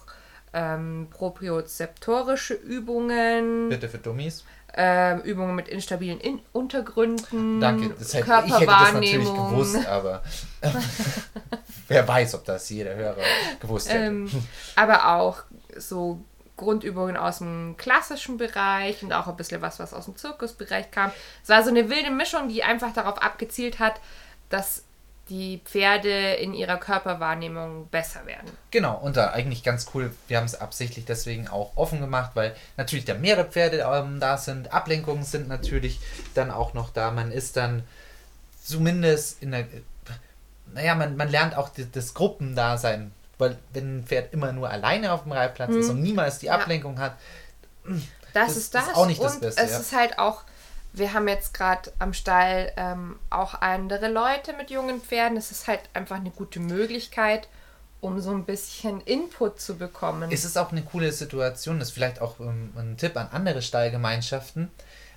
ähm, 0.53 1.09
propriozeptorische 1.11 2.55
Übungen. 2.55 3.69
Bitte 3.69 3.89
für 3.89 3.99
Dummies. 3.99 4.45
Ähm, 4.75 5.21
Übungen 5.23 5.55
mit 5.55 5.69
instabilen 5.69 6.21
In 6.21 6.41
Untergründen, 6.53 7.61
Danke, 7.61 7.95
das 7.99 8.15
hätte, 8.15 8.43
ich 8.47 8.55
hätte 8.55 8.67
das 8.67 8.93
natürlich 8.93 9.25
gewusst, 9.25 9.87
aber 9.87 10.23
wer 11.89 12.07
weiß, 12.07 12.35
ob 12.37 12.45
das 12.45 12.69
jeder 12.69 12.95
Hörer 12.95 13.17
gewusst 13.61 13.89
hätte. 13.89 14.05
Ähm, 14.05 14.31
aber 14.77 15.17
auch 15.17 15.39
so 15.77 16.21
Grundübungen 16.57 17.17
aus 17.17 17.39
dem 17.39 17.77
klassischen 17.79 18.37
Bereich 18.37 19.03
und 19.03 19.13
auch 19.13 19.27
ein 19.27 19.37
bisschen 19.37 19.63
was, 19.63 19.79
was 19.79 19.95
aus 19.95 20.05
dem 20.05 20.17
Zirkusbereich 20.17 20.91
kam. 20.91 21.11
Es 21.43 21.49
war 21.49 21.63
so 21.65 21.71
eine 21.71 21.89
wilde 21.89 22.11
Mischung, 22.11 22.49
die 22.49 22.63
einfach 22.63 22.93
darauf 22.93 23.21
abgezielt 23.21 23.79
hat, 23.79 23.95
dass 24.51 24.85
die 25.31 25.63
Pferde 25.65 26.35
in 26.35 26.55
ihrer 26.55 26.77
Körperwahrnehmung 26.77 27.89
besser 27.89 28.27
werden. 28.27 28.51
Genau, 28.73 28.99
und 28.99 29.17
da 29.17 29.31
eigentlich 29.31 29.63
ganz 29.63 29.87
cool, 29.95 30.13
wir 30.27 30.37
haben 30.37 30.45
es 30.45 30.61
absichtlich 30.61 31.05
deswegen 31.05 31.47
auch 31.47 31.77
offen 31.77 32.01
gemacht, 32.01 32.33
weil 32.35 32.55
natürlich 32.77 33.05
da 33.05 33.15
mehrere 33.15 33.45
Pferde 33.45 33.89
ähm, 33.91 34.19
da 34.19 34.37
sind, 34.37 34.75
Ablenkungen 34.75 35.23
sind 35.23 35.49
natürlich 35.49 36.01
dann 36.35 36.51
auch 36.51 36.75
noch 36.75 36.91
da. 36.91 37.13
Man 37.13 37.31
ist 37.31 37.57
dann 37.57 37.85
zumindest 38.63 39.41
in 39.41 39.53
der, 39.53 39.67
naja, 40.75 40.97
man, 40.97 41.17
man 41.17 41.29
lernt 41.29 41.57
auch 41.57 41.69
das, 41.69 41.87
das 41.93 42.13
Gruppendasein, 42.15 43.13
weil 43.39 43.57
wenn 43.73 43.99
ein 43.99 44.05
Pferd 44.05 44.33
immer 44.33 44.53
nur 44.53 44.69
alleine 44.69 45.13
auf 45.13 45.23
dem 45.23 45.33
Reitplatz 45.33 45.71
hm. 45.71 45.79
ist 45.79 45.91
und 45.91 46.03
niemals 46.03 46.41
die 46.41 46.51
Ablenkung 46.51 46.97
ja. 46.97 47.03
hat, 47.03 47.19
das, 47.85 48.01
das, 48.33 48.57
ist 48.57 48.75
das. 48.75 48.89
Ist 48.89 48.97
auch 48.97 49.07
nicht 49.07 49.23
das 49.23 49.39
Beste. 49.39 49.63
Es 49.63 49.71
ja. 49.71 49.79
ist 49.79 49.93
halt 49.95 50.19
auch 50.19 50.43
wir 50.93 51.13
haben 51.13 51.29
jetzt 51.29 51.55
gerade 51.55 51.93
am 51.99 52.13
Stall 52.13 52.73
ähm, 52.77 53.19
auch 53.31 53.55
andere 53.55 54.09
Leute 54.11 54.53
mit 54.55 54.71
jungen 54.71 55.01
Pferden. 55.01 55.37
Es 55.37 55.51
ist 55.51 55.69
halt 55.69 55.81
einfach 55.95 56.17
eine 56.17 56.31
gute 56.31 56.61
Möglichkeit, 56.61 57.49
um 58.01 58.21
so 58.21 58.31
ein 58.31 58.45
bisschen 58.45 59.01
Input 59.03 59.61
zu 59.61 59.77
bekommen. 59.77 60.31
Es 60.33 60.45
ist 60.45 60.57
auch 60.57 60.73
eine 60.73 60.83
coole 60.83 61.13
Situation, 61.13 61.79
das 61.79 61.89
ist 61.89 61.95
vielleicht 61.95 62.21
auch 62.21 62.41
ähm, 62.41 62.73
ein 62.77 62.97
Tipp 62.97 63.17
an 63.17 63.29
andere 63.31 63.63
Stallgemeinschaften. 63.63 64.71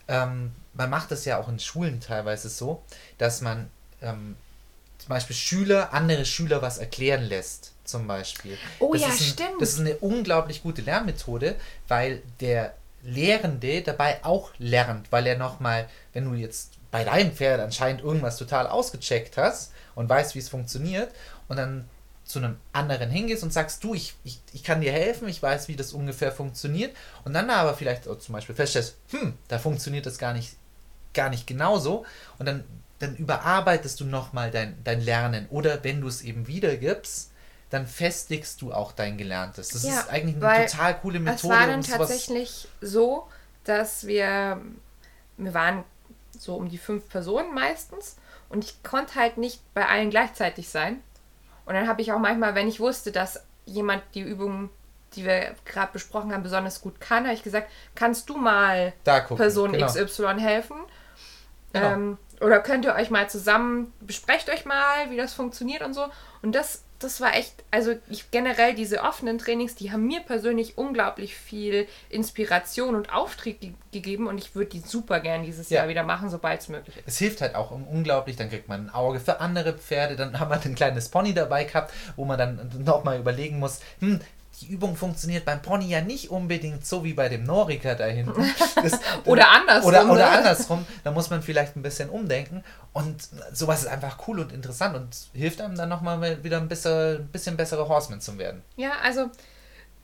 Ähm, 0.08 0.52
man 0.74 0.90
macht 0.90 1.12
das 1.12 1.26
ja 1.26 1.40
auch 1.40 1.48
in 1.48 1.60
Schulen 1.60 2.02
teilweise 2.02 2.50
so, 2.50 2.84
dass 3.18 3.42
man 3.42 3.70
ähm, 4.02 4.36
zum 5.00 5.10
Beispiel 5.10 5.36
Schüler, 5.36 5.94
andere 5.94 6.26
Schüler 6.26 6.62
was 6.62 6.78
erklären 6.78 7.24
lässt. 7.24 7.72
Zum 7.84 8.08
Beispiel. 8.08 8.58
Oh 8.80 8.94
das 8.94 9.02
ja, 9.02 9.08
ein, 9.10 9.14
stimmt. 9.14 9.62
Das 9.62 9.74
ist 9.74 9.82
eine 9.82 9.98
unglaublich 9.98 10.64
gute 10.64 10.82
Lernmethode, 10.82 11.56
weil 11.90 12.22
der 12.40 12.74
Lehrende 13.04 13.82
dabei 13.82 14.24
auch 14.24 14.52
lernt, 14.58 15.12
weil 15.12 15.28
er 15.28 15.38
nochmal, 15.38 15.88
wenn 16.14 16.26
du 16.26 16.34
jetzt 16.34 16.74
bei 16.90 17.04
deinem 17.04 17.32
Pferd 17.32 17.60
anscheinend 17.60 18.02
irgendwas 18.02 18.38
total 18.38 18.68
ausgecheckt 18.68 19.38
hast 19.38 19.74
und 19.96 20.08
weißt, 20.08 20.36
wie 20.36 20.40
es 20.40 20.50
funktioniert 20.50 21.12
und 21.48 21.58
dann 21.58 21.90
zu 22.24 22.40
einem 22.40 22.58
anderen 22.72 23.10
hingehst 23.10 23.44
und 23.44 23.52
sagst, 23.52 23.84
du, 23.84 23.94
ich, 23.94 24.16
ich, 24.24 24.40
ich 24.54 24.64
kann 24.64 24.82
dir 24.82 24.92
helfen, 24.92 25.28
ich 25.28 25.44
weiß, 25.44 25.68
wie 25.68 25.76
das 25.76 25.92
ungefähr 25.92 26.32
funktioniert 26.32 26.96
und 27.26 27.34
dann 27.34 27.50
aber 27.50 27.74
vielleicht 27.74 28.06
zum 28.06 28.34
Beispiel 28.34 28.56
feststellst, 28.56 28.96
hm, 29.10 29.34
da 29.50 29.60
funktioniert 29.60 30.06
das 30.06 30.18
gar 30.18 30.34
nicht, 30.34 30.56
gar 31.14 31.30
nicht 31.30 31.48
genauso 31.48 32.06
und 32.40 32.46
dann, 32.46 32.64
dann 33.00 33.16
überarbeitest 33.18 34.00
du 34.00 34.06
nochmal 34.06 34.52
dein, 34.52 34.82
dein 34.84 35.02
Lernen 35.02 35.48
oder 35.50 35.84
wenn 35.84 36.00
du 36.00 36.08
es 36.08 36.22
eben 36.22 36.48
wiedergibst, 36.48 37.33
dann 37.74 37.88
festigst 37.88 38.62
du 38.62 38.72
auch 38.72 38.92
dein 38.92 39.18
Gelerntes. 39.18 39.70
Das 39.70 39.82
ja, 39.82 40.02
ist 40.02 40.10
eigentlich 40.10 40.42
eine 40.44 40.68
total 40.68 41.00
coole 41.00 41.20
Methode. 41.20 41.54
Es 41.54 41.60
war 41.60 41.66
dann 41.66 41.82
tatsächlich 41.82 42.68
so, 42.82 43.28
dass 43.64 44.06
wir, 44.06 44.62
wir 45.38 45.54
waren 45.56 45.84
so 46.38 46.56
um 46.56 46.70
die 46.70 46.78
fünf 46.78 47.10
Personen 47.10 47.52
meistens 47.56 48.18
und 48.50 48.64
ich 48.64 48.84
konnte 48.84 49.16
halt 49.16 49.40
nicht 49.40 49.60
bei 49.74 49.88
allen 49.88 50.12
gleichzeitig 50.12 50.70
sein. 50.70 51.02
Und 51.66 51.74
dann 51.74 51.88
habe 51.88 52.04
ich 52.04 52.12
auch 52.12 52.20
manchmal, 52.20 52.54
wenn 52.54 52.68
ich 52.68 52.80
wusste, 52.80 53.12
dass 53.12 53.44
jemand 53.66 54.04
die 54.14 54.22
Übung, 54.22 54.70
die 55.16 55.26
wir 55.26 55.56
gerade 55.66 55.94
besprochen 55.94 56.32
haben, 56.32 56.44
besonders 56.44 56.80
gut 56.80 57.02
kann, 57.02 57.24
habe 57.24 57.34
ich 57.34 57.42
gesagt, 57.42 57.72
kannst 57.96 58.30
du 58.30 58.38
mal 58.38 58.94
Person 59.04 59.72
genau. 59.72 59.88
XY 59.88 60.40
helfen? 60.40 60.78
Genau. 61.72 61.92
Ähm, 61.92 62.18
oder 62.40 62.60
könnt 62.60 62.86
ihr 62.86 62.94
euch 62.94 63.10
mal 63.10 63.28
zusammen, 63.32 63.94
besprecht 64.00 64.52
euch 64.52 64.66
mal, 64.66 65.10
wie 65.10 65.18
das 65.18 65.34
funktioniert 65.34 65.82
und 65.82 65.96
so. 65.96 66.06
Und 66.44 66.54
das 66.54 66.83
das 67.04 67.22
war 67.22 67.36
echt, 67.36 67.64
also 67.72 67.94
ich, 68.10 68.32
generell 68.32 68.74
diese 68.76 69.02
offenen 69.02 69.38
Trainings, 69.38 69.76
die 69.76 69.92
haben 69.92 70.06
mir 70.06 70.22
persönlich 70.22 70.78
unglaublich 70.78 71.36
viel 71.36 71.88
Inspiration 72.10 72.96
und 72.96 73.14
Auftrieb 73.14 73.60
ge 73.62 73.74
gegeben 73.92 74.26
und 74.26 74.40
ich 74.40 74.56
würde 74.56 74.72
die 74.72 74.80
super 74.80 75.20
gern 75.20 75.44
dieses 75.44 75.70
ja. 75.70 75.82
Jahr 75.82 75.88
wieder 75.88 76.02
machen, 76.02 76.32
sobald 76.32 76.62
es 76.62 76.68
möglich 76.68 76.98
ist. 76.98 77.04
Es 77.06 77.18
hilft 77.20 77.42
halt 77.42 77.54
auch 77.54 77.70
unglaublich, 77.70 78.36
dann 78.36 78.50
kriegt 78.50 78.68
man 78.68 78.88
ein 78.88 78.90
Auge 78.90 79.20
für 79.20 79.40
andere 79.40 79.74
Pferde, 79.74 80.16
dann 80.16 80.40
haben 80.40 80.50
wir 80.50 80.60
ein 80.60 80.74
kleines 80.74 81.10
Pony 81.10 81.34
dabei 81.36 81.66
gehabt, 81.66 81.94
wo 82.16 82.26
man 82.26 82.40
dann 82.40 82.84
nochmal 82.84 83.20
überlegen 83.20 83.60
muss, 83.60 83.82
hm, 84.00 84.20
die 84.64 84.72
Übung 84.74 84.96
funktioniert 84.96 85.46
beim 85.46 85.62
Pony 85.62 85.88
ja 85.88 86.02
nicht 86.02 86.30
unbedingt 86.30 86.86
so 86.86 87.04
wie 87.04 87.14
bei 87.14 87.30
dem 87.30 87.44
Norika 87.44 87.96
da 87.96 88.06
hinten. 88.06 88.34
Das, 88.76 89.00
oder 89.26 89.50
andersrum. 89.50 89.90
Oder, 89.90 90.12
oder 90.12 90.30
andersrum. 90.32 90.86
Da 91.04 91.12
muss 91.12 91.30
man 91.30 91.42
vielleicht 91.42 91.76
ein 91.76 91.82
bisschen 91.82 92.10
umdenken. 92.10 92.64
Und 92.92 93.30
sowas 93.54 93.84
ist 93.84 93.88
einfach 93.88 94.28
cool 94.28 94.40
und 94.40 94.52
interessant 94.52 94.96
und 94.96 95.16
hilft 95.34 95.62
einem 95.62 95.76
dann 95.76 95.90
nochmal 95.90 96.44
wieder 96.44 96.58
ein 96.58 96.68
bisschen, 96.68 97.22
ein 97.22 97.28
bisschen 97.28 97.56
bessere 97.56 97.88
Horsemen 97.88 98.20
zu 98.20 98.38
werden. 98.38 98.62
Ja, 98.76 98.92
also 99.04 99.30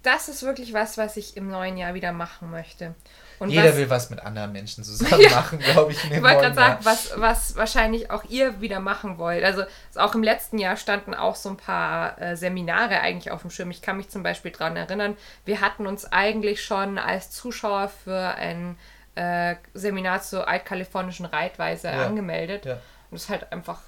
das 0.03 0.29
ist 0.29 0.43
wirklich 0.43 0.73
was, 0.73 0.97
was 0.97 1.17
ich 1.17 1.35
im 1.35 1.49
neuen 1.49 1.77
Jahr 1.77 1.93
wieder 1.93 2.13
machen 2.13 2.51
möchte. 2.51 2.95
Und 3.39 3.49
Jeder 3.49 3.69
was, 3.69 3.77
will 3.77 3.89
was 3.89 4.09
mit 4.09 4.19
anderen 4.19 4.51
Menschen 4.51 4.83
zusammen 4.85 5.21
ja, 5.21 5.29
machen, 5.29 5.59
glaube 5.59 5.91
ich. 5.91 6.03
ich 6.03 6.21
wollte 6.21 6.41
gerade 6.41 6.55
sagen, 6.55 6.79
was, 6.83 7.13
was 7.15 7.55
wahrscheinlich 7.55 8.11
auch 8.11 8.23
ihr 8.25 8.61
wieder 8.61 8.79
machen 8.79 9.17
wollt. 9.17 9.43
Also 9.43 9.63
auch 9.95 10.13
im 10.13 10.23
letzten 10.23 10.57
Jahr 10.57 10.75
standen 10.75 11.13
auch 11.13 11.35
so 11.35 11.49
ein 11.49 11.57
paar 11.57 12.21
äh, 12.21 12.35
Seminare 12.35 12.99
eigentlich 12.99 13.31
auf 13.31 13.41
dem 13.41 13.49
Schirm. 13.49 13.71
Ich 13.71 13.81
kann 13.81 13.97
mich 13.97 14.09
zum 14.09 14.23
Beispiel 14.23 14.51
daran 14.51 14.75
erinnern, 14.75 15.15
wir 15.45 15.61
hatten 15.61 15.87
uns 15.87 16.11
eigentlich 16.11 16.63
schon 16.63 16.97
als 16.97 17.31
Zuschauer 17.31 17.89
für 18.03 18.35
ein 18.35 18.77
äh, 19.15 19.55
Seminar 19.73 20.21
zur 20.21 20.47
altkalifornischen 20.47 21.25
Reitweise 21.25 21.87
ja. 21.87 22.05
angemeldet. 22.05 22.65
Ja. 22.65 22.73
Und 22.73 22.81
das 23.13 23.23
ist 23.23 23.29
halt 23.29 23.51
einfach 23.51 23.79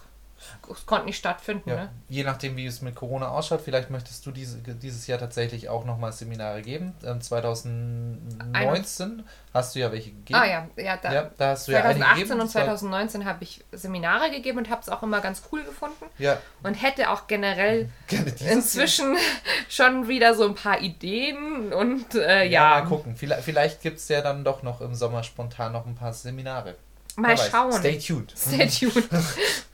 es 0.71 0.85
konnte 0.85 1.05
nicht 1.05 1.17
stattfinden. 1.17 1.69
Ja. 1.69 1.75
Ne? 1.75 1.89
Je 2.09 2.23
nachdem, 2.23 2.57
wie 2.57 2.65
es 2.65 2.81
mit 2.81 2.95
Corona 2.95 3.29
ausschaut, 3.29 3.61
vielleicht 3.61 3.89
möchtest 3.89 4.25
du 4.25 4.31
diese, 4.31 4.57
dieses 4.59 5.07
Jahr 5.07 5.19
tatsächlich 5.19 5.69
auch 5.69 5.85
nochmal 5.85 6.11
Seminare 6.11 6.61
geben. 6.61 6.93
Ähm, 7.03 7.21
2019 7.21 9.23
hast 9.53 9.75
du 9.75 9.79
ja 9.79 9.91
welche 9.91 10.11
gegeben. 10.11 10.39
Ah 10.39 10.45
ja, 10.45 10.67
ja, 10.77 10.97
da, 10.97 11.13
ja, 11.13 11.31
da 11.37 11.49
hast 11.51 11.67
du 11.67 11.73
2018 11.73 12.01
ja 12.01 12.13
gegeben. 12.13 12.41
und 12.41 12.49
2019 12.49 13.25
habe 13.25 13.43
ich 13.43 13.63
Seminare 13.71 14.31
gegeben 14.31 14.59
und 14.59 14.69
habe 14.69 14.81
es 14.81 14.89
auch 14.89 15.03
immer 15.03 15.21
ganz 15.21 15.43
cool 15.51 15.63
gefunden. 15.63 16.05
Ja. 16.17 16.37
Und 16.63 16.75
hätte 16.75 17.09
auch 17.09 17.27
generell 17.27 17.89
inzwischen 18.39 19.13
Jahr. 19.13 19.21
schon 19.69 20.07
wieder 20.07 20.35
so 20.35 20.45
ein 20.45 20.55
paar 20.55 20.81
Ideen 20.81 21.73
und 21.73 22.15
äh, 22.15 22.45
ja, 22.45 22.77
ja. 22.77 22.81
Mal 22.81 22.87
gucken, 22.87 23.15
vielleicht, 23.15 23.43
vielleicht 23.43 23.81
gibt 23.81 23.97
es 23.97 24.07
ja 24.07 24.21
dann 24.21 24.43
doch 24.43 24.63
noch 24.63 24.81
im 24.81 24.95
Sommer 24.95 25.23
spontan 25.23 25.71
noch 25.71 25.85
ein 25.85 25.95
paar 25.95 26.13
Seminare. 26.13 26.75
Mal 27.15 27.37
schauen. 27.37 27.73
Stay 27.73 27.99
tuned. 27.99 28.33
Stay 28.37 28.67
tuned. 28.67 29.09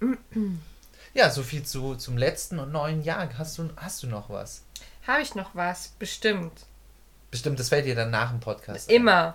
ja, 1.14 1.30
so 1.30 1.42
viel 1.42 1.62
zu, 1.62 1.94
zum 1.96 2.16
letzten 2.16 2.58
und 2.58 2.72
neuen 2.72 3.02
Jahr. 3.02 3.28
Hast 3.38 3.58
du, 3.58 3.70
hast 3.76 4.02
du 4.02 4.06
noch 4.06 4.30
was? 4.30 4.62
Habe 5.06 5.22
ich 5.22 5.34
noch 5.34 5.54
was? 5.54 5.88
Bestimmt. 5.98 6.66
Bestimmt, 7.30 7.58
das 7.58 7.68
fällt 7.68 7.86
dir 7.86 7.94
dann 7.94 8.10
nach 8.10 8.30
dem 8.30 8.40
Podcast. 8.40 8.90
Immer. 8.90 9.26
Ein. 9.26 9.34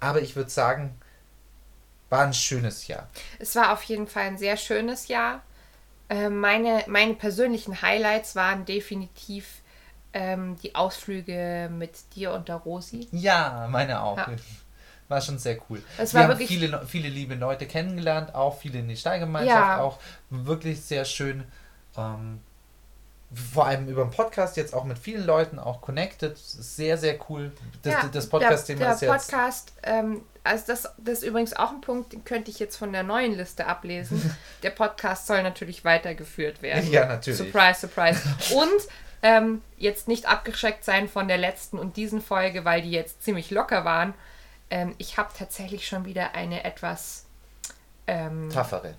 Aber 0.00 0.22
ich 0.22 0.36
würde 0.36 0.50
sagen, 0.50 0.98
war 2.08 2.22
ein 2.22 2.34
schönes 2.34 2.86
Jahr. 2.86 3.08
Es 3.38 3.54
war 3.56 3.72
auf 3.72 3.82
jeden 3.84 4.06
Fall 4.06 4.24
ein 4.24 4.38
sehr 4.38 4.56
schönes 4.56 5.08
Jahr. 5.08 5.42
Äh, 6.08 6.30
meine, 6.30 6.84
meine 6.86 7.14
persönlichen 7.14 7.82
Highlights 7.82 8.34
waren 8.36 8.64
definitiv 8.64 9.60
ähm, 10.14 10.56
die 10.62 10.74
Ausflüge 10.74 11.68
mit 11.70 12.14
dir 12.14 12.32
und 12.32 12.48
der 12.48 12.56
Rosi. 12.56 13.08
Ja, 13.12 13.68
meine 13.70 14.02
auch. 14.02 14.16
Ja 14.16 14.28
war 15.08 15.20
schon 15.20 15.38
sehr 15.38 15.58
cool. 15.68 15.82
Es 15.96 16.14
Wir 16.14 16.24
haben 16.28 16.36
viele, 16.36 16.86
viele 16.86 17.08
liebe 17.08 17.34
Leute 17.34 17.66
kennengelernt, 17.66 18.34
auch 18.34 18.58
viele 18.58 18.80
in 18.80 18.88
die 18.88 18.96
Steigemeinschaft, 18.96 19.58
ja. 19.58 19.80
auch 19.80 19.98
wirklich 20.30 20.82
sehr 20.82 21.04
schön. 21.04 21.44
Ähm, 21.96 22.40
vor 23.52 23.66
allem 23.66 23.88
über 23.88 24.04
den 24.04 24.10
Podcast 24.10 24.56
jetzt 24.56 24.74
auch 24.74 24.84
mit 24.84 24.98
vielen 24.98 25.24
Leuten 25.24 25.58
auch 25.58 25.82
connected. 25.82 26.38
Sehr, 26.38 26.96
sehr 26.96 27.18
cool. 27.28 27.52
Das, 27.82 27.92
ja, 27.92 28.08
das 28.10 28.28
Podcast-Thema 28.28 28.92
ist 28.92 29.02
jetzt. 29.02 29.28
Podcast, 29.28 29.72
ähm, 29.82 30.22
also 30.44 30.64
das, 30.66 30.88
das 30.96 31.18
ist 31.18 31.24
übrigens 31.24 31.52
auch 31.54 31.70
ein 31.70 31.82
Punkt, 31.82 32.14
den 32.14 32.24
könnte 32.24 32.50
ich 32.50 32.58
jetzt 32.58 32.76
von 32.76 32.92
der 32.92 33.02
neuen 33.02 33.34
Liste 33.34 33.66
ablesen. 33.66 34.34
der 34.62 34.70
Podcast 34.70 35.26
soll 35.26 35.42
natürlich 35.42 35.84
weitergeführt 35.84 36.62
werden. 36.62 36.90
Ja, 36.90 37.04
natürlich. 37.04 37.38
Surprise, 37.38 37.80
surprise. 37.80 38.20
Und 38.54 38.88
ähm, 39.22 39.62
jetzt 39.76 40.08
nicht 40.08 40.26
abgeschreckt 40.26 40.84
sein 40.84 41.08
von 41.08 41.28
der 41.28 41.38
letzten 41.38 41.78
und 41.78 41.96
diesen 41.96 42.22
Folge, 42.22 42.64
weil 42.64 42.80
die 42.80 42.90
jetzt 42.90 43.22
ziemlich 43.22 43.50
locker 43.50 43.84
waren. 43.84 44.14
Ähm, 44.70 44.94
ich 44.98 45.16
habe 45.16 45.30
tatsächlich 45.36 45.86
schon 45.86 46.04
wieder 46.04 46.34
eine 46.34 46.64
etwas 46.64 47.24
ähm, 48.06 48.50
toughere, 48.50 48.94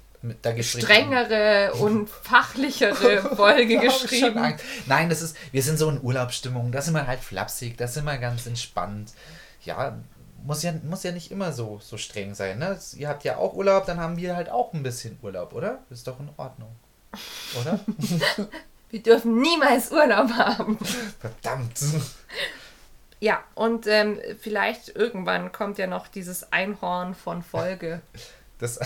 strengere 0.61 1.73
und 1.73 2.09
fachlichere 2.23 3.35
Folge 3.35 3.79
geschrieben. 3.79 4.55
Nein, 4.85 5.09
das 5.09 5.21
ist, 5.21 5.35
wir 5.51 5.63
sind 5.63 5.77
so 5.77 5.89
in 5.89 6.01
Urlaubsstimmung, 6.01 6.71
da 6.71 6.81
sind 6.81 6.93
wir 6.93 7.07
halt 7.07 7.19
flapsig, 7.19 7.77
da 7.77 7.87
sind 7.87 8.05
wir 8.05 8.17
ganz 8.17 8.45
entspannt. 8.45 9.13
Ja, 9.63 9.97
muss 10.45 10.63
ja, 10.63 10.73
muss 10.83 11.03
ja 11.03 11.11
nicht 11.11 11.31
immer 11.31 11.51
so, 11.51 11.79
so 11.81 11.97
streng 11.97 12.33
sein. 12.33 12.59
Ne? 12.59 12.77
Ihr 12.95 13.09
habt 13.09 13.23
ja 13.23 13.37
auch 13.37 13.53
Urlaub, 13.53 13.85
dann 13.85 13.99
haben 13.99 14.17
wir 14.17 14.35
halt 14.35 14.49
auch 14.49 14.73
ein 14.73 14.83
bisschen 14.83 15.17
Urlaub, 15.21 15.53
oder? 15.53 15.79
Ist 15.89 16.07
doch 16.07 16.19
in 16.19 16.29
Ordnung. 16.37 16.75
Oder? 17.59 17.79
wir 18.89 19.03
dürfen 19.03 19.41
niemals 19.41 19.91
Urlaub 19.91 20.29
haben. 20.31 20.77
Verdammt. 21.19 21.79
Ja, 23.19 23.43
und 23.53 23.85
ähm, 23.87 24.19
vielleicht 24.39 24.95
irgendwann 24.95 25.51
kommt 25.51 25.77
ja 25.77 25.87
noch 25.87 26.07
dieses 26.07 26.51
Einhorn 26.51 27.15
von 27.15 27.43
Folge. 27.43 28.01
Das, 28.61 28.77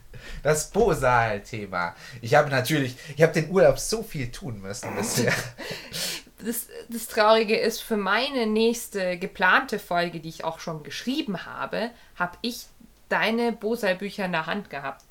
das 0.42 0.68
Bosal-Thema. 0.72 1.96
Ich 2.20 2.34
habe 2.34 2.50
natürlich, 2.50 2.98
ich 3.16 3.22
habe 3.22 3.32
den 3.32 3.50
Urlaub 3.50 3.78
so 3.78 4.02
viel 4.02 4.30
tun 4.30 4.60
müssen 4.60 4.94
bisher. 4.94 5.32
Das, 6.44 6.66
das 6.88 7.06
Traurige 7.06 7.56
ist, 7.56 7.80
für 7.80 7.96
meine 7.96 8.46
nächste 8.46 9.16
geplante 9.16 9.78
Folge, 9.78 10.18
die 10.18 10.28
ich 10.28 10.42
auch 10.42 10.58
schon 10.58 10.82
geschrieben 10.82 11.46
habe, 11.46 11.90
habe 12.16 12.36
ich 12.42 12.66
deine 13.08 13.52
Bosal-Bücher 13.52 14.24
in 14.24 14.32
der 14.32 14.46
Hand 14.46 14.68
gehabt. 14.68 15.04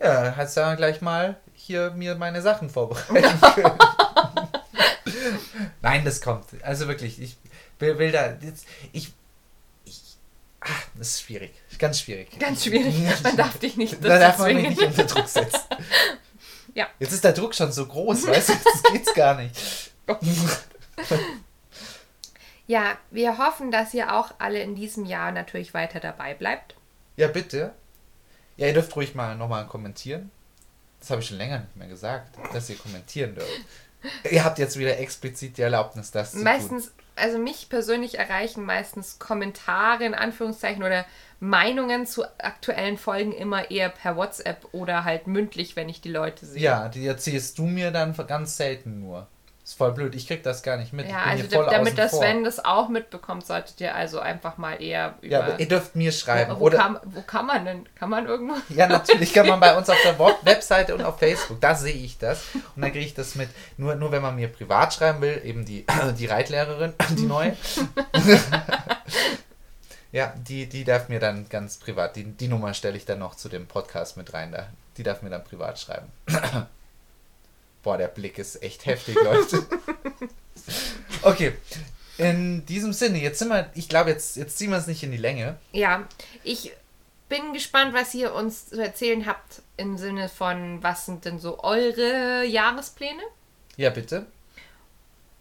Ja, 0.00 0.34
hast 0.36 0.56
du 0.56 0.60
ja 0.60 0.74
gleich 0.74 1.00
mal 1.00 1.36
hier 1.54 1.92
mir 1.92 2.16
meine 2.16 2.42
Sachen 2.42 2.68
vorbereiten 2.68 3.40
können. 3.54 3.78
Nein, 5.80 6.04
das 6.04 6.20
kommt. 6.20 6.46
Also 6.62 6.88
wirklich, 6.88 7.22
ich 7.22 7.36
will, 7.78 8.12
da 8.12 8.36
jetzt, 8.40 8.66
ich, 8.92 9.12
ich, 9.84 10.16
ah, 10.60 10.68
das 10.96 11.08
ist 11.08 11.22
schwierig, 11.22 11.52
ganz 11.78 12.00
schwierig. 12.00 12.38
Ganz 12.38 12.64
schwierig. 12.64 12.94
Man 13.22 13.36
darf 13.36 13.58
dich 13.58 13.76
nicht 13.76 14.02
Da 14.02 14.18
darf 14.18 14.38
man 14.38 14.54
mich 14.54 14.68
nicht 14.70 14.82
unter 14.82 15.04
Druck 15.04 15.28
setzen. 15.28 15.60
Ja. 16.76 16.88
Jetzt 16.98 17.12
ist 17.12 17.22
der 17.22 17.32
Druck 17.32 17.54
schon 17.54 17.70
so 17.70 17.86
groß, 17.86 18.26
weißt 18.26 18.48
du, 18.48 18.52
das 18.52 18.82
geht's 18.90 19.14
gar 19.14 19.36
nicht. 19.36 19.92
Ja, 22.66 22.96
wir 23.10 23.36
hoffen, 23.38 23.70
dass 23.70 23.92
ihr 23.92 24.14
auch 24.14 24.32
alle 24.38 24.60
in 24.60 24.74
diesem 24.74 25.04
Jahr 25.04 25.32
natürlich 25.32 25.74
weiter 25.74 26.00
dabei 26.00 26.34
bleibt. 26.34 26.74
Ja, 27.16 27.28
bitte. 27.28 27.74
Ja, 28.56 28.68
ihr 28.68 28.72
dürft 28.72 28.96
ruhig 28.96 29.14
mal 29.14 29.36
nochmal 29.36 29.66
kommentieren. 29.66 30.30
Das 31.00 31.10
habe 31.10 31.20
ich 31.20 31.28
schon 31.28 31.36
länger 31.36 31.58
nicht 31.58 31.76
mehr 31.76 31.88
gesagt, 31.88 32.38
dass 32.54 32.70
ihr 32.70 32.76
kommentieren 32.76 33.34
dürft. 33.34 33.50
Ihr 34.30 34.44
habt 34.44 34.58
jetzt 34.58 34.78
wieder 34.78 34.98
explizit 34.98 35.58
die 35.58 35.62
Erlaubnis, 35.62 36.10
das 36.10 36.32
zu 36.32 36.38
tun. 36.38 36.44
Meistens, 36.44 36.92
also 37.16 37.38
mich 37.38 37.68
persönlich 37.68 38.18
erreichen 38.18 38.64
meistens 38.64 39.18
Kommentare 39.18 40.04
in 40.04 40.14
Anführungszeichen 40.14 40.82
oder 40.82 41.04
Meinungen 41.40 42.06
zu 42.06 42.24
aktuellen 42.38 42.96
Folgen 42.96 43.32
immer 43.32 43.70
eher 43.70 43.88
per 43.88 44.16
WhatsApp 44.16 44.66
oder 44.72 45.04
halt 45.04 45.26
mündlich, 45.26 45.76
wenn 45.76 45.88
ich 45.88 46.00
die 46.00 46.10
Leute 46.10 46.46
sehe. 46.46 46.62
Ja, 46.62 46.88
die 46.88 47.06
erzählst 47.06 47.58
du 47.58 47.64
mir 47.64 47.90
dann 47.90 48.14
ganz 48.26 48.56
selten 48.56 49.00
nur. 49.00 49.26
Ist 49.64 49.78
voll 49.78 49.92
blöd, 49.92 50.14
ich 50.14 50.26
krieg 50.26 50.42
das 50.42 50.62
gar 50.62 50.76
nicht 50.76 50.92
mit. 50.92 51.08
Ja, 51.08 51.22
also 51.22 51.64
damit 51.64 51.98
vor. 51.98 52.08
Sven 52.10 52.44
das 52.44 52.62
auch 52.62 52.90
mitbekommt, 52.90 53.46
solltet 53.46 53.80
ihr 53.80 53.94
also 53.94 54.20
einfach 54.20 54.58
mal 54.58 54.74
eher 54.74 55.14
über. 55.22 55.32
Ja, 55.32 55.42
aber 55.42 55.58
ihr 55.58 55.66
dürft 55.66 55.96
mir 55.96 56.12
schreiben. 56.12 56.56
wo, 56.56 56.60
wo, 56.60 56.64
oder, 56.64 56.76
kann, 56.76 57.00
wo 57.04 57.22
kann 57.22 57.46
man 57.46 57.64
denn? 57.64 57.88
Kann 57.94 58.10
man 58.10 58.26
irgendwo? 58.26 58.56
Ja, 58.74 58.86
natürlich 58.86 59.32
kann 59.32 59.46
man 59.46 59.60
bei 59.60 59.74
uns 59.78 59.88
auf 59.88 59.96
der 60.04 60.18
Webseite 60.18 60.94
und 60.94 61.02
auf 61.02 61.18
Facebook, 61.18 61.62
da 61.62 61.74
sehe 61.74 61.94
ich 61.94 62.18
das. 62.18 62.42
Und 62.76 62.82
dann 62.82 62.92
kriege 62.92 63.06
ich 63.06 63.14
das 63.14 63.36
mit. 63.36 63.48
Nur, 63.78 63.94
nur 63.94 64.12
wenn 64.12 64.20
man 64.20 64.36
mir 64.36 64.48
privat 64.48 64.92
schreiben 64.92 65.22
will, 65.22 65.40
eben 65.42 65.64
die, 65.64 65.86
die 66.18 66.26
Reitlehrerin, 66.26 66.92
die 67.16 67.22
neue. 67.22 67.56
ja, 70.12 70.34
die, 70.46 70.68
die 70.68 70.84
darf 70.84 71.08
mir 71.08 71.20
dann 71.20 71.48
ganz 71.48 71.78
privat, 71.78 72.16
die, 72.16 72.24
die 72.24 72.48
Nummer 72.48 72.74
stelle 72.74 72.98
ich 72.98 73.06
dann 73.06 73.20
noch 73.20 73.34
zu 73.34 73.48
dem 73.48 73.66
Podcast 73.66 74.18
mit 74.18 74.34
rein. 74.34 74.52
Da. 74.52 74.66
Die 74.98 75.02
darf 75.02 75.22
mir 75.22 75.30
dann 75.30 75.42
privat 75.42 75.78
schreiben. 75.78 76.12
Boah, 77.84 77.98
der 77.98 78.08
Blick 78.08 78.38
ist 78.38 78.60
echt 78.62 78.86
heftig, 78.86 79.14
Leute. 79.22 79.64
Okay. 81.22 81.54
In 82.18 82.64
diesem 82.66 82.92
Sinne, 82.92 83.18
jetzt 83.18 83.38
sind 83.38 83.48
wir, 83.48 83.70
ich 83.74 83.88
glaube, 83.88 84.10
jetzt, 84.10 84.36
jetzt 84.36 84.58
ziehen 84.58 84.70
wir 84.70 84.76
es 84.76 84.86
nicht 84.86 85.02
in 85.02 85.10
die 85.10 85.16
Länge. 85.16 85.56
Ja, 85.72 86.06
ich 86.42 86.72
bin 87.28 87.52
gespannt, 87.52 87.94
was 87.94 88.14
ihr 88.14 88.34
uns 88.34 88.68
zu 88.68 88.80
erzählen 88.80 89.26
habt 89.26 89.62
im 89.76 89.96
Sinne 89.96 90.28
von, 90.28 90.82
was 90.82 91.06
sind 91.06 91.24
denn 91.24 91.38
so 91.38 91.62
eure 91.64 92.44
Jahrespläne? 92.44 93.22
Ja, 93.76 93.90
bitte. 93.90 94.26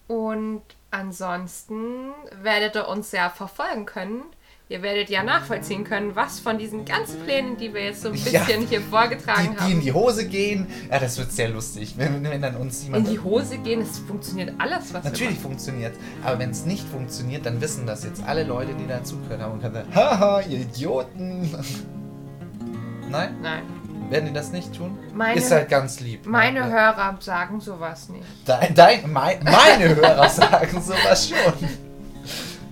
Und 0.07 0.63
ansonsten 0.89 2.13
werdet 2.41 2.75
ihr 2.75 2.87
uns 2.87 3.11
ja 3.11 3.29
verfolgen 3.29 3.85
können. 3.85 4.23
Ihr 4.69 4.81
werdet 4.81 5.09
ja 5.09 5.23
nachvollziehen 5.23 5.83
können, 5.83 6.15
was 6.15 6.39
von 6.39 6.57
diesen 6.57 6.85
ganzen 6.85 7.19
Plänen, 7.25 7.57
die 7.57 7.73
wir 7.73 7.83
jetzt 7.83 8.01
so 8.01 8.09
ein 8.09 8.15
Ja. 8.15 8.39
bisschen 8.43 8.65
hier 8.65 8.81
vorgetragen 8.81 9.49
die, 9.51 9.55
die 9.55 9.59
haben, 9.61 9.71
in 9.73 9.81
die 9.81 9.91
Hose 9.91 10.25
gehen. 10.27 10.67
Ja, 10.89 10.99
das 10.99 11.17
wird 11.17 11.31
sehr 11.33 11.49
lustig, 11.49 11.93
wenn, 11.97 12.23
wenn 12.23 12.41
dann 12.41 12.55
uns 12.55 12.79
in 12.79 12.85
jemand. 12.93 13.07
die 13.09 13.19
Hose 13.19 13.57
gehen. 13.57 13.81
Es 13.81 13.99
funktioniert 13.99 14.53
alles, 14.57 14.93
was 14.93 15.03
Natürlich 15.03 15.37
funktioniert, 15.37 15.93
aber 16.23 16.39
wenn 16.39 16.49
es 16.51 16.65
nicht 16.65 16.87
funktioniert, 16.87 17.45
dann 17.45 17.59
wissen 17.61 17.85
das 17.85 18.03
jetzt 18.05 18.23
alle 18.25 18.45
Leute, 18.45 18.73
die 18.73 18.87
da 18.87 19.03
zugehört 19.03 19.41
haben 19.41 19.51
und 19.53 19.61
können 19.61 19.73
sagen, 19.75 19.93
haha, 19.93 20.41
ihr 20.41 20.59
Idioten. 20.61 21.49
Nein. 23.11 23.35
Nein. 23.43 23.63
werden 24.09 24.27
die 24.27 24.33
das 24.33 24.51
nicht 24.51 24.73
tun? 24.75 24.97
Meine- 25.13 25.39
Ist 25.39 25.51
halt 25.51 25.69
ganz 25.69 25.99
lieb. 25.99 26.25
Meine 26.25 26.59
Ja. 26.59 26.67
Hörer 26.69 27.17
sagen 27.19 27.59
sowas 27.59 28.09
nicht. 28.09 28.23
Dein, 28.45 28.73
dein, 28.73 29.11
mein, 29.11 29.43
meine 29.43 29.93
Hörer 29.95 30.29
sagen 30.29 30.81
sowas 30.81 31.29
schon. 31.29 31.69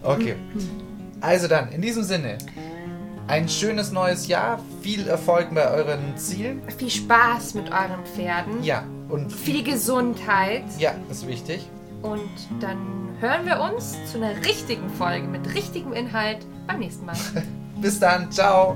Okay. 0.02 0.36
Also 1.22 1.48
dann, 1.48 1.72
in 1.72 1.82
diesem 1.82 2.04
Sinne, 2.04 2.38
ein 3.28 3.48
schönes 3.48 3.92
neues 3.92 4.28
Jahr, 4.28 4.60
viel 4.82 5.08
Erfolg 5.08 5.54
bei 5.54 5.70
euren 5.70 6.18
Zielen. 6.18 6.62
Viel 6.78 6.90
Spaß 6.90 7.54
mit 7.54 7.72
euren 7.72 8.04
Pferden. 8.16 8.64
Ja, 8.64 8.84
und 9.10 9.32
Viel 9.32 9.64
Gesundheit. 9.64 10.64
ja, 10.80 10.94
ist 11.10 11.28
wichtig. 11.28 11.70
Und 12.02 12.30
dann 12.60 13.10
hören 13.20 13.46
wir 13.46 13.62
uns 13.62 13.96
zu 14.12 14.18
einer 14.18 14.36
richtigen 14.44 14.90
Folge 14.90 15.28
mit 15.28 15.54
richtigem 15.54 15.94
Inhalt 15.94 16.40
beim 16.68 16.80
nächsten 16.80 17.06
Mal. 17.06 17.16
Bis 17.82 18.00
dann, 18.00 18.32
ciao. 18.32 18.76